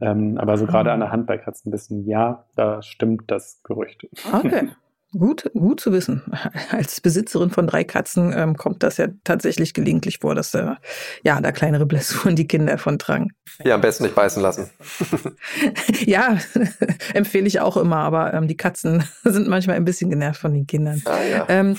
Ähm, 0.00 0.38
aber 0.38 0.56
so 0.58 0.66
gerade 0.66 0.92
an 0.92 1.00
der 1.00 1.10
Hand 1.10 1.26
bei 1.26 1.38
ein 1.66 1.70
bisschen, 1.70 2.06
ja, 2.06 2.44
da 2.54 2.82
stimmt 2.82 3.30
das 3.30 3.62
Gerücht. 3.64 4.06
Okay. 4.32 4.68
Gut, 5.12 5.50
gut 5.54 5.80
zu 5.80 5.92
wissen. 5.92 6.22
Als 6.70 7.00
Besitzerin 7.00 7.50
von 7.50 7.66
drei 7.66 7.84
Katzen 7.84 8.34
ähm, 8.36 8.56
kommt 8.56 8.82
das 8.82 8.96
ja 8.96 9.06
tatsächlich 9.24 9.72
gelegentlich 9.72 10.18
vor, 10.18 10.34
dass 10.34 10.52
äh, 10.54 10.74
ja 11.22 11.40
da 11.40 11.52
kleinere 11.52 11.86
Blessuren 11.86 12.34
die 12.34 12.48
Kinder 12.48 12.72
davon 12.72 12.98
tragen. 12.98 13.32
Ja, 13.64 13.76
am 13.76 13.80
besten 13.80 14.04
nicht 14.04 14.16
beißen 14.16 14.42
lassen. 14.42 14.68
ja, 16.04 16.38
empfehle 17.14 17.46
ich 17.46 17.60
auch 17.60 17.76
immer, 17.76 17.98
aber 17.98 18.34
ähm, 18.34 18.48
die 18.48 18.56
Katzen 18.56 19.04
sind 19.22 19.48
manchmal 19.48 19.76
ein 19.76 19.84
bisschen 19.84 20.10
genervt 20.10 20.40
von 20.40 20.52
den 20.52 20.66
Kindern. 20.66 21.00
Ah, 21.06 21.22
ja. 21.22 21.46
ähm, 21.48 21.76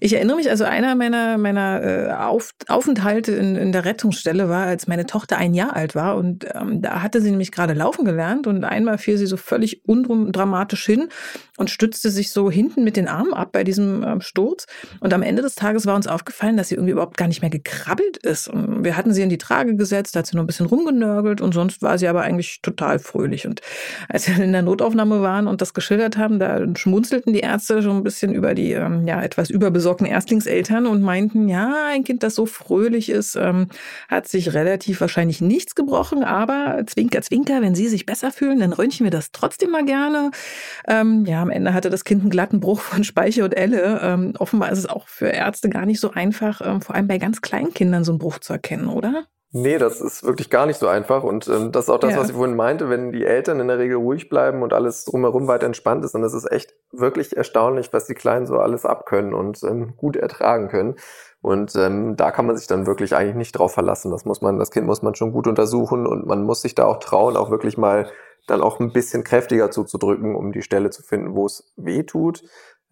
ich 0.00 0.14
erinnere 0.14 0.36
mich, 0.36 0.48
also 0.48 0.64
einer 0.64 0.94
meiner, 0.94 1.38
meiner 1.38 1.82
äh, 1.82 2.12
Auf, 2.12 2.52
Aufenthalte 2.68 3.32
in, 3.32 3.56
in 3.56 3.72
der 3.72 3.84
Rettungsstelle 3.84 4.48
war, 4.48 4.66
als 4.66 4.86
meine 4.86 5.06
Tochter 5.06 5.38
ein 5.38 5.54
Jahr 5.54 5.74
alt 5.74 5.96
war 5.96 6.16
und 6.16 6.46
ähm, 6.54 6.80
da 6.80 7.02
hatte 7.02 7.20
sie 7.20 7.30
nämlich 7.30 7.50
gerade 7.50 7.74
laufen 7.74 8.04
gelernt 8.04 8.46
und 8.46 8.64
einmal 8.64 8.96
fiel 8.96 9.18
sie 9.18 9.26
so 9.26 9.36
völlig 9.36 9.84
undramatisch 9.84 10.86
hin 10.86 11.08
und 11.56 11.68
stützte 11.68 12.11
sich 12.12 12.30
so 12.30 12.50
hinten 12.50 12.84
mit 12.84 12.96
den 12.96 13.08
Armen 13.08 13.34
ab 13.34 13.50
bei 13.52 13.64
diesem 13.64 14.02
ähm, 14.02 14.20
Sturz. 14.20 14.66
Und 15.00 15.12
am 15.12 15.22
Ende 15.22 15.42
des 15.42 15.54
Tages 15.54 15.86
war 15.86 15.96
uns 15.96 16.06
aufgefallen, 16.06 16.56
dass 16.56 16.68
sie 16.68 16.74
irgendwie 16.74 16.92
überhaupt 16.92 17.16
gar 17.16 17.28
nicht 17.28 17.42
mehr 17.42 17.50
gekrabbelt 17.50 18.16
ist. 18.18 18.48
Und 18.48 18.84
wir 18.84 18.96
hatten 18.96 19.12
sie 19.12 19.22
in 19.22 19.28
die 19.28 19.38
Trage 19.38 19.76
gesetzt, 19.76 20.14
da 20.14 20.20
hat 20.20 20.26
sie 20.26 20.36
nur 20.36 20.44
ein 20.44 20.46
bisschen 20.46 20.66
rumgenörgelt 20.66 21.40
und 21.40 21.52
sonst 21.52 21.82
war 21.82 21.98
sie 21.98 22.08
aber 22.08 22.22
eigentlich 22.22 22.60
total 22.62 22.98
fröhlich. 22.98 23.46
Und 23.46 23.60
als 24.08 24.28
wir 24.28 24.42
in 24.42 24.52
der 24.52 24.62
Notaufnahme 24.62 25.22
waren 25.22 25.46
und 25.46 25.60
das 25.60 25.74
geschildert 25.74 26.16
haben, 26.16 26.38
da 26.38 26.60
schmunzelten 26.76 27.32
die 27.32 27.40
Ärzte 27.40 27.82
schon 27.82 27.96
ein 27.96 28.02
bisschen 28.02 28.32
über 28.32 28.54
die 28.54 28.72
ähm, 28.72 29.06
ja 29.06 29.22
etwas 29.22 29.50
überbesorgten 29.50 30.06
Erstlingseltern 30.06 30.86
und 30.86 31.02
meinten, 31.02 31.48
ja, 31.48 31.86
ein 31.90 32.04
Kind, 32.04 32.22
das 32.22 32.34
so 32.34 32.46
fröhlich 32.46 33.08
ist, 33.08 33.36
ähm, 33.36 33.68
hat 34.08 34.28
sich 34.28 34.54
relativ 34.54 35.00
wahrscheinlich 35.00 35.40
nichts 35.40 35.74
gebrochen, 35.74 36.24
aber 36.24 36.82
Zwinker, 36.86 37.22
Zwinker, 37.22 37.62
wenn 37.62 37.74
Sie 37.74 37.88
sich 37.88 38.06
besser 38.06 38.30
fühlen, 38.30 38.60
dann 38.60 38.72
röntgen 38.72 39.04
wir 39.04 39.10
das 39.10 39.32
trotzdem 39.32 39.70
mal 39.70 39.84
gerne. 39.84 40.30
Ähm, 40.88 41.24
ja, 41.26 41.42
am 41.42 41.50
Ende 41.50 41.74
hatte 41.74 41.90
das 41.90 42.01
Kind 42.04 42.22
einen 42.22 42.30
glatten 42.30 42.60
Bruch 42.60 42.80
von 42.80 43.04
Speiche 43.04 43.44
und 43.44 43.56
Elle. 43.56 44.00
Ähm, 44.02 44.34
offenbar 44.38 44.70
ist 44.70 44.78
es 44.78 44.88
auch 44.88 45.08
für 45.08 45.28
Ärzte 45.28 45.68
gar 45.68 45.86
nicht 45.86 46.00
so 46.00 46.10
einfach, 46.10 46.60
ähm, 46.64 46.80
vor 46.80 46.94
allem 46.94 47.08
bei 47.08 47.18
ganz 47.18 47.40
kleinen 47.40 47.74
Kindern 47.74 48.04
so 48.04 48.12
einen 48.12 48.18
Bruch 48.18 48.38
zu 48.38 48.52
erkennen, 48.52 48.88
oder? 48.88 49.26
Nee, 49.54 49.76
das 49.76 50.00
ist 50.00 50.24
wirklich 50.24 50.48
gar 50.48 50.64
nicht 50.64 50.78
so 50.78 50.88
einfach. 50.88 51.22
Und 51.22 51.46
ähm, 51.46 51.72
das 51.72 51.84
ist 51.84 51.90
auch 51.90 51.98
das, 51.98 52.12
ja. 52.12 52.18
was 52.18 52.30
ich 52.30 52.34
vorhin 52.34 52.56
meinte, 52.56 52.88
wenn 52.88 53.12
die 53.12 53.26
Eltern 53.26 53.60
in 53.60 53.68
der 53.68 53.78
Regel 53.78 53.98
ruhig 53.98 54.30
bleiben 54.30 54.62
und 54.62 54.72
alles 54.72 55.04
drumherum 55.04 55.46
weiter 55.46 55.66
entspannt 55.66 56.06
ist, 56.06 56.14
dann 56.14 56.24
ist 56.24 56.32
es 56.32 56.50
echt 56.50 56.74
wirklich 56.90 57.36
erstaunlich, 57.36 57.92
was 57.92 58.06
die 58.06 58.14
Kleinen 58.14 58.46
so 58.46 58.56
alles 58.56 58.86
abkönnen 58.86 59.34
und 59.34 59.62
ähm, 59.62 59.94
gut 59.98 60.16
ertragen 60.16 60.68
können. 60.68 60.96
Und 61.42 61.74
ähm, 61.76 62.16
da 62.16 62.30
kann 62.30 62.46
man 62.46 62.56
sich 62.56 62.66
dann 62.66 62.86
wirklich 62.86 63.14
eigentlich 63.14 63.36
nicht 63.36 63.52
drauf 63.52 63.74
verlassen. 63.74 64.10
Das 64.10 64.24
muss 64.24 64.40
man, 64.40 64.58
das 64.58 64.70
Kind 64.70 64.86
muss 64.86 65.02
man 65.02 65.14
schon 65.14 65.32
gut 65.32 65.46
untersuchen 65.46 66.06
und 66.06 66.24
man 66.24 66.44
muss 66.44 66.62
sich 66.62 66.74
da 66.74 66.86
auch 66.86 66.98
trauen, 66.98 67.36
auch 67.36 67.50
wirklich 67.50 67.76
mal 67.76 68.08
dann 68.46 68.60
auch 68.60 68.80
ein 68.80 68.92
bisschen 68.92 69.24
kräftiger 69.24 69.70
zuzudrücken, 69.70 70.34
um 70.34 70.52
die 70.52 70.62
Stelle 70.62 70.90
zu 70.90 71.02
finden, 71.02 71.34
wo 71.34 71.46
es 71.46 71.72
weh 71.76 72.02
tut. 72.02 72.42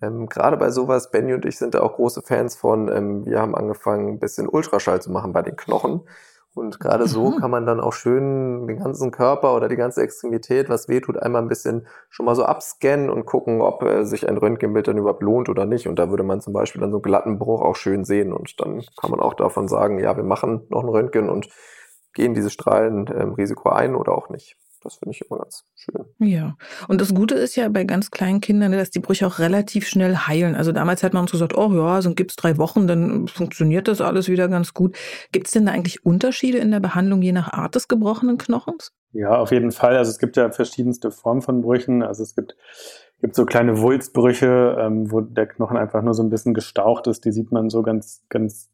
Ähm, 0.02 0.26
Gerade 0.28 0.56
bei 0.56 0.70
sowas, 0.70 1.10
Benny 1.10 1.34
und 1.34 1.44
ich 1.44 1.58
sind 1.58 1.74
da 1.74 1.80
auch 1.80 1.94
große 1.96 2.22
Fans 2.22 2.56
von. 2.56 2.88
Ähm, 2.88 3.26
wir 3.26 3.40
haben 3.40 3.54
angefangen, 3.54 4.14
ein 4.14 4.18
bisschen 4.18 4.48
Ultraschall 4.48 5.02
zu 5.02 5.10
machen 5.10 5.32
bei 5.32 5.42
den 5.42 5.56
Knochen. 5.56 6.02
Und 6.52 6.80
gerade 6.80 7.06
so 7.06 7.30
mhm. 7.30 7.36
kann 7.36 7.50
man 7.50 7.64
dann 7.64 7.78
auch 7.78 7.92
schön 7.92 8.66
den 8.66 8.78
ganzen 8.78 9.12
Körper 9.12 9.54
oder 9.54 9.68
die 9.68 9.76
ganze 9.76 10.02
Extremität, 10.02 10.68
was 10.68 10.88
weh 10.88 11.00
tut, 11.00 11.16
einmal 11.16 11.42
ein 11.42 11.48
bisschen 11.48 11.86
schon 12.08 12.26
mal 12.26 12.34
so 12.34 12.44
abscannen 12.44 13.08
und 13.08 13.24
gucken, 13.24 13.60
ob 13.60 13.82
äh, 13.84 14.04
sich 14.04 14.28
ein 14.28 14.36
Röntgenbild 14.36 14.88
dann 14.88 14.98
überhaupt 14.98 15.22
lohnt 15.22 15.48
oder 15.48 15.64
nicht. 15.64 15.86
Und 15.86 15.98
da 15.98 16.10
würde 16.10 16.24
man 16.24 16.40
zum 16.40 16.52
Beispiel 16.52 16.80
dann 16.80 16.90
so 16.90 16.96
einen 16.96 17.02
glatten 17.02 17.38
Bruch 17.38 17.60
auch 17.62 17.76
schön 17.76 18.04
sehen. 18.04 18.32
Und 18.32 18.60
dann 18.60 18.82
kann 19.00 19.10
man 19.10 19.20
auch 19.20 19.34
davon 19.34 19.68
sagen, 19.68 20.00
ja, 20.00 20.16
wir 20.16 20.24
machen 20.24 20.66
noch 20.70 20.82
ein 20.82 20.88
Röntgen 20.88 21.28
und 21.28 21.48
gehen 22.14 22.34
dieses 22.34 22.52
Strahlenrisiko 22.52 23.68
ähm, 23.68 23.76
ein 23.76 23.94
oder 23.94 24.12
auch 24.12 24.28
nicht. 24.28 24.56
Das 24.82 24.96
finde 24.96 25.14
ich 25.14 25.22
immer 25.22 25.40
ganz 25.40 25.64
schön. 25.74 26.04
Ja, 26.18 26.56
und 26.88 27.00
das 27.00 27.14
Gute 27.14 27.34
ist 27.34 27.56
ja 27.56 27.68
bei 27.68 27.84
ganz 27.84 28.10
kleinen 28.10 28.40
Kindern, 28.40 28.72
dass 28.72 28.90
die 28.90 28.98
Brüche 28.98 29.26
auch 29.26 29.38
relativ 29.38 29.86
schnell 29.86 30.16
heilen. 30.16 30.54
Also 30.54 30.72
damals 30.72 31.02
hat 31.02 31.12
man 31.12 31.22
uns 31.22 31.32
gesagt, 31.32 31.56
oh 31.56 31.72
ja, 31.72 32.00
so 32.00 32.14
gibt 32.14 32.32
es 32.32 32.36
drei 32.36 32.56
Wochen, 32.56 32.86
dann 32.86 33.28
funktioniert 33.28 33.88
das 33.88 34.00
alles 34.00 34.28
wieder 34.28 34.48
ganz 34.48 34.72
gut. 34.72 34.96
Gibt 35.32 35.46
es 35.46 35.52
denn 35.52 35.66
da 35.66 35.72
eigentlich 35.72 36.04
Unterschiede 36.04 36.58
in 36.58 36.70
der 36.70 36.80
Behandlung 36.80 37.20
je 37.22 37.32
nach 37.32 37.52
Art 37.52 37.74
des 37.74 37.88
gebrochenen 37.88 38.38
Knochens? 38.38 38.92
Ja, 39.12 39.36
auf 39.36 39.50
jeden 39.50 39.72
Fall. 39.72 39.96
Also 39.96 40.10
es 40.10 40.18
gibt 40.18 40.36
ja 40.36 40.50
verschiedenste 40.50 41.10
Formen 41.10 41.42
von 41.42 41.60
Brüchen. 41.60 42.02
Also 42.02 42.22
es 42.22 42.34
gibt 42.34 42.56
gibt 43.20 43.34
so 43.34 43.44
kleine 43.44 43.80
Wulstbrüche, 43.80 44.76
ähm, 44.80 45.10
wo 45.10 45.20
der 45.20 45.46
Knochen 45.46 45.76
einfach 45.76 46.02
nur 46.02 46.14
so 46.14 46.22
ein 46.22 46.30
bisschen 46.30 46.54
gestaucht 46.54 47.06
ist. 47.06 47.24
Die 47.24 47.32
sieht 47.32 47.52
man 47.52 47.68
so 47.68 47.82
ganz, 47.82 48.22
ganz 48.28 48.70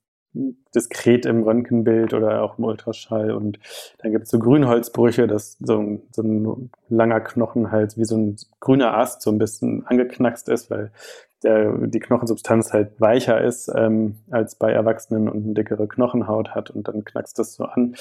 diskret 0.74 1.26
im 1.26 1.42
Röntgenbild 1.42 2.14
oder 2.14 2.42
auch 2.42 2.58
im 2.58 2.64
Ultraschall. 2.64 3.32
Und 3.32 3.58
dann 3.98 4.12
gibt 4.12 4.24
es 4.24 4.30
so 4.30 4.38
Grünholzbrüche, 4.38 5.26
dass 5.26 5.56
so 5.60 5.78
ein, 5.78 6.02
so 6.12 6.22
ein 6.22 6.70
langer 6.88 7.20
Knochen 7.20 7.70
halt 7.70 7.96
wie 7.96 8.04
so 8.04 8.16
ein 8.16 8.36
grüner 8.60 8.96
Ast 8.96 9.22
so 9.22 9.30
ein 9.30 9.38
bisschen 9.38 9.86
angeknackst 9.86 10.48
ist, 10.48 10.70
weil 10.70 10.92
der, 11.42 11.72
die 11.86 12.00
Knochensubstanz 12.00 12.72
halt 12.72 13.00
weicher 13.00 13.40
ist 13.40 13.70
ähm, 13.74 14.16
als 14.30 14.54
bei 14.54 14.72
Erwachsenen 14.72 15.28
und 15.28 15.44
eine 15.44 15.54
dickere 15.54 15.86
Knochenhaut 15.86 16.54
hat 16.54 16.70
und 16.70 16.88
dann 16.88 17.04
knackst 17.04 17.38
das 17.38 17.54
so 17.54 17.64
an. 17.64 17.94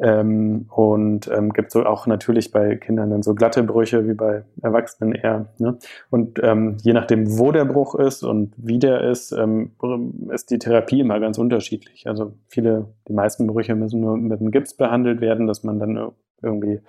Ähm, 0.00 0.66
und 0.70 1.28
ähm, 1.28 1.52
gibt 1.52 1.70
so 1.70 1.84
auch 1.84 2.08
natürlich 2.08 2.50
bei 2.50 2.74
Kindern 2.74 3.10
dann 3.10 3.22
so 3.22 3.34
glatte 3.34 3.62
Brüche 3.62 4.08
wie 4.08 4.14
bei 4.14 4.42
Erwachsenen 4.60 5.12
eher. 5.14 5.46
Ne? 5.58 5.78
Und 6.10 6.40
ähm, 6.42 6.78
je 6.82 6.92
nachdem, 6.92 7.38
wo 7.38 7.52
der 7.52 7.64
Bruch 7.64 7.94
ist 7.94 8.24
und 8.24 8.52
wie 8.56 8.80
der 8.80 9.02
ist, 9.02 9.30
ähm, 9.30 9.70
ist 10.30 10.50
die 10.50 10.58
Therapie 10.58 10.98
immer 10.98 11.20
ganz 11.20 11.38
unterschiedlich. 11.38 12.08
Also 12.08 12.32
viele, 12.48 12.86
die 13.06 13.12
meisten 13.12 13.46
Brüche 13.46 13.76
müssen 13.76 14.00
nur 14.00 14.16
mit 14.16 14.40
einem 14.40 14.50
Gips 14.50 14.74
behandelt 14.74 15.20
werden, 15.20 15.46
dass 15.46 15.62
man 15.62 15.78
dann 15.78 16.10
irgendwie 16.42 16.80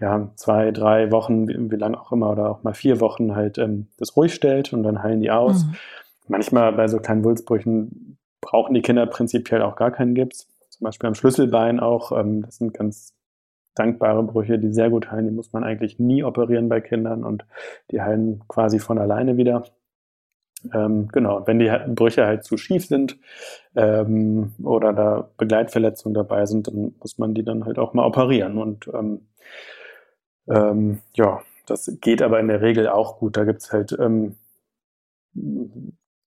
ja 0.00 0.30
zwei, 0.34 0.72
drei 0.72 1.12
Wochen, 1.12 1.46
wie, 1.46 1.70
wie 1.70 1.76
lange 1.76 2.00
auch 2.00 2.10
immer, 2.10 2.30
oder 2.30 2.50
auch 2.50 2.64
mal 2.64 2.74
vier 2.74 3.00
Wochen 3.00 3.36
halt 3.36 3.58
ähm, 3.58 3.86
das 3.98 4.16
ruhig 4.16 4.34
stellt 4.34 4.72
und 4.72 4.82
dann 4.82 5.02
heilen 5.02 5.20
die 5.20 5.30
aus. 5.30 5.64
Mhm. 5.64 5.74
Manchmal 6.26 6.72
bei 6.72 6.88
so 6.88 6.98
kleinen 6.98 7.24
Wulstbrüchen 7.24 8.18
brauchen 8.40 8.74
die 8.74 8.82
Kinder 8.82 9.06
prinzipiell 9.06 9.62
auch 9.62 9.76
gar 9.76 9.92
keinen 9.92 10.14
Gips 10.14 10.48
zum 10.78 10.84
Beispiel 10.84 11.08
am 11.08 11.14
Schlüsselbein 11.14 11.80
auch. 11.80 12.12
Ähm, 12.12 12.42
das 12.42 12.56
sind 12.56 12.72
ganz 12.72 13.14
dankbare 13.74 14.22
Brüche, 14.22 14.58
die 14.58 14.72
sehr 14.72 14.90
gut 14.90 15.10
heilen. 15.10 15.26
Die 15.26 15.34
muss 15.34 15.52
man 15.52 15.64
eigentlich 15.64 15.98
nie 15.98 16.22
operieren 16.22 16.68
bei 16.68 16.80
Kindern 16.80 17.24
und 17.24 17.44
die 17.90 18.00
heilen 18.00 18.42
quasi 18.48 18.78
von 18.78 18.98
alleine 18.98 19.36
wieder. 19.36 19.64
Ähm, 20.72 21.08
genau, 21.08 21.46
wenn 21.46 21.58
die 21.58 21.70
Brüche 21.94 22.26
halt 22.26 22.44
zu 22.44 22.56
schief 22.56 22.86
sind 22.86 23.18
ähm, 23.76 24.54
oder 24.62 24.92
da 24.92 25.30
Begleitverletzungen 25.36 26.14
dabei 26.14 26.46
sind, 26.46 26.66
dann 26.66 26.94
muss 27.00 27.18
man 27.18 27.34
die 27.34 27.44
dann 27.44 27.64
halt 27.64 27.78
auch 27.78 27.94
mal 27.94 28.06
operieren. 28.06 28.58
Und 28.58 28.88
ähm, 28.92 29.28
ähm 30.48 31.00
ja, 31.14 31.42
das 31.66 31.90
geht 32.00 32.22
aber 32.22 32.40
in 32.40 32.48
der 32.48 32.62
Regel 32.62 32.88
auch 32.88 33.18
gut. 33.18 33.36
Da 33.36 33.44
gibt 33.44 33.62
es 33.62 33.72
halt 33.72 33.96
ähm, 34.00 34.36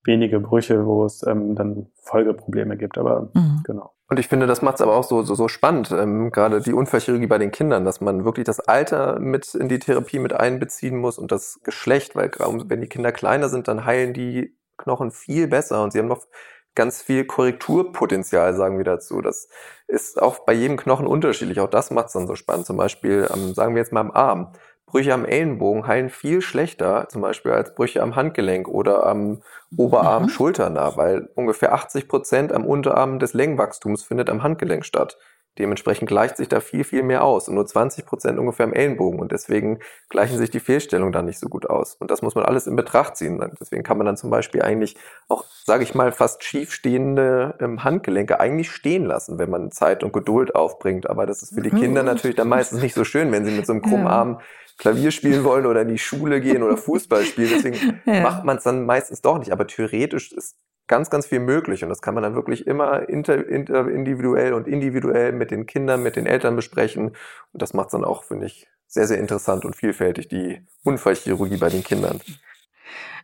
wenige 0.04 0.40
Brüche, 0.40 0.86
wo 0.86 1.04
es 1.04 1.24
ähm, 1.26 1.54
dann 1.54 1.86
Folgeprobleme 2.02 2.76
gibt. 2.76 2.98
Aber 2.98 3.30
mhm. 3.34 3.62
genau. 3.64 3.92
Und 4.08 4.18
ich 4.18 4.28
finde, 4.28 4.46
das 4.46 4.60
macht 4.60 4.74
es 4.74 4.80
aber 4.82 4.94
auch 4.94 5.04
so, 5.04 5.22
so, 5.22 5.34
so 5.34 5.48
spannend, 5.48 5.90
ähm, 5.90 6.30
gerade 6.30 6.60
die 6.60 6.74
Unfallchirurgie 6.74 7.28
bei 7.28 7.38
den 7.38 7.50
Kindern, 7.50 7.86
dass 7.86 8.02
man 8.02 8.26
wirklich 8.26 8.44
das 8.44 8.60
Alter 8.60 9.18
mit 9.18 9.54
in 9.54 9.68
die 9.68 9.78
Therapie 9.78 10.18
mit 10.18 10.34
einbeziehen 10.34 10.98
muss 10.98 11.18
und 11.18 11.32
das 11.32 11.60
Geschlecht, 11.64 12.14
weil 12.14 12.30
wenn 12.66 12.82
die 12.82 12.88
Kinder 12.88 13.10
kleiner 13.10 13.48
sind, 13.48 13.68
dann 13.68 13.86
heilen 13.86 14.12
die 14.12 14.54
Knochen 14.76 15.12
viel 15.12 15.48
besser 15.48 15.82
und 15.82 15.92
sie 15.92 15.98
haben 15.98 16.08
noch 16.08 16.26
ganz 16.74 17.02
viel 17.02 17.24
Korrekturpotenzial, 17.24 18.54
sagen 18.54 18.78
wir 18.78 18.84
dazu. 18.84 19.20
Das 19.20 19.48
ist 19.86 20.20
auch 20.20 20.40
bei 20.40 20.52
jedem 20.52 20.76
Knochen 20.76 21.06
unterschiedlich. 21.06 21.60
Auch 21.60 21.70
das 21.70 21.90
macht 21.90 22.06
es 22.06 22.12
dann 22.12 22.26
so 22.26 22.34
spannend. 22.34 22.66
Zum 22.66 22.76
Beispiel, 22.76 23.28
ähm, 23.32 23.54
sagen 23.54 23.74
wir 23.74 23.80
jetzt 23.80 23.92
mal 23.92 24.00
am 24.00 24.10
Arm. 24.10 24.52
Brüche 24.92 25.14
am 25.14 25.24
Ellenbogen 25.24 25.86
heilen 25.86 26.10
viel 26.10 26.42
schlechter, 26.42 27.08
zum 27.08 27.22
Beispiel 27.22 27.52
als 27.52 27.74
Brüche 27.74 28.02
am 28.02 28.14
Handgelenk 28.14 28.68
oder 28.68 29.06
am 29.06 29.40
Oberarm, 29.74 30.24
mhm. 30.24 30.28
Schulternah, 30.28 30.98
weil 30.98 31.30
ungefähr 31.34 31.72
80 31.72 32.08
Prozent 32.08 32.52
am 32.52 32.66
Unterarm 32.66 33.18
des 33.18 33.32
Längenwachstums 33.32 34.04
findet 34.04 34.28
am 34.28 34.42
Handgelenk 34.42 34.84
statt. 34.84 35.16
Dementsprechend 35.58 36.08
gleicht 36.08 36.38
sich 36.38 36.48
da 36.48 36.60
viel, 36.60 36.82
viel 36.82 37.02
mehr 37.02 37.24
aus 37.24 37.48
und 37.48 37.54
nur 37.54 37.66
20 37.66 38.06
Prozent 38.06 38.38
ungefähr 38.38 38.64
am 38.64 38.72
Ellenbogen 38.72 39.20
und 39.20 39.32
deswegen 39.32 39.80
gleichen 40.08 40.38
sich 40.38 40.50
die 40.50 40.60
Fehlstellungen 40.60 41.12
dann 41.12 41.26
nicht 41.26 41.38
so 41.38 41.48
gut 41.48 41.68
aus. 41.68 41.94
Und 41.96 42.10
das 42.10 42.22
muss 42.22 42.34
man 42.34 42.44
alles 42.44 42.66
in 42.66 42.74
Betracht 42.74 43.16
ziehen. 43.18 43.42
Deswegen 43.60 43.82
kann 43.82 43.98
man 43.98 44.06
dann 44.06 44.16
zum 44.16 44.30
Beispiel 44.30 44.62
eigentlich 44.62 44.96
auch, 45.28 45.44
sage 45.64 45.84
ich 45.84 45.94
mal, 45.94 46.10
fast 46.10 46.42
schiefstehende 46.42 47.54
ähm, 47.60 47.84
Handgelenke 47.84 48.40
eigentlich 48.40 48.70
stehen 48.70 49.04
lassen, 49.04 49.38
wenn 49.38 49.50
man 49.50 49.70
Zeit 49.70 50.02
und 50.02 50.14
Geduld 50.14 50.54
aufbringt. 50.54 51.08
Aber 51.10 51.26
das 51.26 51.42
ist 51.42 51.54
für 51.54 51.60
die 51.62 51.70
Kinder 51.70 52.02
natürlich 52.02 52.36
dann 52.36 52.48
meistens 52.48 52.80
nicht 52.80 52.94
so 52.94 53.04
schön, 53.04 53.30
wenn 53.30 53.44
sie 53.44 53.52
mit 53.52 53.66
so 53.66 53.74
einem 53.74 53.82
krummen 53.82 54.06
Arm 54.06 54.40
Klavier 54.78 55.10
spielen 55.10 55.44
wollen 55.44 55.66
oder 55.66 55.82
in 55.82 55.88
die 55.88 55.98
Schule 55.98 56.40
gehen 56.40 56.62
oder 56.62 56.76
Fußball 56.76 57.24
spielen. 57.24 57.50
Deswegen 57.54 58.00
ja. 58.06 58.20
macht 58.20 58.44
man 58.44 58.56
es 58.56 58.64
dann 58.64 58.84
meistens 58.86 59.22
doch 59.22 59.38
nicht. 59.38 59.52
Aber 59.52 59.66
theoretisch 59.66 60.32
ist 60.32 60.56
ganz, 60.88 61.10
ganz 61.10 61.26
viel 61.26 61.40
möglich 61.40 61.82
und 61.82 61.88
das 61.88 62.02
kann 62.02 62.14
man 62.14 62.22
dann 62.22 62.34
wirklich 62.34 62.66
immer 62.66 63.08
inter, 63.08 63.46
inter, 63.46 63.88
individuell 63.88 64.52
und 64.52 64.68
individuell 64.68 65.32
mit 65.32 65.50
den 65.50 65.66
Kindern, 65.66 66.02
mit 66.02 66.16
den 66.16 66.26
Eltern 66.26 66.56
besprechen. 66.56 67.08
Und 67.52 67.62
das 67.62 67.72
macht 67.74 67.86
es 67.86 67.92
dann 67.92 68.04
auch, 68.04 68.24
finde 68.24 68.46
ich, 68.46 68.68
sehr, 68.88 69.06
sehr 69.06 69.18
interessant 69.18 69.64
und 69.64 69.74
vielfältig, 69.74 70.28
die 70.28 70.60
Unfallchirurgie 70.84 71.56
bei 71.56 71.70
den 71.70 71.82
Kindern. 71.82 72.20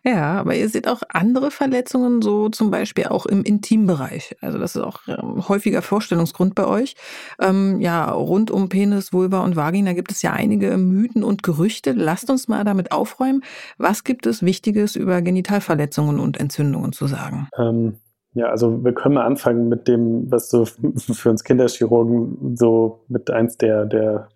Ja, 0.04 0.40
aber 0.40 0.54
ihr 0.54 0.68
seht 0.68 0.88
auch 0.88 1.02
andere 1.08 1.50
Verletzungen, 1.50 2.22
so 2.22 2.48
zum 2.48 2.70
Beispiel 2.70 3.06
auch 3.06 3.26
im 3.26 3.42
Intimbereich. 3.42 4.36
Also 4.40 4.58
das 4.58 4.76
ist 4.76 4.82
auch 4.82 5.00
ähm, 5.08 5.48
häufiger 5.48 5.82
Vorstellungsgrund 5.82 6.54
bei 6.54 6.66
euch. 6.66 6.94
Ähm, 7.40 7.80
ja, 7.80 8.10
rund 8.10 8.50
um 8.50 8.68
Penis, 8.68 9.12
Vulva 9.12 9.44
und 9.44 9.56
Vagina 9.56 9.92
gibt 9.92 10.12
es 10.12 10.22
ja 10.22 10.32
einige 10.32 10.76
Mythen 10.76 11.24
und 11.24 11.42
Gerüchte. 11.42 11.92
Lasst 11.92 12.30
uns 12.30 12.48
mal 12.48 12.64
damit 12.64 12.92
aufräumen. 12.92 13.42
Was 13.76 14.04
gibt 14.04 14.26
es 14.26 14.42
Wichtiges 14.42 14.96
über 14.96 15.22
Genitalverletzungen 15.22 16.20
und 16.20 16.38
Entzündungen 16.38 16.92
zu 16.92 17.06
sagen? 17.06 17.48
Ähm, 17.58 17.98
ja, 18.34 18.46
also 18.46 18.84
wir 18.84 18.92
können 18.92 19.16
mal 19.16 19.26
anfangen 19.26 19.68
mit 19.68 19.88
dem, 19.88 20.30
was 20.30 20.50
so 20.50 20.64
für 20.96 21.30
uns 21.30 21.44
Kinderchirurgen 21.44 22.56
so 22.56 23.04
mit 23.08 23.30
eins 23.30 23.56
der, 23.56 23.84
der 23.86 24.28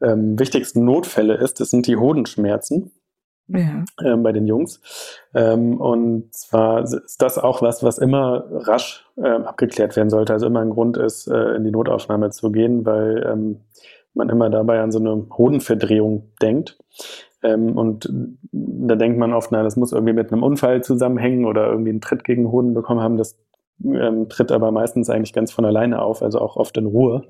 ähm, 0.00 0.38
wichtigsten 0.38 0.84
Notfälle 0.84 1.34
ist. 1.34 1.60
Das 1.60 1.70
sind 1.70 1.86
die 1.86 1.96
Hodenschmerzen. 1.96 2.92
Ja. 3.54 3.84
Ähm, 4.04 4.22
bei 4.22 4.32
den 4.32 4.46
Jungs. 4.46 4.80
Ähm, 5.34 5.80
und 5.80 6.32
zwar 6.34 6.82
ist 6.82 7.16
das 7.18 7.38
auch 7.38 7.62
was, 7.62 7.82
was 7.82 7.98
immer 7.98 8.44
rasch 8.50 9.06
ähm, 9.16 9.44
abgeklärt 9.44 9.96
werden 9.96 10.10
sollte. 10.10 10.32
Also 10.32 10.46
immer 10.46 10.60
ein 10.60 10.70
Grund 10.70 10.96
ist, 10.96 11.26
äh, 11.28 11.54
in 11.56 11.64
die 11.64 11.70
Notaufnahme 11.70 12.30
zu 12.30 12.50
gehen, 12.50 12.84
weil 12.86 13.26
ähm, 13.30 13.60
man 14.14 14.28
immer 14.28 14.50
dabei 14.50 14.80
an 14.80 14.92
so 14.92 14.98
eine 14.98 15.26
Hodenverdrehung 15.36 16.32
denkt. 16.40 16.78
Ähm, 17.42 17.76
und 17.76 18.08
da 18.52 18.94
denkt 18.94 19.18
man 19.18 19.32
oft, 19.32 19.50
na, 19.52 19.62
das 19.62 19.76
muss 19.76 19.92
irgendwie 19.92 20.12
mit 20.12 20.32
einem 20.32 20.42
Unfall 20.42 20.82
zusammenhängen 20.82 21.44
oder 21.44 21.66
irgendwie 21.68 21.90
einen 21.90 22.00
Tritt 22.00 22.24
gegen 22.24 22.44
den 22.44 22.52
Hoden 22.52 22.74
bekommen 22.74 23.00
haben. 23.00 23.16
Das 23.16 23.38
ähm, 23.84 24.28
tritt 24.28 24.52
aber 24.52 24.70
meistens 24.70 25.10
eigentlich 25.10 25.32
ganz 25.32 25.50
von 25.52 25.64
alleine 25.64 26.00
auf, 26.02 26.22
also 26.22 26.40
auch 26.40 26.56
oft 26.56 26.76
in 26.76 26.86
Ruhe. 26.86 27.24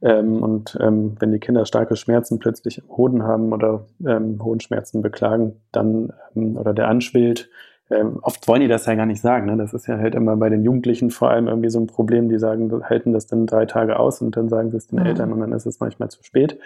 Ähm, 0.00 0.42
und 0.42 0.78
ähm, 0.80 1.16
wenn 1.18 1.32
die 1.32 1.40
Kinder 1.40 1.64
starke 1.66 1.96
Schmerzen 1.96 2.38
plötzlich 2.38 2.78
im 2.78 2.96
Hoden 2.96 3.22
haben 3.24 3.52
oder 3.52 3.86
ähm, 4.06 4.42
Hodenschmerzen 4.42 5.02
beklagen, 5.02 5.60
dann 5.72 6.12
ähm, 6.36 6.56
oder 6.56 6.72
der 6.72 6.88
anschwillt, 6.88 7.50
ähm, 7.90 8.18
oft 8.22 8.46
wollen 8.46 8.60
die 8.60 8.68
das 8.68 8.86
ja 8.86 8.94
gar 8.94 9.06
nicht 9.06 9.20
sagen. 9.20 9.46
Ne? 9.46 9.56
Das 9.56 9.72
ist 9.72 9.86
ja 9.86 9.98
halt 9.98 10.14
immer 10.14 10.36
bei 10.36 10.50
den 10.50 10.62
Jugendlichen 10.62 11.10
vor 11.10 11.30
allem 11.30 11.48
irgendwie 11.48 11.70
so 11.70 11.80
ein 11.80 11.86
Problem, 11.86 12.28
die 12.28 12.38
sagen, 12.38 12.70
halten 12.84 13.12
das 13.12 13.26
dann 13.26 13.46
drei 13.46 13.64
Tage 13.66 13.98
aus 13.98 14.20
und 14.20 14.36
dann 14.36 14.48
sagen 14.48 14.70
sie 14.70 14.76
es 14.76 14.88
den 14.88 15.00
mhm. 15.00 15.06
Eltern 15.06 15.32
und 15.32 15.40
dann 15.40 15.52
ist 15.52 15.66
es 15.66 15.80
manchmal 15.80 16.10
zu 16.10 16.22
spät. 16.22 16.58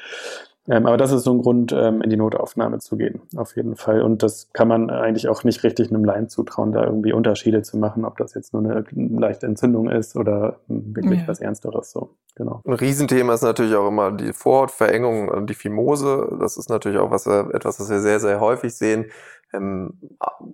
Ähm, 0.68 0.86
aber 0.86 0.96
das 0.96 1.10
ist 1.10 1.24
so 1.24 1.32
ein 1.32 1.42
Grund, 1.42 1.72
ähm, 1.72 2.02
in 2.02 2.10
die 2.10 2.16
Notaufnahme 2.16 2.78
zu 2.78 2.96
gehen, 2.96 3.20
auf 3.36 3.56
jeden 3.56 3.74
Fall. 3.74 4.02
Und 4.02 4.22
das 4.22 4.48
kann 4.52 4.68
man 4.68 4.90
eigentlich 4.90 5.28
auch 5.28 5.42
nicht 5.42 5.64
richtig 5.64 5.90
einem 5.90 6.04
Laien 6.04 6.28
zutrauen, 6.28 6.70
da 6.70 6.84
irgendwie 6.84 7.12
Unterschiede 7.12 7.62
zu 7.62 7.78
machen, 7.78 8.04
ob 8.04 8.16
das 8.16 8.34
jetzt 8.34 8.52
nur 8.52 8.62
eine 8.62 8.84
leichte 8.92 9.46
Entzündung 9.46 9.90
ist 9.90 10.16
oder 10.16 10.60
wirklich 10.68 11.20
ja. 11.20 11.28
was 11.28 11.40
Ernsteres. 11.40 11.90
So, 11.90 12.10
genau. 12.36 12.60
Ein 12.64 12.74
Riesenthema 12.74 13.34
ist 13.34 13.42
natürlich 13.42 13.74
auch 13.74 13.88
immer 13.88 14.12
die 14.12 14.32
Vorhautverengung 14.32 15.28
und 15.28 15.50
die 15.50 15.54
Fimose. 15.54 16.36
Das 16.38 16.56
ist 16.56 16.70
natürlich 16.70 16.98
auch 16.98 17.10
was, 17.10 17.26
etwas, 17.26 17.80
was 17.80 17.90
wir 17.90 18.00
sehr, 18.00 18.20
sehr 18.20 18.38
häufig 18.38 18.72
sehen. 18.74 19.06
Ähm, 19.52 19.98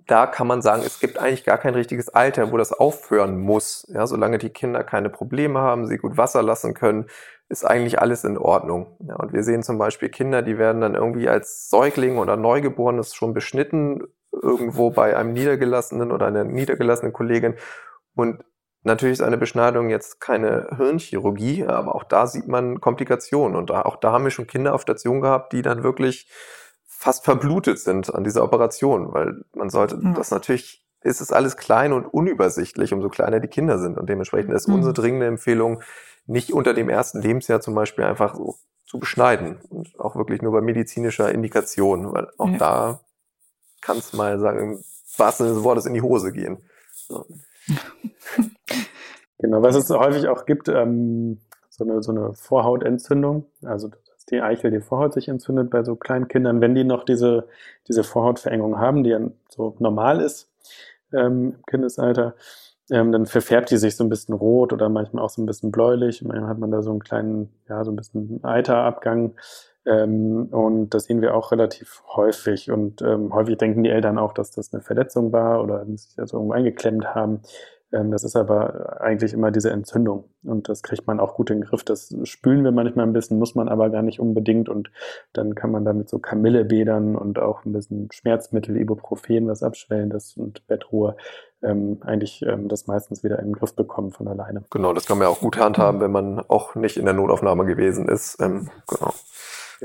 da 0.05 0.27
kann 0.27 0.47
man 0.47 0.61
sagen, 0.61 0.83
es 0.85 0.99
gibt 0.99 1.17
eigentlich 1.17 1.45
gar 1.45 1.57
kein 1.57 1.73
richtiges 1.73 2.09
Alter, 2.09 2.51
wo 2.51 2.57
das 2.57 2.73
aufhören 2.73 3.39
muss. 3.39 3.87
Ja, 3.89 4.05
solange 4.07 4.37
die 4.37 4.49
Kinder 4.49 4.83
keine 4.83 5.09
Probleme 5.09 5.59
haben, 5.59 5.87
sie 5.87 5.97
gut 5.97 6.17
Wasser 6.17 6.43
lassen 6.43 6.73
können, 6.73 7.05
ist 7.47 7.65
eigentlich 7.65 7.99
alles 7.99 8.23
in 8.23 8.37
Ordnung. 8.37 8.97
Ja, 9.07 9.15
und 9.15 9.33
wir 9.33 9.43
sehen 9.43 9.63
zum 9.63 9.77
Beispiel 9.77 10.09
Kinder, 10.09 10.41
die 10.41 10.57
werden 10.57 10.81
dann 10.81 10.95
irgendwie 10.95 11.29
als 11.29 11.69
Säugling 11.69 12.17
oder 12.17 12.35
Neugeborenes 12.35 13.15
schon 13.15 13.33
beschnitten, 13.33 14.03
irgendwo 14.31 14.91
bei 14.91 15.17
einem 15.17 15.33
Niedergelassenen 15.33 16.11
oder 16.11 16.27
einer 16.27 16.43
niedergelassenen 16.43 17.13
Kollegin. 17.13 17.55
Und 18.15 18.43
natürlich 18.83 19.13
ist 19.13 19.25
eine 19.25 19.37
Beschneidung 19.37 19.89
jetzt 19.89 20.19
keine 20.19 20.67
Hirnchirurgie, 20.77 21.65
aber 21.65 21.95
auch 21.95 22.03
da 22.03 22.27
sieht 22.27 22.47
man 22.47 22.79
Komplikationen. 22.79 23.57
Und 23.57 23.71
auch 23.71 23.95
da 23.95 24.11
haben 24.11 24.25
wir 24.25 24.31
schon 24.31 24.47
Kinder 24.47 24.73
auf 24.73 24.81
Station 24.81 25.21
gehabt, 25.21 25.53
die 25.53 25.61
dann 25.61 25.83
wirklich 25.83 26.29
fast 26.99 27.23
verblutet 27.23 27.79
sind 27.79 28.13
an 28.13 28.25
dieser 28.25 28.43
Operation, 28.43 29.13
weil 29.13 29.45
man 29.53 29.69
sollte 29.69 29.95
mhm. 29.95 30.15
das 30.15 30.31
natürlich 30.31 30.85
ist 31.01 31.21
es 31.21 31.31
alles 31.31 31.55
klein 31.55 31.93
und 31.93 32.05
unübersichtlich, 32.05 32.91
umso 32.91 33.07
kleiner 33.07 33.39
die 33.39 33.47
Kinder 33.47 33.79
sind. 33.79 33.97
Und 33.97 34.09
dementsprechend 34.09 34.53
ist 34.53 34.67
mhm. 34.67 34.75
unsere 34.75 34.93
dringende 34.93 35.27
Empfehlung, 35.27 35.81
nicht 36.25 36.51
unter 36.51 36.73
dem 36.73 36.89
ersten 36.89 37.21
Lebensjahr 37.21 37.61
zum 37.61 37.73
Beispiel 37.73 38.03
einfach 38.03 38.35
so 38.35 38.57
zu 38.85 38.99
beschneiden 38.99 39.61
und 39.69 39.97
auch 39.97 40.17
wirklich 40.17 40.41
nur 40.41 40.51
bei 40.51 40.59
medizinischer 40.59 41.31
Indikation, 41.31 42.11
weil 42.11 42.27
auch 42.37 42.49
ja. 42.49 42.57
da 42.57 42.99
kann 43.79 43.97
es 43.97 44.11
mal 44.11 44.37
sagen, 44.37 44.83
was 45.15 45.37
Sinne 45.37 45.53
des 45.53 45.63
Wortes 45.63 45.85
in 45.85 45.93
die 45.93 46.01
Hose 46.01 46.33
gehen. 46.33 46.57
So. 47.07 47.25
Genau, 49.41 49.61
was 49.61 49.73
es 49.73 49.89
häufig 49.89 50.27
auch 50.27 50.45
gibt, 50.45 50.67
ähm, 50.67 51.39
so, 51.69 51.85
eine, 51.85 52.03
so 52.03 52.11
eine 52.11 52.33
Vorhautentzündung, 52.33 53.45
also 53.63 53.89
die 54.31 54.41
Eichel, 54.41 54.71
die 54.71 54.81
Vorhaut 54.81 55.13
sich 55.13 55.27
entzündet 55.27 55.69
bei 55.69 55.83
so 55.83 55.95
kleinen 55.95 56.27
Kindern, 56.27 56.61
wenn 56.61 56.75
die 56.75 56.83
noch 56.83 57.03
diese, 57.03 57.47
diese 57.87 58.03
Vorhautverengung 58.03 58.79
haben, 58.79 59.03
die 59.03 59.11
ja 59.11 59.19
so 59.49 59.75
normal 59.79 60.21
ist 60.21 60.49
ähm, 61.13 61.55
im 61.57 61.65
Kindesalter, 61.65 62.35
ähm, 62.91 63.11
dann 63.11 63.25
verfärbt 63.25 63.71
die 63.71 63.77
sich 63.77 63.95
so 63.95 64.03
ein 64.03 64.09
bisschen 64.09 64.33
rot 64.33 64.73
oder 64.73 64.89
manchmal 64.89 65.23
auch 65.23 65.29
so 65.29 65.41
ein 65.41 65.45
bisschen 65.45 65.71
bläulich. 65.71 66.23
Manchmal 66.23 66.49
hat 66.49 66.59
man 66.59 66.71
da 66.71 66.81
so 66.81 66.91
einen 66.91 67.01
kleinen, 67.03 67.49
ja, 67.67 67.83
so 67.83 67.91
ein 67.91 67.95
bisschen 67.95 68.43
Eiterabgang. 68.43 69.35
Ähm, 69.85 70.47
und 70.51 70.89
das 70.89 71.05
sehen 71.05 71.21
wir 71.21 71.35
auch 71.35 71.51
relativ 71.51 72.03
häufig. 72.15 72.71
Und 72.71 73.01
ähm, 73.01 73.33
häufig 73.33 73.57
denken 73.57 73.83
die 73.83 73.89
Eltern 73.89 74.17
auch, 74.17 74.33
dass 74.33 74.51
das 74.51 74.73
eine 74.73 74.81
Verletzung 74.81 75.31
war 75.31 75.63
oder 75.63 75.85
sich 75.85 76.15
das 76.15 76.33
irgendwo 76.33 76.53
eingeklemmt 76.53 77.13
haben. 77.15 77.41
Ähm, 77.91 78.11
das 78.11 78.23
ist 78.23 78.35
aber 78.35 79.01
eigentlich 79.01 79.33
immer 79.33 79.51
diese 79.51 79.71
Entzündung 79.71 80.25
und 80.43 80.69
das 80.69 80.83
kriegt 80.83 81.07
man 81.07 81.19
auch 81.19 81.35
gut 81.35 81.49
in 81.49 81.61
den 81.61 81.67
Griff. 81.67 81.83
Das 81.83 82.15
spülen 82.23 82.63
wir 82.63 82.71
manchmal 82.71 83.07
ein 83.07 83.13
bisschen, 83.13 83.39
muss 83.39 83.55
man 83.55 83.67
aber 83.67 83.89
gar 83.89 84.01
nicht 84.01 84.19
unbedingt 84.19 84.69
und 84.69 84.91
dann 85.33 85.55
kann 85.55 85.71
man 85.71 85.85
damit 85.85 86.09
so 86.09 86.19
Kamillebädern 86.19 87.15
und 87.15 87.39
auch 87.39 87.65
ein 87.65 87.73
bisschen 87.73 88.09
Schmerzmittel, 88.11 88.77
Ibuprofen, 88.77 89.47
was 89.47 89.63
abschwellendes 89.63 90.37
und 90.37 90.65
Bettruhe 90.67 91.15
ähm, 91.61 91.97
eigentlich 92.01 92.41
ähm, 92.43 92.69
das 92.69 92.87
meistens 92.87 93.23
wieder 93.23 93.39
in 93.39 93.47
den 93.47 93.53
Griff 93.53 93.75
bekommen 93.75 94.11
von 94.11 94.27
alleine. 94.27 94.63
Genau, 94.69 94.93
das 94.93 95.05
kann 95.05 95.17
man 95.17 95.27
ja 95.27 95.31
auch 95.31 95.41
gut 95.41 95.57
handhaben, 95.57 95.99
wenn 95.99 96.11
man 96.11 96.39
auch 96.47 96.75
nicht 96.75 96.97
in 96.97 97.05
der 97.05 97.13
Notaufnahme 97.13 97.65
gewesen 97.65 98.07
ist. 98.07 98.39
Ähm, 98.39 98.69
genau. 98.87 99.13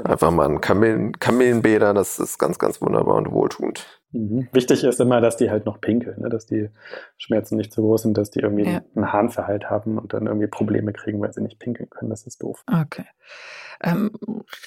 Einfach 0.03 0.31
mal 0.33 0.49
ein 0.49 0.61
Kamillen, 0.61 1.13
Kamillenbäder, 1.19 1.95
das 1.95 2.19
ist 2.19 2.39
ganz, 2.39 2.59
ganz 2.59 2.83
wunderbar 2.83 3.17
und 3.17 3.31
wohltuend. 3.31 3.87
Mhm. 4.15 4.49
Wichtig 4.53 4.85
ist 4.85 5.01
immer, 5.01 5.21
dass 5.21 5.37
die 5.37 5.51
halt 5.51 5.67
noch 5.67 5.81
pinkeln, 5.81 6.21
ne? 6.21 6.29
dass 6.29 6.47
die 6.47 6.71
Schmerzen 7.19 7.57
nicht 7.57 7.73
zu 7.73 7.83
groß 7.83 8.03
sind, 8.03 8.17
dass 8.17 8.31
die 8.31 8.41
irgendwie 8.41 8.65
ja. 8.65 8.81
einen 8.95 9.13
Harnverhalt 9.13 9.69
haben 9.69 9.99
und 9.99 10.15
dann 10.15 10.27
irgendwie 10.27 10.47
Probleme 10.47 10.93
kriegen, 10.93 11.21
weil 11.21 11.33
sie 11.33 11.43
nicht 11.43 11.59
pinkeln 11.59 11.91
können. 11.91 12.11
Das 12.11 12.25
ist 12.25 12.43
doof. 12.43 12.63
Okay. 12.71 13.05
Ähm, 13.83 14.13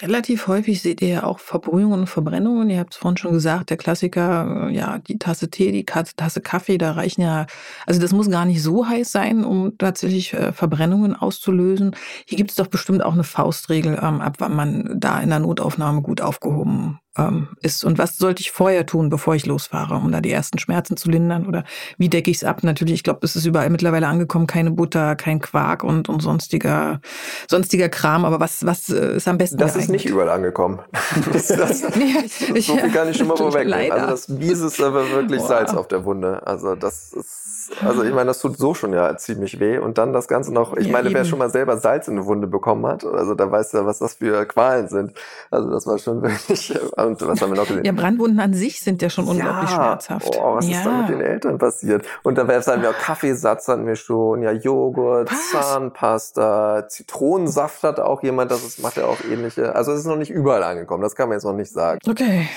relativ 0.01 0.47
häufig 0.47 0.81
seht 0.81 1.01
ihr 1.01 1.07
ja 1.07 1.23
auch 1.23 1.39
Verbrühungen 1.39 2.01
und 2.01 2.07
Verbrennungen. 2.07 2.69
Ihr 2.69 2.79
habt 2.79 2.93
es 2.93 2.99
vorhin 2.99 3.15
schon 3.15 3.31
gesagt, 3.31 3.69
der 3.69 3.77
Klassiker, 3.77 4.67
äh, 4.67 4.73
ja, 4.75 4.99
die 4.99 5.17
Tasse 5.17 5.49
Tee, 5.49 5.71
die 5.71 5.85
Tasse 5.85 6.41
Kaffee, 6.41 6.77
da 6.77 6.91
reichen 6.91 7.21
ja, 7.21 7.45
also 7.85 8.01
das 8.01 8.11
muss 8.11 8.29
gar 8.29 8.43
nicht 8.43 8.61
so 8.61 8.87
heiß 8.87 9.09
sein, 9.09 9.45
um 9.45 9.77
tatsächlich 9.77 10.33
äh, 10.33 10.51
Verbrennungen 10.51 11.15
auszulösen. 11.15 11.95
Hier 12.25 12.37
gibt 12.37 12.51
es 12.51 12.57
doch 12.57 12.67
bestimmt 12.67 13.01
auch 13.01 13.13
eine 13.13 13.23
Faustregel, 13.23 13.93
ähm, 13.93 14.19
ab 14.19 14.35
wann 14.39 14.55
man 14.55 14.99
da 14.99 15.21
in 15.21 15.29
der 15.29 15.39
Notaufnahme 15.39 16.01
gut 16.01 16.19
aufgehoben 16.19 16.99
ähm, 17.17 17.49
ist. 17.61 17.83
Und 17.83 17.97
was 17.97 18.17
sollte 18.17 18.41
ich 18.41 18.51
vorher 18.51 18.85
tun, 18.85 19.09
bevor 19.09 19.35
ich 19.35 19.45
losfahre, 19.45 19.95
um 19.95 20.11
da 20.11 20.21
die 20.21 20.31
ersten 20.31 20.59
Schmerzen 20.59 20.97
zu 20.97 21.09
lindern? 21.09 21.47
Oder 21.47 21.63
wie 21.97 22.09
decke 22.09 22.31
ich 22.31 22.37
es 22.37 22.43
ab? 22.43 22.63
Natürlich, 22.63 22.95
ich 22.95 23.03
glaube, 23.03 23.19
es 23.23 23.35
ist 23.35 23.45
überall 23.45 23.69
mittlerweile 23.69 24.07
angekommen, 24.07 24.47
keine 24.47 24.71
Butter, 24.71 25.15
kein 25.15 25.39
Quark 25.39 25.83
und, 25.83 26.09
und 26.09 26.21
sonstiger, 26.21 27.01
sonstiger 27.49 27.89
Kram. 27.89 28.25
Aber 28.25 28.39
was, 28.39 28.65
was 28.65 28.89
äh, 28.89 29.15
ist 29.15 29.27
am 29.27 29.37
besten? 29.37 29.57
Das 29.57 29.75
ist 29.75 29.89
nicht 29.89 30.05
überall 30.05 30.29
angekommen. 30.29 30.79
das, 31.33 31.47
das, 31.47 31.81
das, 31.81 31.81
so 31.81 32.77
viel 32.77 32.91
kann 32.91 33.09
ich 33.09 33.17
schon 33.17 33.27
mal 33.27 33.37
vorwegnehmen. 33.37 33.91
Also 33.91 34.07
das 34.07 34.27
Bies 34.27 34.59
ist 34.59 34.81
aber 34.81 35.09
wirklich 35.11 35.41
Boah. 35.41 35.47
Salz 35.47 35.73
auf 35.73 35.87
der 35.87 36.05
Wunde. 36.05 36.45
Also 36.45 36.75
das 36.75 37.13
ist, 37.13 37.71
also 37.83 38.03
ich 38.03 38.13
meine, 38.13 38.27
das 38.27 38.39
tut 38.39 38.57
so 38.57 38.73
schon 38.73 38.93
ja 38.93 39.15
ziemlich 39.17 39.59
weh. 39.59 39.77
Und 39.77 39.97
dann 39.97 40.13
das 40.13 40.27
Ganze 40.27 40.53
noch, 40.53 40.75
ich 40.75 40.87
ja, 40.87 40.91
meine, 40.91 41.13
wer 41.13 41.25
schon 41.25 41.39
mal 41.39 41.49
selber 41.49 41.77
Salz 41.77 42.07
in 42.07 42.15
eine 42.15 42.25
Wunde 42.25 42.47
bekommen 42.47 42.85
hat, 42.85 43.05
also 43.05 43.35
da 43.35 43.49
weiß 43.51 43.71
ja, 43.73 43.85
was 43.85 43.99
das 43.99 44.15
für 44.15 44.45
Qualen 44.45 44.87
sind. 44.87 45.13
Also 45.51 45.69
das 45.69 45.87
war 45.87 45.97
schon 45.97 46.21
wirklich 46.21 46.77
und 47.07 47.21
was 47.27 47.41
haben 47.41 47.51
wir 47.51 47.57
noch 47.57 47.67
gesehen? 47.67 47.83
Ja, 47.83 47.91
Brandwunden 47.91 48.39
an 48.39 48.53
sich 48.53 48.79
sind 48.79 49.01
ja 49.01 49.09
schon 49.09 49.27
unglaublich 49.27 49.69
ja, 49.71 49.75
schmerzhaft. 49.75 50.37
Oh, 50.39 50.55
was 50.55 50.67
ja. 50.67 50.77
ist 50.77 50.85
da 50.85 51.01
mit 51.01 51.09
den 51.09 51.21
Eltern 51.21 51.57
passiert? 51.57 52.05
Und 52.23 52.37
da 52.37 52.47
hatten 52.47 52.81
wir 52.81 52.91
auch 52.91 52.97
Kaffeesatz 52.97 53.67
hatten 53.67 53.87
wir 53.87 53.95
schon, 53.95 54.43
ja, 54.43 54.51
Joghurt, 54.51 55.31
was? 55.31 55.51
Zahnpasta, 55.51 56.87
Zitronensaft 56.87 57.83
hat 57.83 57.99
auch 57.99 58.21
jemand, 58.21 58.51
das 58.51 58.63
ist, 58.63 58.81
macht 58.81 58.97
ja 58.97 59.05
auch 59.05 59.21
ähnliche. 59.23 59.73
Also 59.75 59.93
es 59.93 60.01
ist 60.01 60.05
noch 60.05 60.17
nicht 60.17 60.31
überall 60.31 60.63
angekommen, 60.63 61.01
das 61.01 61.15
kann 61.15 61.29
man 61.29 61.37
jetzt 61.37 61.45
noch 61.45 61.53
nicht 61.53 61.71
sagen. 61.71 61.99
Okay. 62.07 62.47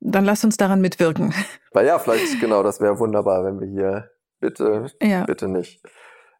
Dann 0.00 0.24
lass 0.24 0.44
uns 0.44 0.56
daran 0.56 0.80
mitwirken. 0.80 1.34
Weil 1.72 1.86
ja, 1.86 1.98
vielleicht, 1.98 2.40
genau, 2.40 2.62
das 2.62 2.80
wäre 2.80 2.98
wunderbar, 2.98 3.44
wenn 3.44 3.60
wir 3.60 3.66
hier 3.66 4.10
bitte, 4.40 4.86
ja. 5.02 5.24
bitte 5.24 5.48
nicht. 5.48 5.82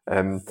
Ähm, 0.05 0.43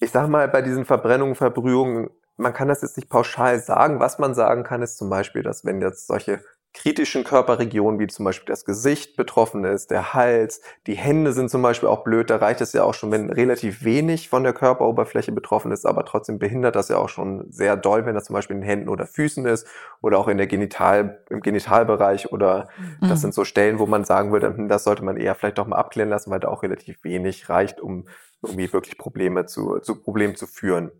ich 0.00 0.10
sag 0.10 0.28
mal, 0.28 0.48
bei 0.48 0.60
diesen 0.60 0.84
Verbrennungen, 0.84 1.34
Verbrühungen 1.34 2.10
man 2.36 2.52
kann 2.52 2.68
das 2.68 2.82
jetzt 2.82 2.96
nicht 2.96 3.08
pauschal 3.08 3.60
sagen. 3.60 4.00
Was 4.00 4.18
man 4.18 4.34
sagen 4.34 4.64
kann, 4.64 4.82
ist 4.82 4.98
zum 4.98 5.08
Beispiel, 5.10 5.42
dass 5.42 5.64
wenn 5.64 5.80
jetzt 5.80 6.06
solche 6.06 6.40
kritischen 6.74 7.22
Körperregionen, 7.22 8.00
wie 8.00 8.08
zum 8.08 8.24
Beispiel 8.24 8.46
das 8.46 8.64
Gesicht 8.64 9.16
betroffen 9.16 9.64
ist, 9.64 9.92
der 9.92 10.12
Hals, 10.12 10.60
die 10.88 10.96
Hände 10.96 11.32
sind 11.32 11.48
zum 11.48 11.62
Beispiel 11.62 11.88
auch 11.88 12.02
blöd. 12.02 12.28
Da 12.28 12.36
reicht 12.36 12.60
es 12.60 12.72
ja 12.72 12.82
auch 12.82 12.94
schon, 12.94 13.12
wenn 13.12 13.30
relativ 13.30 13.84
wenig 13.84 14.28
von 14.28 14.42
der 14.42 14.52
Körperoberfläche 14.52 15.30
betroffen 15.30 15.70
ist, 15.70 15.86
aber 15.86 16.04
trotzdem 16.04 16.40
behindert 16.40 16.74
das 16.74 16.88
ja 16.88 16.96
auch 16.96 17.08
schon 17.08 17.46
sehr 17.50 17.76
doll, 17.76 18.04
wenn 18.06 18.16
das 18.16 18.24
zum 18.24 18.34
Beispiel 18.34 18.56
in 18.56 18.62
den 18.62 18.68
Händen 18.68 18.88
oder 18.88 19.06
Füßen 19.06 19.46
ist 19.46 19.68
oder 20.02 20.18
auch 20.18 20.26
in 20.26 20.36
der 20.36 20.48
Genital, 20.48 21.22
im 21.30 21.40
Genitalbereich 21.40 22.32
oder 22.32 22.68
mhm. 23.00 23.08
das 23.08 23.20
sind 23.20 23.34
so 23.34 23.44
Stellen, 23.44 23.78
wo 23.78 23.86
man 23.86 24.04
sagen 24.04 24.32
würde, 24.32 24.48
hm, 24.48 24.68
das 24.68 24.82
sollte 24.82 25.04
man 25.04 25.16
eher 25.16 25.36
vielleicht 25.36 25.58
doch 25.58 25.68
mal 25.68 25.76
abklären 25.76 26.10
lassen, 26.10 26.32
weil 26.32 26.40
da 26.40 26.48
auch 26.48 26.64
relativ 26.64 27.04
wenig 27.04 27.48
reicht, 27.48 27.80
um 27.80 28.08
irgendwie 28.42 28.72
wirklich 28.72 28.98
Probleme 28.98 29.46
zu, 29.46 29.78
zu 29.78 30.02
Problemen 30.02 30.34
zu 30.34 30.48
führen. 30.48 30.90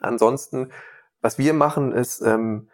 Ansonsten, 0.00 0.70
was 1.20 1.38
wir 1.38 1.54
machen, 1.54 1.92
ist, 1.92 2.20
ähm, 2.20 2.68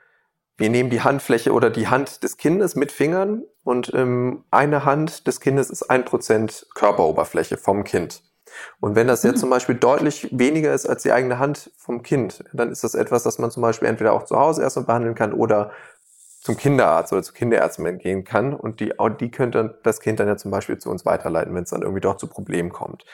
wir 0.56 0.70
nehmen 0.70 0.90
die 0.90 1.00
Handfläche 1.00 1.52
oder 1.52 1.70
die 1.70 1.88
Hand 1.88 2.22
des 2.22 2.36
Kindes 2.36 2.76
mit 2.76 2.92
Fingern 2.92 3.42
und 3.64 3.92
ähm, 3.94 4.44
eine 4.50 4.84
Hand 4.84 5.26
des 5.26 5.40
Kindes 5.40 5.70
ist 5.70 5.84
ein 5.84 6.04
Prozent 6.04 6.66
Körperoberfläche 6.74 7.56
vom 7.56 7.84
Kind. 7.84 8.22
Und 8.80 8.94
wenn 8.94 9.06
das 9.06 9.22
jetzt 9.22 9.36
mhm. 9.36 9.40
zum 9.40 9.50
Beispiel 9.50 9.74
deutlich 9.74 10.28
weniger 10.30 10.74
ist 10.74 10.86
als 10.86 11.02
die 11.02 11.12
eigene 11.12 11.38
Hand 11.38 11.70
vom 11.76 12.02
Kind, 12.02 12.44
dann 12.52 12.70
ist 12.70 12.84
das 12.84 12.94
etwas, 12.94 13.22
das 13.22 13.38
man 13.38 13.50
zum 13.50 13.62
Beispiel 13.62 13.88
entweder 13.88 14.12
auch 14.12 14.24
zu 14.24 14.38
Hause 14.38 14.62
erstmal 14.62 14.84
behandeln 14.86 15.14
kann 15.14 15.32
oder 15.32 15.72
zum 16.42 16.56
Kinderarzt 16.56 17.12
oder 17.12 17.22
zu 17.22 17.32
Kinderärzten 17.32 17.98
gehen 17.98 18.24
kann. 18.24 18.52
Und 18.52 18.80
die, 18.80 18.92
die 19.20 19.30
könnte 19.30 19.78
das 19.82 20.00
Kind 20.00 20.20
dann 20.20 20.28
ja 20.28 20.36
zum 20.36 20.50
Beispiel 20.50 20.76
zu 20.78 20.90
uns 20.90 21.06
weiterleiten, 21.06 21.54
wenn 21.54 21.62
es 21.62 21.70
dann 21.70 21.82
irgendwie 21.82 22.00
doch 22.00 22.16
zu 22.16 22.26
Problemen 22.26 22.70
kommt. 22.70 23.04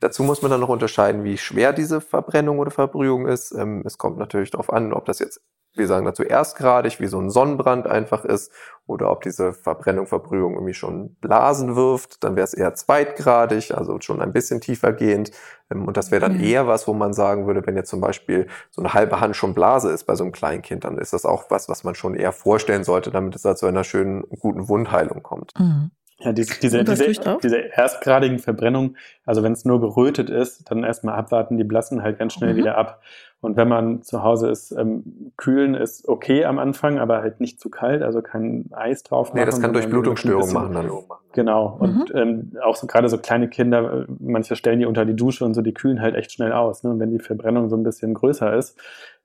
Dazu 0.00 0.22
muss 0.22 0.42
man 0.42 0.50
dann 0.50 0.60
noch 0.60 0.68
unterscheiden, 0.68 1.24
wie 1.24 1.38
schwer 1.38 1.72
diese 1.72 2.00
Verbrennung 2.00 2.58
oder 2.58 2.70
Verbrühung 2.70 3.26
ist. 3.26 3.52
Ähm, 3.52 3.82
es 3.84 3.98
kommt 3.98 4.18
natürlich 4.18 4.50
darauf 4.50 4.72
an, 4.72 4.92
ob 4.92 5.04
das 5.06 5.18
jetzt 5.18 5.40
wir 5.78 5.86
sagen 5.86 6.04
dazu 6.04 6.22
erstgradig, 6.22 7.00
wie 7.00 7.06
so 7.06 7.18
ein 7.18 7.30
Sonnenbrand 7.30 7.86
einfach 7.86 8.24
ist, 8.24 8.52
oder 8.86 9.10
ob 9.10 9.22
diese 9.22 9.52
Verbrennung, 9.52 10.06
Verbrühung 10.06 10.54
irgendwie 10.54 10.74
schon 10.74 11.14
Blasen 11.16 11.76
wirft, 11.76 12.24
dann 12.24 12.36
wäre 12.36 12.44
es 12.44 12.54
eher 12.54 12.74
zweitgradig, 12.74 13.76
also 13.76 13.98
schon 14.00 14.20
ein 14.20 14.32
bisschen 14.32 14.60
tiefer 14.60 14.92
gehend. 14.92 15.30
Ähm, 15.70 15.86
und 15.86 15.96
das 15.96 16.10
wäre 16.10 16.20
dann 16.20 16.40
eher 16.40 16.66
was, 16.66 16.88
wo 16.88 16.94
man 16.94 17.12
sagen 17.12 17.46
würde, 17.46 17.66
wenn 17.66 17.76
jetzt 17.76 17.90
zum 17.90 18.00
Beispiel 18.00 18.48
so 18.70 18.82
eine 18.82 18.94
halbe 18.94 19.20
Hand 19.20 19.36
schon 19.36 19.54
Blase 19.54 19.90
ist 19.90 20.04
bei 20.04 20.14
so 20.14 20.24
einem 20.24 20.32
Kleinkind, 20.32 20.84
dann 20.84 20.98
ist 20.98 21.12
das 21.12 21.24
auch 21.24 21.44
was, 21.50 21.68
was 21.68 21.84
man 21.84 21.94
schon 21.94 22.14
eher 22.14 22.32
vorstellen 22.32 22.84
sollte, 22.84 23.10
damit 23.10 23.36
es 23.36 23.42
da 23.42 23.54
zu 23.56 23.66
einer 23.66 23.84
schönen, 23.84 24.24
guten 24.40 24.68
Wundheilung 24.68 25.22
kommt. 25.22 25.52
Mhm. 25.58 25.90
Ja, 26.20 26.32
diese, 26.32 26.58
diese, 26.60 26.82
diese, 26.82 27.38
diese 27.40 27.72
erstgradigen 27.72 28.40
Verbrennungen, 28.40 28.96
also 29.24 29.44
wenn 29.44 29.52
es 29.52 29.64
nur 29.64 29.80
gerötet 29.80 30.30
ist, 30.30 30.68
dann 30.68 30.82
erstmal 30.82 31.14
abwarten, 31.14 31.56
die 31.56 31.64
blassen 31.64 32.02
halt 32.02 32.18
ganz 32.18 32.32
schnell 32.32 32.54
mhm. 32.54 32.58
wieder 32.58 32.76
ab. 32.76 33.00
Und 33.40 33.56
wenn 33.56 33.68
man 33.68 34.02
zu 34.02 34.24
Hause 34.24 34.48
ist, 34.50 34.72
ähm, 34.72 35.32
kühlen 35.36 35.76
ist 35.76 36.08
okay 36.08 36.44
am 36.44 36.58
Anfang, 36.58 36.98
aber 36.98 37.22
halt 37.22 37.38
nicht 37.38 37.60
zu 37.60 37.70
kalt, 37.70 38.02
also 38.02 38.20
kein 38.20 38.68
Eis 38.72 39.04
drauf 39.04 39.28
machen. 39.28 39.38
Nee, 39.38 39.46
das 39.46 39.60
kann 39.60 39.72
durch 39.72 39.88
Blutungsstörungen 39.88 40.52
machen 40.52 40.74
dann. 40.74 40.90
Genau. 41.34 41.76
Mhm. 41.76 41.80
Und 41.80 42.14
ähm, 42.16 42.52
auch 42.64 42.74
so 42.74 42.88
gerade 42.88 43.08
so 43.08 43.18
kleine 43.18 43.48
Kinder, 43.48 44.00
äh, 44.00 44.06
manche 44.18 44.56
stellen 44.56 44.80
die 44.80 44.86
unter 44.86 45.04
die 45.04 45.14
Dusche 45.14 45.44
und 45.44 45.54
so, 45.54 45.62
die 45.62 45.72
kühlen 45.72 46.00
halt 46.00 46.16
echt 46.16 46.32
schnell 46.32 46.52
aus. 46.52 46.82
Ne? 46.82 46.90
Und 46.90 46.98
wenn 46.98 47.12
die 47.12 47.20
Verbrennung 47.20 47.68
so 47.68 47.76
ein 47.76 47.84
bisschen 47.84 48.12
größer 48.12 48.56
ist, 48.56 48.76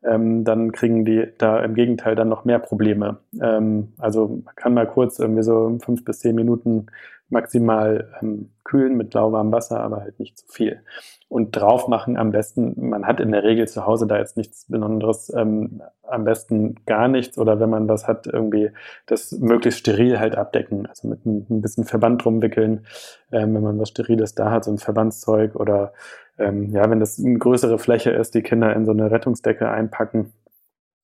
ähm, 0.06 0.43
dann 0.43 0.72
kriegen 0.72 1.06
die 1.06 1.28
da 1.38 1.60
im 1.60 1.76
Gegenteil 1.76 2.16
dann 2.16 2.30
noch 2.30 2.45
mehr 2.45 2.60
Probleme. 2.60 3.18
Ähm, 3.41 3.93
also 3.97 4.41
man 4.43 4.56
kann 4.56 4.74
mal 4.74 4.88
kurz 4.88 5.20
irgendwie 5.20 5.43
so 5.43 5.78
fünf 5.84 6.04
bis 6.06 6.20
zehn 6.20 6.36
Minuten 6.36 6.88
maximal 7.30 8.10
ähm, 8.22 8.51
kühlen 8.64 8.95
mit 8.95 9.14
lauwarmem 9.14 9.51
Wasser, 9.51 9.82
aber 9.82 10.01
halt 10.01 10.20
nicht 10.20 10.38
zu 10.38 10.45
viel. 10.47 10.82
Und 11.28 11.51
drauf 11.51 11.88
machen 11.88 12.16
am 12.16 12.32
besten, 12.32 12.89
man 12.89 13.08
hat 13.08 13.20
in 13.20 13.32
der 13.32 13.43
Regel 13.43 13.68
zu 13.68 13.86
Hause 13.86 14.06
da 14.06 14.20
jetzt 14.20 14.38
nichts 14.38 14.66
Besonderes, 14.70 15.34
ähm, 15.36 15.82
am 16.04 16.26
besten 16.26 16.76
gar 16.86 17.08
nichts 17.08 17.38
oder 17.38 17.60
wenn 17.60 17.72
man 17.72 17.89
was 17.89 18.08
hat, 18.08 18.28
irgendwie 18.28 18.70
das 19.08 19.32
möglichst 19.32 19.80
steril 19.80 20.20
halt 20.20 20.36
abdecken, 20.36 20.86
also 20.86 21.08
mit 21.08 21.26
ein, 21.26 21.47
ein 21.49 21.62
bisschen 21.62 21.86
Verband 21.86 22.24
rumwickeln, 22.26 22.86
ähm, 23.32 23.56
wenn 23.56 23.64
man 23.64 23.80
was 23.80 23.89
Steriles 23.89 24.36
da 24.36 24.51
hat, 24.51 24.64
so 24.64 24.72
ein 24.72 24.78
Verbandszeug 24.78 25.56
oder 25.56 25.93
ähm, 26.38 26.72
ja, 26.72 26.90
wenn 26.90 27.00
das 27.00 27.20
eine 27.20 27.38
größere 27.38 27.80
Fläche 27.80 28.12
ist, 28.12 28.36
die 28.36 28.42
Kinder 28.42 28.76
in 28.76 28.86
so 28.86 28.92
eine 28.92 29.12
Rettungsdecke 29.12 29.70
einpacken, 29.70 30.34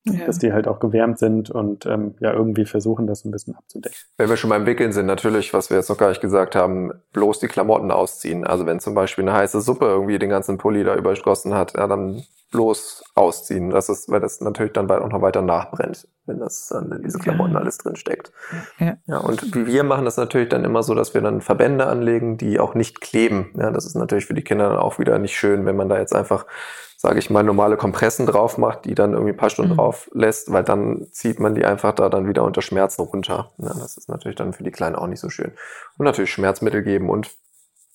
ja. 0.05 0.25
dass 0.25 0.39
die 0.39 0.53
halt 0.53 0.67
auch 0.67 0.79
gewärmt 0.79 1.19
sind 1.19 1.49
und 1.49 1.85
ähm, 1.85 2.15
ja 2.19 2.33
irgendwie 2.33 2.65
versuchen, 2.65 3.07
das 3.07 3.25
ein 3.25 3.31
bisschen 3.31 3.55
abzudecken. 3.55 3.97
Wenn 4.17 4.29
wir 4.29 4.37
schon 4.37 4.49
beim 4.49 4.65
Wickeln 4.65 4.91
sind, 4.91 5.05
natürlich, 5.05 5.53
was 5.53 5.69
wir 5.69 5.77
jetzt 5.77 5.89
noch 5.89 5.97
gar 5.97 6.09
nicht 6.09 6.21
gesagt 6.21 6.55
haben, 6.55 6.91
bloß 7.13 7.39
die 7.39 7.47
Klamotten 7.47 7.91
ausziehen. 7.91 8.45
Also 8.45 8.65
wenn 8.65 8.79
zum 8.79 8.93
Beispiel 8.93 9.23
eine 9.23 9.33
heiße 9.33 9.61
Suppe 9.61 9.85
irgendwie 9.85 10.19
den 10.19 10.29
ganzen 10.29 10.57
Pulli 10.57 10.83
da 10.83 10.95
überschossen 10.95 11.53
hat, 11.53 11.75
ja, 11.75 11.87
dann 11.87 12.23
bloß 12.51 13.03
ausziehen. 13.13 13.69
Das 13.69 13.89
ist, 13.89 14.09
weil 14.09 14.19
das 14.19 14.41
natürlich 14.41 14.73
dann 14.73 14.89
auch 14.89 15.09
noch 15.09 15.21
weiter 15.21 15.41
nachbrennt, 15.41 16.07
wenn 16.25 16.39
das 16.39 16.67
dann 16.67 16.91
in 16.91 17.03
diese 17.03 17.19
Klamotten 17.19 17.55
alles 17.55 17.77
drin 17.77 17.95
steckt. 17.95 18.31
Ja. 18.79 18.97
ja, 19.05 19.17
und 19.17 19.53
wir 19.67 19.83
machen 19.83 20.05
das 20.05 20.17
natürlich 20.17 20.49
dann 20.49 20.65
immer 20.65 20.81
so, 20.81 20.95
dass 20.95 21.13
wir 21.13 21.21
dann 21.21 21.41
Verbände 21.41 21.85
anlegen, 21.85 22.37
die 22.37 22.59
auch 22.59 22.73
nicht 22.73 23.01
kleben. 23.01 23.51
Ja, 23.55 23.69
das 23.69 23.85
ist 23.85 23.95
natürlich 23.95 24.25
für 24.25 24.33
die 24.33 24.43
Kinder 24.43 24.69
dann 24.69 24.79
auch 24.79 24.97
wieder 24.97 25.19
nicht 25.19 25.37
schön, 25.37 25.65
wenn 25.65 25.75
man 25.75 25.89
da 25.89 25.99
jetzt 25.99 26.15
einfach 26.15 26.47
sage 27.01 27.17
ich 27.19 27.29
mal, 27.29 27.43
normale 27.43 27.77
Kompressen 27.77 28.25
drauf 28.25 28.57
macht, 28.57 28.83
die 28.83 28.93
dann 28.93 29.13
irgendwie 29.13 29.31
ein 29.31 29.37
paar 29.37 29.49
Stunden 29.49 29.71
mhm. 29.71 29.77
drauf 29.77 30.11
lässt, 30.13 30.51
weil 30.51 30.65
dann 30.65 31.07
zieht 31.11 31.39
man 31.39 31.55
die 31.55 31.63
einfach 31.63 31.93
da 31.93 32.09
dann 32.09 32.27
wieder 32.27 32.43
unter 32.43 32.61
Schmerzen 32.61 33.03
runter. 33.03 33.53
Ja, 33.57 33.69
das 33.69 33.95
ist 33.95 34.09
natürlich 34.09 34.35
dann 34.35 34.51
für 34.51 34.63
die 34.63 34.71
Kleinen 34.71 34.97
auch 34.97 35.07
nicht 35.07 35.21
so 35.21 35.29
schön. 35.29 35.53
Und 35.97 36.03
natürlich 36.03 36.29
Schmerzmittel 36.29 36.83
geben 36.83 37.09
und 37.09 37.31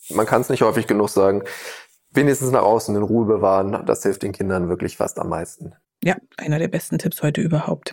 man 0.08 0.24
kann 0.24 0.40
es 0.40 0.48
nicht 0.48 0.62
häufig 0.62 0.86
genug 0.86 1.10
sagen, 1.10 1.42
wenigstens 2.12 2.50
nach 2.50 2.62
außen 2.62 2.96
in 2.96 3.02
Ruhe 3.02 3.26
bewahren, 3.26 3.84
das 3.84 4.02
hilft 4.02 4.22
den 4.22 4.32
Kindern 4.32 4.70
wirklich 4.70 4.96
fast 4.96 5.18
am 5.18 5.28
meisten. 5.28 5.74
Ja, 6.02 6.16
einer 6.38 6.58
der 6.58 6.68
besten 6.68 6.96
Tipps 6.96 7.22
heute 7.22 7.42
überhaupt. 7.42 7.92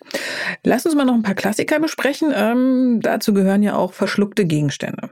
Lass 0.63 0.85
uns 0.85 0.95
mal 0.95 1.05
noch 1.05 1.13
ein 1.13 1.23
paar 1.23 1.35
Klassiker 1.35 1.79
besprechen. 1.79 2.31
Ähm, 2.33 2.99
dazu 3.01 3.33
gehören 3.33 3.63
ja 3.63 3.75
auch 3.75 3.91
verschluckte 3.91 4.45
Gegenstände. 4.45 5.11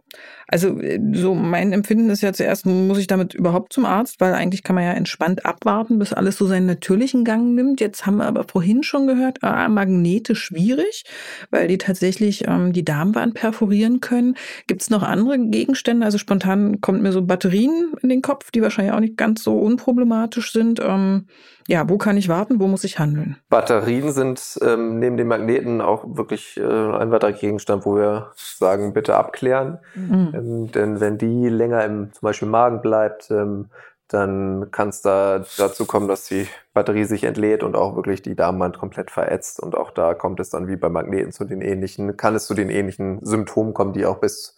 Also 0.52 0.80
äh, 0.80 1.00
so 1.14 1.36
mein 1.36 1.72
Empfinden 1.72 2.10
ist 2.10 2.22
ja 2.22 2.34
zuerst, 2.34 2.66
muss 2.66 2.98
ich 2.98 3.08
damit 3.08 3.36
überhaupt 3.36 3.72
zum 3.72 3.86
Arzt, 3.86 4.20
weil 4.20 4.34
eigentlich 4.34 4.64
kann 4.64 4.76
man 4.76 4.84
ja 4.84 4.94
entspannt 4.94 5.46
abwarten, 5.46 6.00
bis 6.00 6.12
alles 6.12 6.38
so 6.38 6.48
seinen 6.48 6.66
natürlichen 6.66 7.24
Gang 7.24 7.54
nimmt. 7.54 7.80
Jetzt 7.80 8.06
haben 8.06 8.18
wir 8.18 8.26
aber 8.26 8.44
vorhin 8.44 8.82
schon 8.82 9.06
gehört, 9.06 9.40
äh, 9.44 9.68
Magnete 9.68 10.36
schwierig, 10.36 11.04
weil 11.52 11.68
die 11.68 11.78
tatsächlich 11.78 12.48
ähm, 12.48 12.74
die 12.74 12.84
Darmwand 12.84 13.36
perforieren 13.36 14.00
können. 14.02 14.36
Gibt 14.66 14.82
es 14.82 14.90
noch 14.90 15.04
andere 15.04 15.38
Gegenstände? 15.38 16.06
Also 16.06 16.18
spontan 16.18 16.82
kommt 16.82 17.04
mir 17.04 17.12
so 17.12 17.22
Batterien 17.22 17.94
in 18.02 18.10
den 18.10 18.24
Kopf, 18.24 18.50
die 18.50 18.64
wahrscheinlich 18.64 18.94
auch 18.94 19.00
nicht 19.00 19.18
ganz 19.18 19.44
so 19.44 19.60
unproblematisch 19.60 20.52
sind. 20.52 20.80
Ähm, 20.84 21.28
ja, 21.70 21.88
wo 21.88 22.00
kann 22.00 22.18
ich 22.18 22.30
warten? 22.30 22.60
Wo 22.60 22.66
muss 22.66 22.84
ich 22.84 22.98
handeln? 22.98 23.38
Batterien 23.48 24.12
sind 24.12 24.58
ähm, 24.64 24.98
neben 24.98 25.18
den 25.18 25.28
Magneten 25.28 25.82
auch 25.82 26.04
wirklich 26.18 26.58
äh, 26.58 26.64
ein 26.64 27.12
weiterer 27.12 27.32
Gegenstand, 27.32 27.86
wo 27.86 27.96
wir 27.96 28.32
sagen, 28.36 28.92
bitte 28.92 29.16
abklären. 29.16 29.78
Mhm. 29.94 30.32
Ähm, 30.34 30.72
denn 30.72 31.00
wenn 31.00 31.20
die 31.20 31.48
länger 31.48 31.86
im 31.86 32.12
zum 32.12 32.26
Beispiel 32.26 32.48
Magen 32.48 32.82
bleibt, 32.82 33.30
ähm, 33.30 33.70
dann 34.08 34.72
kann 34.72 34.90
es 34.90 35.04
da 35.04 35.46
dazu 35.60 35.86
kommen, 35.86 36.08
dass 36.08 36.26
die 36.26 36.48
Batterie 36.74 37.04
sich 37.04 37.24
entlädt 37.24 37.62
und 37.62 37.76
auch 37.76 37.96
wirklich 37.96 38.24
die 38.24 38.36
Darmwand 38.36 38.80
komplett 38.80 39.12
verätzt. 39.12 39.60
Und 39.60 39.78
auch 39.78 39.92
da 39.92 40.16
kommt 40.16 40.40
es 40.40 40.50
dann 40.50 40.68
wie 40.68 40.76
bei 40.76 40.90
Magneten 40.90 41.32
zu 41.32 41.46
den 41.46 41.62
ähnlichen, 41.62 42.18
kann 42.18 42.34
es 42.34 42.48
zu 42.48 42.56
den 42.56 42.72
ähnlichen 42.72 43.24
Symptomen 43.24 43.76
kommen, 43.76 43.94
die 43.94 44.08
auch 44.08 44.18
bis, 44.18 44.56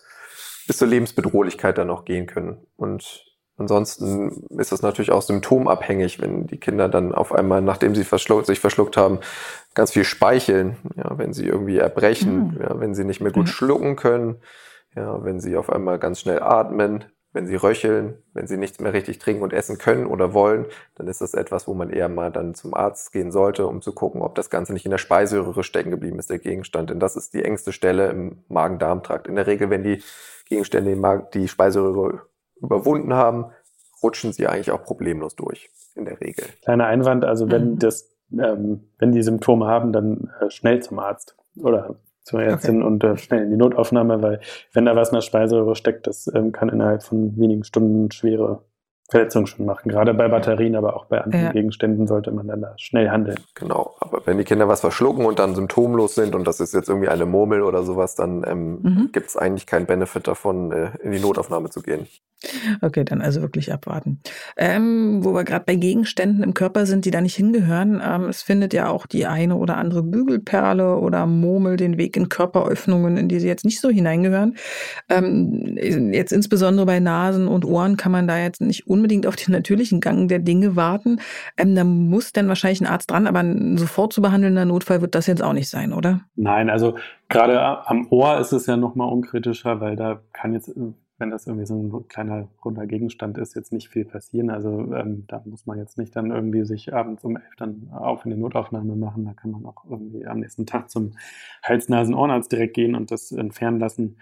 bis 0.65 0.77
zur 0.77 0.87
Lebensbedrohlichkeit 0.87 1.77
dann 1.77 1.89
auch 1.89 2.05
gehen 2.05 2.25
können. 2.25 2.65
Und 2.77 3.30
Ansonsten 3.61 4.43
ist 4.57 4.71
das 4.71 4.81
natürlich 4.81 5.11
auch 5.11 5.21
symptomabhängig, 5.21 6.19
wenn 6.19 6.47
die 6.47 6.57
Kinder 6.57 6.89
dann 6.89 7.13
auf 7.13 7.31
einmal, 7.31 7.61
nachdem 7.61 7.93
sie 7.93 8.03
verschluckt, 8.03 8.47
sich 8.47 8.59
verschluckt 8.59 8.97
haben, 8.97 9.19
ganz 9.75 9.91
viel 9.91 10.03
speicheln, 10.03 10.77
ja, 10.95 11.15
wenn 11.19 11.31
sie 11.31 11.45
irgendwie 11.45 11.77
erbrechen, 11.77 12.55
mhm. 12.55 12.59
ja, 12.59 12.79
wenn 12.79 12.95
sie 12.95 13.03
nicht 13.03 13.21
mehr 13.21 13.31
gut 13.31 13.45
mhm. 13.45 13.51
schlucken 13.51 13.95
können, 13.97 14.37
ja, 14.95 15.23
wenn 15.23 15.39
sie 15.39 15.57
auf 15.57 15.71
einmal 15.71 15.99
ganz 15.99 16.19
schnell 16.19 16.41
atmen, 16.41 17.05
wenn 17.33 17.45
sie 17.45 17.55
röcheln, 17.55 18.17
wenn 18.33 18.47
sie 18.47 18.57
nichts 18.57 18.79
mehr 18.79 18.93
richtig 18.93 19.19
trinken 19.19 19.43
und 19.43 19.53
essen 19.53 19.77
können 19.77 20.07
oder 20.07 20.33
wollen, 20.33 20.65
dann 20.95 21.07
ist 21.07 21.21
das 21.21 21.35
etwas, 21.35 21.67
wo 21.67 21.75
man 21.75 21.91
eher 21.91 22.09
mal 22.09 22.31
dann 22.31 22.55
zum 22.55 22.73
Arzt 22.73 23.11
gehen 23.11 23.31
sollte, 23.31 23.67
um 23.67 23.83
zu 23.83 23.93
gucken, 23.93 24.23
ob 24.23 24.33
das 24.33 24.49
Ganze 24.49 24.73
nicht 24.73 24.85
in 24.85 24.91
der 24.91 24.97
Speiseröhre 24.97 25.63
stecken 25.63 25.91
geblieben 25.91 26.17
ist, 26.17 26.31
der 26.31 26.39
Gegenstand. 26.39 26.89
Denn 26.89 26.99
das 26.99 27.15
ist 27.15 27.35
die 27.35 27.45
engste 27.45 27.73
Stelle 27.73 28.09
im 28.09 28.39
Magen-Darm-Trakt. 28.49 29.27
In 29.27 29.35
der 29.35 29.45
Regel, 29.45 29.69
wenn 29.69 29.83
die 29.83 30.01
Gegenstände 30.45 31.27
die 31.33 31.47
Speiseröhre 31.47 32.23
überwunden 32.61 33.13
haben, 33.13 33.45
rutschen 34.01 34.33
sie 34.33 34.47
eigentlich 34.47 34.71
auch 34.71 34.83
problemlos 34.83 35.35
durch, 35.35 35.69
in 35.95 36.05
der 36.05 36.19
Regel. 36.21 36.45
Kleiner 36.63 36.87
Einwand, 36.87 37.25
also 37.25 37.51
wenn 37.51 37.71
mhm. 37.71 37.79
das, 37.79 38.09
ähm, 38.31 38.89
wenn 38.97 39.11
die 39.11 39.23
Symptome 39.23 39.67
haben, 39.67 39.91
dann 39.91 40.31
äh, 40.39 40.49
schnell 40.49 40.81
zum 40.81 40.99
Arzt 40.99 41.35
oder 41.57 41.95
zur 42.23 42.41
Ärztin 42.41 42.77
okay. 42.77 42.87
und 42.87 43.03
äh, 43.03 43.17
schnell 43.17 43.43
in 43.43 43.51
die 43.51 43.57
Notaufnahme, 43.57 44.21
weil 44.21 44.39
wenn 44.73 44.85
da 44.85 44.95
was 44.95 45.09
in 45.09 45.15
der 45.15 45.21
Speiseröhre 45.21 45.75
steckt, 45.75 46.07
das 46.07 46.31
ähm, 46.33 46.51
kann 46.51 46.69
innerhalb 46.69 47.03
von 47.03 47.37
wenigen 47.37 47.63
Stunden 47.63 48.11
schwere 48.11 48.63
Verletzungen 49.11 49.45
schon 49.45 49.65
machen. 49.65 49.89
Gerade 49.89 50.13
bei 50.13 50.29
Batterien, 50.29 50.75
aber 50.75 50.95
auch 50.95 51.05
bei 51.05 51.19
anderen 51.19 51.45
ja. 51.45 51.51
Gegenständen 51.51 52.07
sollte 52.07 52.31
man 52.31 52.47
dann 52.47 52.61
da 52.61 52.73
schnell 52.77 53.09
handeln. 53.09 53.37
Genau, 53.55 53.93
aber 53.99 54.21
wenn 54.25 54.37
die 54.37 54.45
Kinder 54.45 54.69
was 54.69 54.79
verschlucken 54.79 55.25
und 55.25 55.37
dann 55.37 55.53
symptomlos 55.53 56.15
sind 56.15 56.33
und 56.33 56.47
das 56.47 56.61
ist 56.61 56.73
jetzt 56.73 56.87
irgendwie 56.87 57.09
eine 57.09 57.25
Murmel 57.25 57.61
oder 57.61 57.83
sowas, 57.83 58.15
dann 58.15 58.45
ähm, 58.47 58.79
mhm. 58.81 59.09
gibt 59.11 59.27
es 59.27 59.35
eigentlich 59.35 59.67
keinen 59.67 59.85
Benefit 59.85 60.27
davon, 60.27 60.71
äh, 60.71 60.91
in 61.03 61.11
die 61.11 61.19
Notaufnahme 61.19 61.69
zu 61.69 61.81
gehen. 61.81 62.07
Okay, 62.81 63.03
dann 63.03 63.21
also 63.21 63.41
wirklich 63.41 63.71
abwarten. 63.71 64.19
Ähm, 64.57 65.23
wo 65.23 65.33
wir 65.33 65.43
gerade 65.43 65.65
bei 65.65 65.75
Gegenständen 65.75 66.43
im 66.43 66.55
Körper 66.55 66.87
sind, 66.87 67.05
die 67.05 67.11
da 67.11 67.21
nicht 67.21 67.35
hingehören. 67.35 68.01
Ähm, 68.03 68.23
es 68.29 68.41
findet 68.41 68.73
ja 68.73 68.89
auch 68.89 69.05
die 69.05 69.27
eine 69.27 69.55
oder 69.57 69.77
andere 69.77 70.01
Bügelperle 70.01 70.97
oder 70.97 71.27
Murmel 71.27 71.77
den 71.77 71.97
Weg 71.97 72.17
in 72.17 72.29
Körperöffnungen, 72.29 73.17
in 73.17 73.27
die 73.27 73.39
sie 73.39 73.47
jetzt 73.47 73.63
nicht 73.63 73.79
so 73.79 73.89
hineingehören. 73.89 74.55
Ähm, 75.07 75.77
jetzt 75.77 76.31
insbesondere 76.31 76.87
bei 76.87 76.99
Nasen 76.99 77.47
und 77.47 77.63
Ohren 77.63 77.95
kann 77.95 78.11
man 78.11 78.27
da 78.27 78.39
jetzt 78.39 78.61
nicht 78.61 78.87
unbedingt 79.01 79.27
auf 79.27 79.35
den 79.35 79.51
natürlichen 79.51 79.99
Gang 79.99 80.27
der 80.27 80.39
Dinge 80.39 80.75
warten. 80.75 81.19
Ähm, 81.57 81.75
da 81.75 81.83
muss 81.83 82.31
dann 82.31 82.47
wahrscheinlich 82.47 82.81
ein 82.81 82.87
Arzt 82.87 83.09
dran, 83.09 83.27
aber 83.27 83.39
ein 83.39 83.77
sofort 83.77 84.13
zu 84.13 84.21
behandelnder 84.21 84.65
Notfall 84.65 85.01
wird 85.01 85.15
das 85.15 85.27
jetzt 85.27 85.43
auch 85.43 85.53
nicht 85.53 85.69
sein, 85.69 85.91
oder? 85.91 86.21
Nein, 86.35 86.69
also 86.69 86.95
gerade 87.29 87.87
am 87.87 88.07
Ohr 88.11 88.39
ist 88.39 88.51
es 88.51 88.67
ja 88.67 88.77
nochmal 88.77 89.11
unkritischer, 89.11 89.81
weil 89.81 89.95
da 89.95 90.21
kann 90.33 90.53
jetzt 90.53 90.71
wenn 91.21 91.29
das 91.29 91.47
irgendwie 91.47 91.67
so 91.67 91.75
ein 91.75 92.07
kleiner 92.09 92.49
runder 92.65 92.87
Gegenstand 92.87 93.37
ist, 93.37 93.55
jetzt 93.55 93.71
nicht 93.71 93.87
viel 93.87 94.03
passieren. 94.03 94.49
Also 94.49 94.93
ähm, 94.93 95.25
da 95.27 95.41
muss 95.45 95.67
man 95.67 95.77
jetzt 95.77 95.97
nicht 95.97 96.15
dann 96.15 96.31
irgendwie 96.31 96.65
sich 96.65 96.93
abends 96.93 97.23
um 97.23 97.37
elf 97.37 97.55
dann 97.57 97.89
auf 97.93 98.25
in 98.25 98.31
die 98.31 98.37
Notaufnahme 98.37 98.95
machen. 98.95 99.25
Da 99.25 99.33
kann 99.33 99.51
man 99.51 99.65
auch 99.65 99.85
irgendwie 99.89 100.25
am 100.25 100.39
nächsten 100.39 100.65
Tag 100.65 100.89
zum 100.89 101.13
Hals-Nasen-Ohrenarzt 101.63 102.51
direkt 102.51 102.73
gehen 102.73 102.95
und 102.95 103.11
das 103.11 103.31
entfernen 103.31 103.79
lassen, 103.79 104.17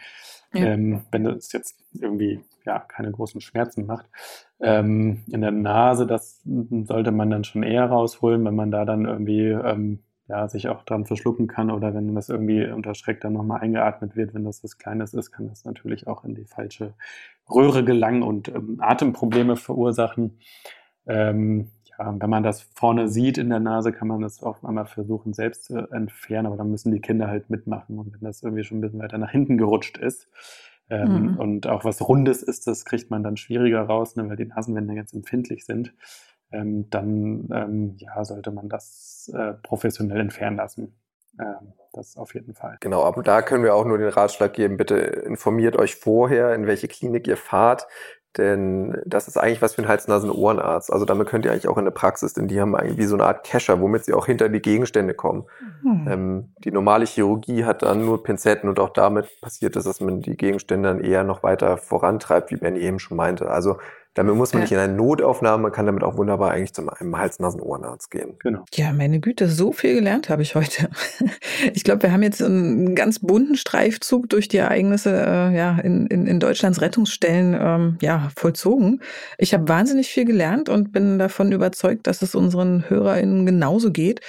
ja. 0.53 0.65
ähm, 0.65 1.01
wenn 1.11 1.23
das 1.23 1.51
jetzt 1.51 1.79
irgendwie 1.93 2.41
ja 2.65 2.79
keine 2.79 3.11
großen 3.11 3.41
Schmerzen 3.41 3.85
macht. 3.85 4.05
Ähm, 4.59 5.23
in 5.31 5.41
der 5.41 5.51
Nase, 5.51 6.05
das 6.05 6.41
sollte 6.45 7.11
man 7.11 7.29
dann 7.29 7.43
schon 7.43 7.63
eher 7.63 7.85
rausholen, 7.85 8.43
wenn 8.45 8.55
man 8.55 8.71
da 8.71 8.85
dann 8.85 9.05
irgendwie 9.05 9.47
ähm, 9.47 9.99
ja, 10.29 10.47
sich 10.47 10.69
auch 10.69 10.83
dran 10.83 11.05
verschlucken 11.05 11.47
kann 11.47 11.71
oder 11.71 11.93
wenn 11.95 12.13
das 12.13 12.29
irgendwie 12.29 12.67
unter 12.67 12.93
Schreck 12.93 13.19
dann 13.21 13.33
nochmal 13.33 13.61
eingeatmet 13.61 14.15
wird, 14.15 14.35
wenn 14.35 14.43
das 14.43 14.63
was 14.63 14.77
Kleines 14.77 15.13
ist, 15.15 15.31
kann 15.31 15.49
das 15.49 15.65
natürlich 15.65 16.07
auch 16.07 16.23
in 16.23 16.35
die 16.35 16.45
falsche 16.45 16.93
Röhre 17.49 17.83
gelangen 17.83 18.21
und 18.21 18.47
ähm, 18.49 18.77
Atemprobleme 18.79 19.55
verursachen. 19.55 20.37
Ähm, 21.07 21.71
wenn 21.99 22.29
man 22.29 22.43
das 22.43 22.61
vorne 22.61 23.09
sieht 23.09 23.37
in 23.37 23.49
der 23.49 23.59
Nase, 23.59 23.91
kann 23.91 24.07
man 24.07 24.21
das 24.21 24.41
auch 24.41 24.63
einmal 24.63 24.85
versuchen, 24.85 25.33
selbst 25.33 25.65
zu 25.65 25.77
entfernen, 25.91 26.47
aber 26.47 26.57
dann 26.57 26.71
müssen 26.71 26.91
die 26.91 27.01
Kinder 27.01 27.27
halt 27.27 27.49
mitmachen. 27.49 27.99
Und 27.99 28.13
wenn 28.13 28.21
das 28.21 28.41
irgendwie 28.41 28.63
schon 28.63 28.77
ein 28.77 28.81
bisschen 28.81 28.99
weiter 28.99 29.17
nach 29.17 29.31
hinten 29.31 29.57
gerutscht 29.57 29.97
ist, 29.97 30.29
ähm, 30.89 31.33
mhm. 31.33 31.37
und 31.37 31.67
auch 31.67 31.85
was 31.85 32.01
Rundes 32.07 32.41
ist, 32.41 32.65
das 32.65 32.83
kriegt 32.83 33.11
man 33.11 33.21
dann 33.21 33.37
schwieriger 33.37 33.81
raus, 33.83 34.15
ne, 34.15 34.27
weil 34.27 34.37
die 34.37 34.45
Nasenwände 34.45 34.95
ganz 34.95 35.13
empfindlich 35.13 35.65
sind 35.65 35.93
ähm, 36.51 36.89
dann 36.89 37.47
ähm, 37.51 37.95
ja, 37.97 38.23
sollte 38.23 38.51
man 38.51 38.69
das 38.69 39.31
äh, 39.33 39.53
professionell 39.53 40.19
entfernen 40.19 40.57
lassen. 40.57 40.95
Ähm, 41.39 41.73
das 41.93 42.17
auf 42.17 42.33
jeden 42.33 42.53
Fall. 42.53 42.77
Genau, 42.81 43.03
aber 43.03 43.23
da 43.23 43.41
können 43.41 43.63
wir 43.63 43.73
auch 43.73 43.85
nur 43.85 43.97
den 43.97 44.09
Ratschlag 44.09 44.53
geben, 44.53 44.77
bitte 44.77 44.95
informiert 44.95 45.75
euch 45.75 45.95
vorher, 45.95 46.53
in 46.53 46.67
welche 46.67 46.87
Klinik 46.87 47.27
ihr 47.27 47.37
fahrt. 47.37 47.87
Denn 48.37 49.01
das 49.05 49.27
ist 49.27 49.37
eigentlich 49.37 49.61
was 49.61 49.73
für 49.73 49.81
ein 49.81 49.87
Hals-Nasen-Ohrenarzt. 49.87 50.93
Also 50.93 51.03
damit 51.05 51.27
könnt 51.27 51.45
ihr 51.45 51.51
eigentlich 51.51 51.67
auch 51.67 51.79
in 51.79 51.85
der 51.85 51.91
Praxis, 51.91 52.33
denn 52.33 52.47
die 52.47 52.61
haben 52.61 52.75
eigentlich 52.75 52.97
wie 52.97 53.05
so 53.05 53.15
eine 53.15 53.25
Art 53.25 53.43
Kescher, 53.43 53.81
womit 53.81 54.05
sie 54.05 54.13
auch 54.13 54.27
hinter 54.27 54.49
die 54.49 54.61
Gegenstände 54.61 55.15
kommen. 55.15 55.45
Mhm. 55.81 56.07
Ähm, 56.07 56.53
die 56.59 56.71
normale 56.71 57.05
Chirurgie 57.05 57.65
hat 57.65 57.81
dann 57.81 58.05
nur 58.05 58.21
Pinzetten 58.21 58.69
und 58.69 58.79
auch 58.79 58.89
damit 58.89 59.27
passiert 59.41 59.75
es, 59.75 59.85
dass 59.85 59.99
man 59.99 60.21
die 60.21 60.37
Gegenstände 60.37 60.89
dann 60.89 61.03
eher 61.03 61.23
noch 61.23 61.41
weiter 61.41 61.77
vorantreibt, 61.77 62.51
wie 62.51 62.57
Benny 62.57 62.79
eben 62.79 62.99
schon 62.99 63.17
meinte. 63.17 63.49
Also 63.49 63.77
damit 64.15 64.35
muss 64.35 64.53
man 64.53 64.61
ja. 64.61 64.63
nicht 64.63 64.71
in 64.71 64.79
eine 64.79 64.93
Notaufnahme, 64.93 65.63
man 65.63 65.71
kann 65.71 65.85
damit 65.85 66.03
auch 66.03 66.17
wunderbar 66.17 66.51
eigentlich 66.51 66.73
zu 66.73 66.81
einem 66.87 67.17
Hals-Nasen-Ohrenarzt 67.17 68.09
gehen. 68.09 68.35
Genau. 68.39 68.65
Ja, 68.73 68.91
meine 68.91 69.19
Güte, 69.19 69.47
so 69.47 69.71
viel 69.71 69.95
gelernt 69.95 70.29
habe 70.29 70.41
ich 70.41 70.55
heute. 70.55 70.89
Ich 71.73 71.83
glaube, 71.83 72.03
wir 72.03 72.13
haben 72.13 72.23
jetzt 72.23 72.41
einen 72.41 72.95
ganz 72.95 73.19
bunten 73.19 73.55
Streifzug 73.55 74.29
durch 74.29 74.47
die 74.47 74.57
Ereignisse 74.57 75.11
äh, 75.11 75.55
ja, 75.55 75.77
in, 75.79 76.07
in, 76.07 76.25
in 76.25 76.39
Deutschlands 76.39 76.79
Rettungsstellen 76.79 77.57
ähm, 77.59 77.97
ja, 78.01 78.29
vollzogen. 78.35 79.01
Ich 79.37 79.53
habe 79.53 79.67
wahnsinnig 79.67 80.07
viel 80.07 80.23
gelernt 80.23 80.69
und 80.69 80.93
bin 80.93 81.19
davon 81.19 81.51
überzeugt, 81.51 82.07
dass 82.07 82.21
es 82.21 82.33
unseren 82.33 82.89
HörerInnen 82.89 83.45
genauso 83.45 83.91
geht. 83.91 84.21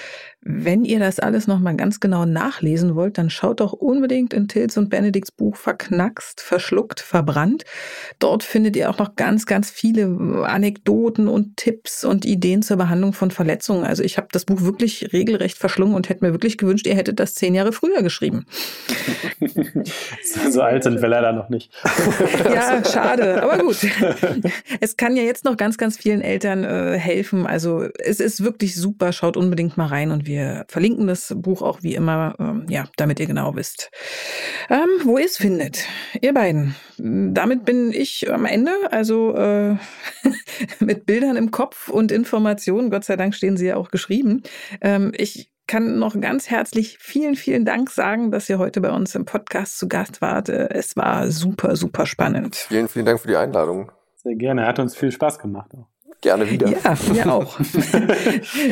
Wenn 0.43 0.87
ihr 0.87 0.99
das 0.99 1.21
alles 1.21 1.47
nochmal 1.47 1.77
ganz 1.77 2.01
genau 2.01 2.25
nachlesen 2.25 2.95
wollt, 2.95 3.19
dann 3.19 3.29
schaut 3.29 3.61
doch 3.61 3.75
unbedingt 3.75 4.33
in 4.33 4.49
Tils 4.49 4.79
und 4.79 4.89
Benedikts 4.89 5.33
Buch 5.33 5.55
Verknackst, 5.55 6.41
Verschluckt, 6.41 7.01
Verbrannt. 7.01 7.65
Dort 8.19 8.43
findet 8.43 8.75
ihr 8.75 8.89
auch 8.89 8.97
noch 8.97 9.17
ganz, 9.17 9.45
ganz 9.45 9.71
viele 9.71 10.07
Anekdoten 10.47 11.29
und 11.29 11.59
Tipps 11.59 12.05
und 12.05 12.25
Ideen 12.25 12.63
zur 12.63 12.79
Behandlung 12.79 13.13
von 13.13 13.31
Verletzungen. 13.31 13.85
Also 13.85 14.03
ich 14.03 14.17
habe 14.17 14.29
das 14.33 14.47
Buch 14.47 14.63
wirklich 14.63 15.13
regelrecht 15.13 15.59
verschlungen 15.59 15.95
und 15.95 16.09
hätte 16.09 16.25
mir 16.25 16.33
wirklich 16.33 16.57
gewünscht, 16.57 16.87
ihr 16.87 16.95
hättet 16.95 17.21
das 17.21 17.35
zehn 17.35 17.55
Jahre 17.55 17.73
früher 17.73 18.03
geschrieben. 18.03 18.47
so 20.51 20.63
alt 20.63 20.85
sind 20.85 21.03
wir 21.03 21.09
leider 21.09 21.33
noch 21.33 21.51
nicht. 21.51 21.71
ja, 22.45 22.83
schade, 22.83 23.43
aber 23.43 23.59
gut. 23.59 23.77
Es 24.81 24.97
kann 24.97 25.17
ja 25.17 25.23
jetzt 25.23 25.45
noch 25.45 25.59
ganz, 25.59 25.77
ganz 25.77 25.99
vielen 25.99 26.23
Eltern 26.23 26.65
äh, 26.65 26.99
helfen. 26.99 27.47
Also 27.47 27.85
es 27.99 28.21
ist 28.21 28.43
wirklich 28.43 28.75
super. 28.75 29.13
Schaut 29.13 29.37
unbedingt 29.37 29.77
mal 29.77 29.87
rein 29.87 30.11
und 30.11 30.30
wir 30.31 30.65
verlinken 30.69 31.09
das 31.09 31.35
Buch 31.37 31.61
auch 31.61 31.83
wie 31.83 31.97
immer, 31.97 32.37
ähm, 32.39 32.67
ja, 32.69 32.85
damit 32.97 33.19
ihr 33.19 33.27
genau 33.27 33.57
wisst, 33.57 33.91
ähm, 34.69 34.89
wo 35.03 35.19
ihr 35.19 35.25
es 35.25 35.37
findet. 35.37 35.85
Ihr 36.21 36.33
beiden. 36.33 36.77
Damit 36.99 37.65
bin 37.65 37.93
ich 37.93 38.33
am 38.33 38.45
Ende, 38.45 38.71
also 38.93 39.35
äh, 39.35 39.77
mit 40.79 41.05
Bildern 41.05 41.37
im 41.37 41.51
Kopf 41.51 41.89
und 41.89 42.13
Informationen. 42.13 42.91
Gott 42.91 43.05
sei 43.05 43.17
Dank 43.17 43.35
stehen 43.35 43.57
sie 43.57 43.67
ja 43.67 43.77
auch 43.77 43.91
geschrieben. 43.91 44.43
Ähm, 44.81 45.13
ich 45.17 45.51
kann 45.67 45.99
noch 45.99 46.21
ganz 46.21 46.49
herzlich 46.49 46.99
vielen, 46.99 47.35
vielen 47.35 47.65
Dank 47.65 47.91
sagen, 47.91 48.31
dass 48.31 48.49
ihr 48.49 48.59
heute 48.59 48.81
bei 48.81 48.91
uns 48.91 49.17
im 49.17 49.25
Podcast 49.25 49.79
zu 49.79 49.89
Gast 49.89 50.21
wart. 50.21 50.49
Es 50.49 50.97
war 50.97 51.31
super, 51.31 51.75
super 51.75 52.07
spannend. 52.07 52.55
Vielen, 52.55 52.89
vielen 52.89 53.07
Dank 53.07 53.21
für 53.21 53.29
die 53.29 53.37
Einladung. 53.37 53.91
Sehr 54.15 54.37
gerne. 54.37 54.67
Hat 54.67 54.79
uns 54.79 54.97
viel 54.97 55.11
Spaß 55.11 55.39
gemacht 55.41 55.71
auch. 55.75 55.89
Gerne 56.21 56.51
wieder. 56.51 56.69
Ja, 56.69 56.97
mir 57.13 57.33
auch. 57.33 57.59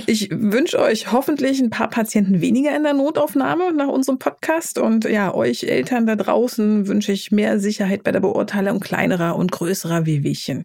Ich 0.06 0.28
wünsche 0.30 0.78
euch 0.78 1.12
hoffentlich 1.12 1.60
ein 1.60 1.70
paar 1.70 1.88
Patienten 1.88 2.40
weniger 2.40 2.74
in 2.76 2.82
der 2.82 2.94
Notaufnahme 2.94 3.72
nach 3.72 3.88
unserem 3.88 4.18
Podcast. 4.18 4.78
Und 4.78 5.04
ja, 5.04 5.34
euch 5.34 5.64
Eltern 5.64 6.06
da 6.06 6.16
draußen 6.16 6.86
wünsche 6.86 7.12
ich 7.12 7.30
mehr 7.30 7.58
Sicherheit 7.58 8.04
bei 8.04 8.12
der 8.12 8.20
Beurteilung 8.20 8.80
kleinerer 8.80 9.36
und 9.36 9.52
größerer 9.52 10.04
Wehwehchen. 10.04 10.64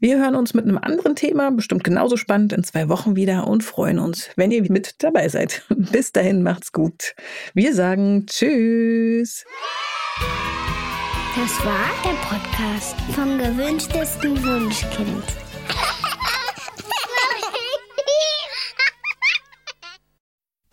Wir 0.00 0.18
hören 0.18 0.34
uns 0.34 0.54
mit 0.54 0.64
einem 0.64 0.78
anderen 0.78 1.14
Thema, 1.14 1.50
bestimmt 1.50 1.84
genauso 1.84 2.16
spannend, 2.16 2.52
in 2.52 2.64
zwei 2.64 2.88
Wochen 2.88 3.16
wieder 3.16 3.46
und 3.46 3.62
freuen 3.62 3.98
uns, 3.98 4.30
wenn 4.36 4.50
ihr 4.50 4.62
mit 4.70 5.02
dabei 5.02 5.28
seid. 5.28 5.62
Bis 5.68 6.12
dahin 6.12 6.42
macht's 6.42 6.72
gut. 6.72 7.14
Wir 7.52 7.74
sagen 7.74 8.26
Tschüss. 8.26 9.44
Das 11.36 11.64
war 11.64 11.90
der 12.04 12.16
Podcast 12.28 12.94
vom 13.14 13.38
gewünschtesten 13.38 14.42
Wunschkind. 14.44 15.43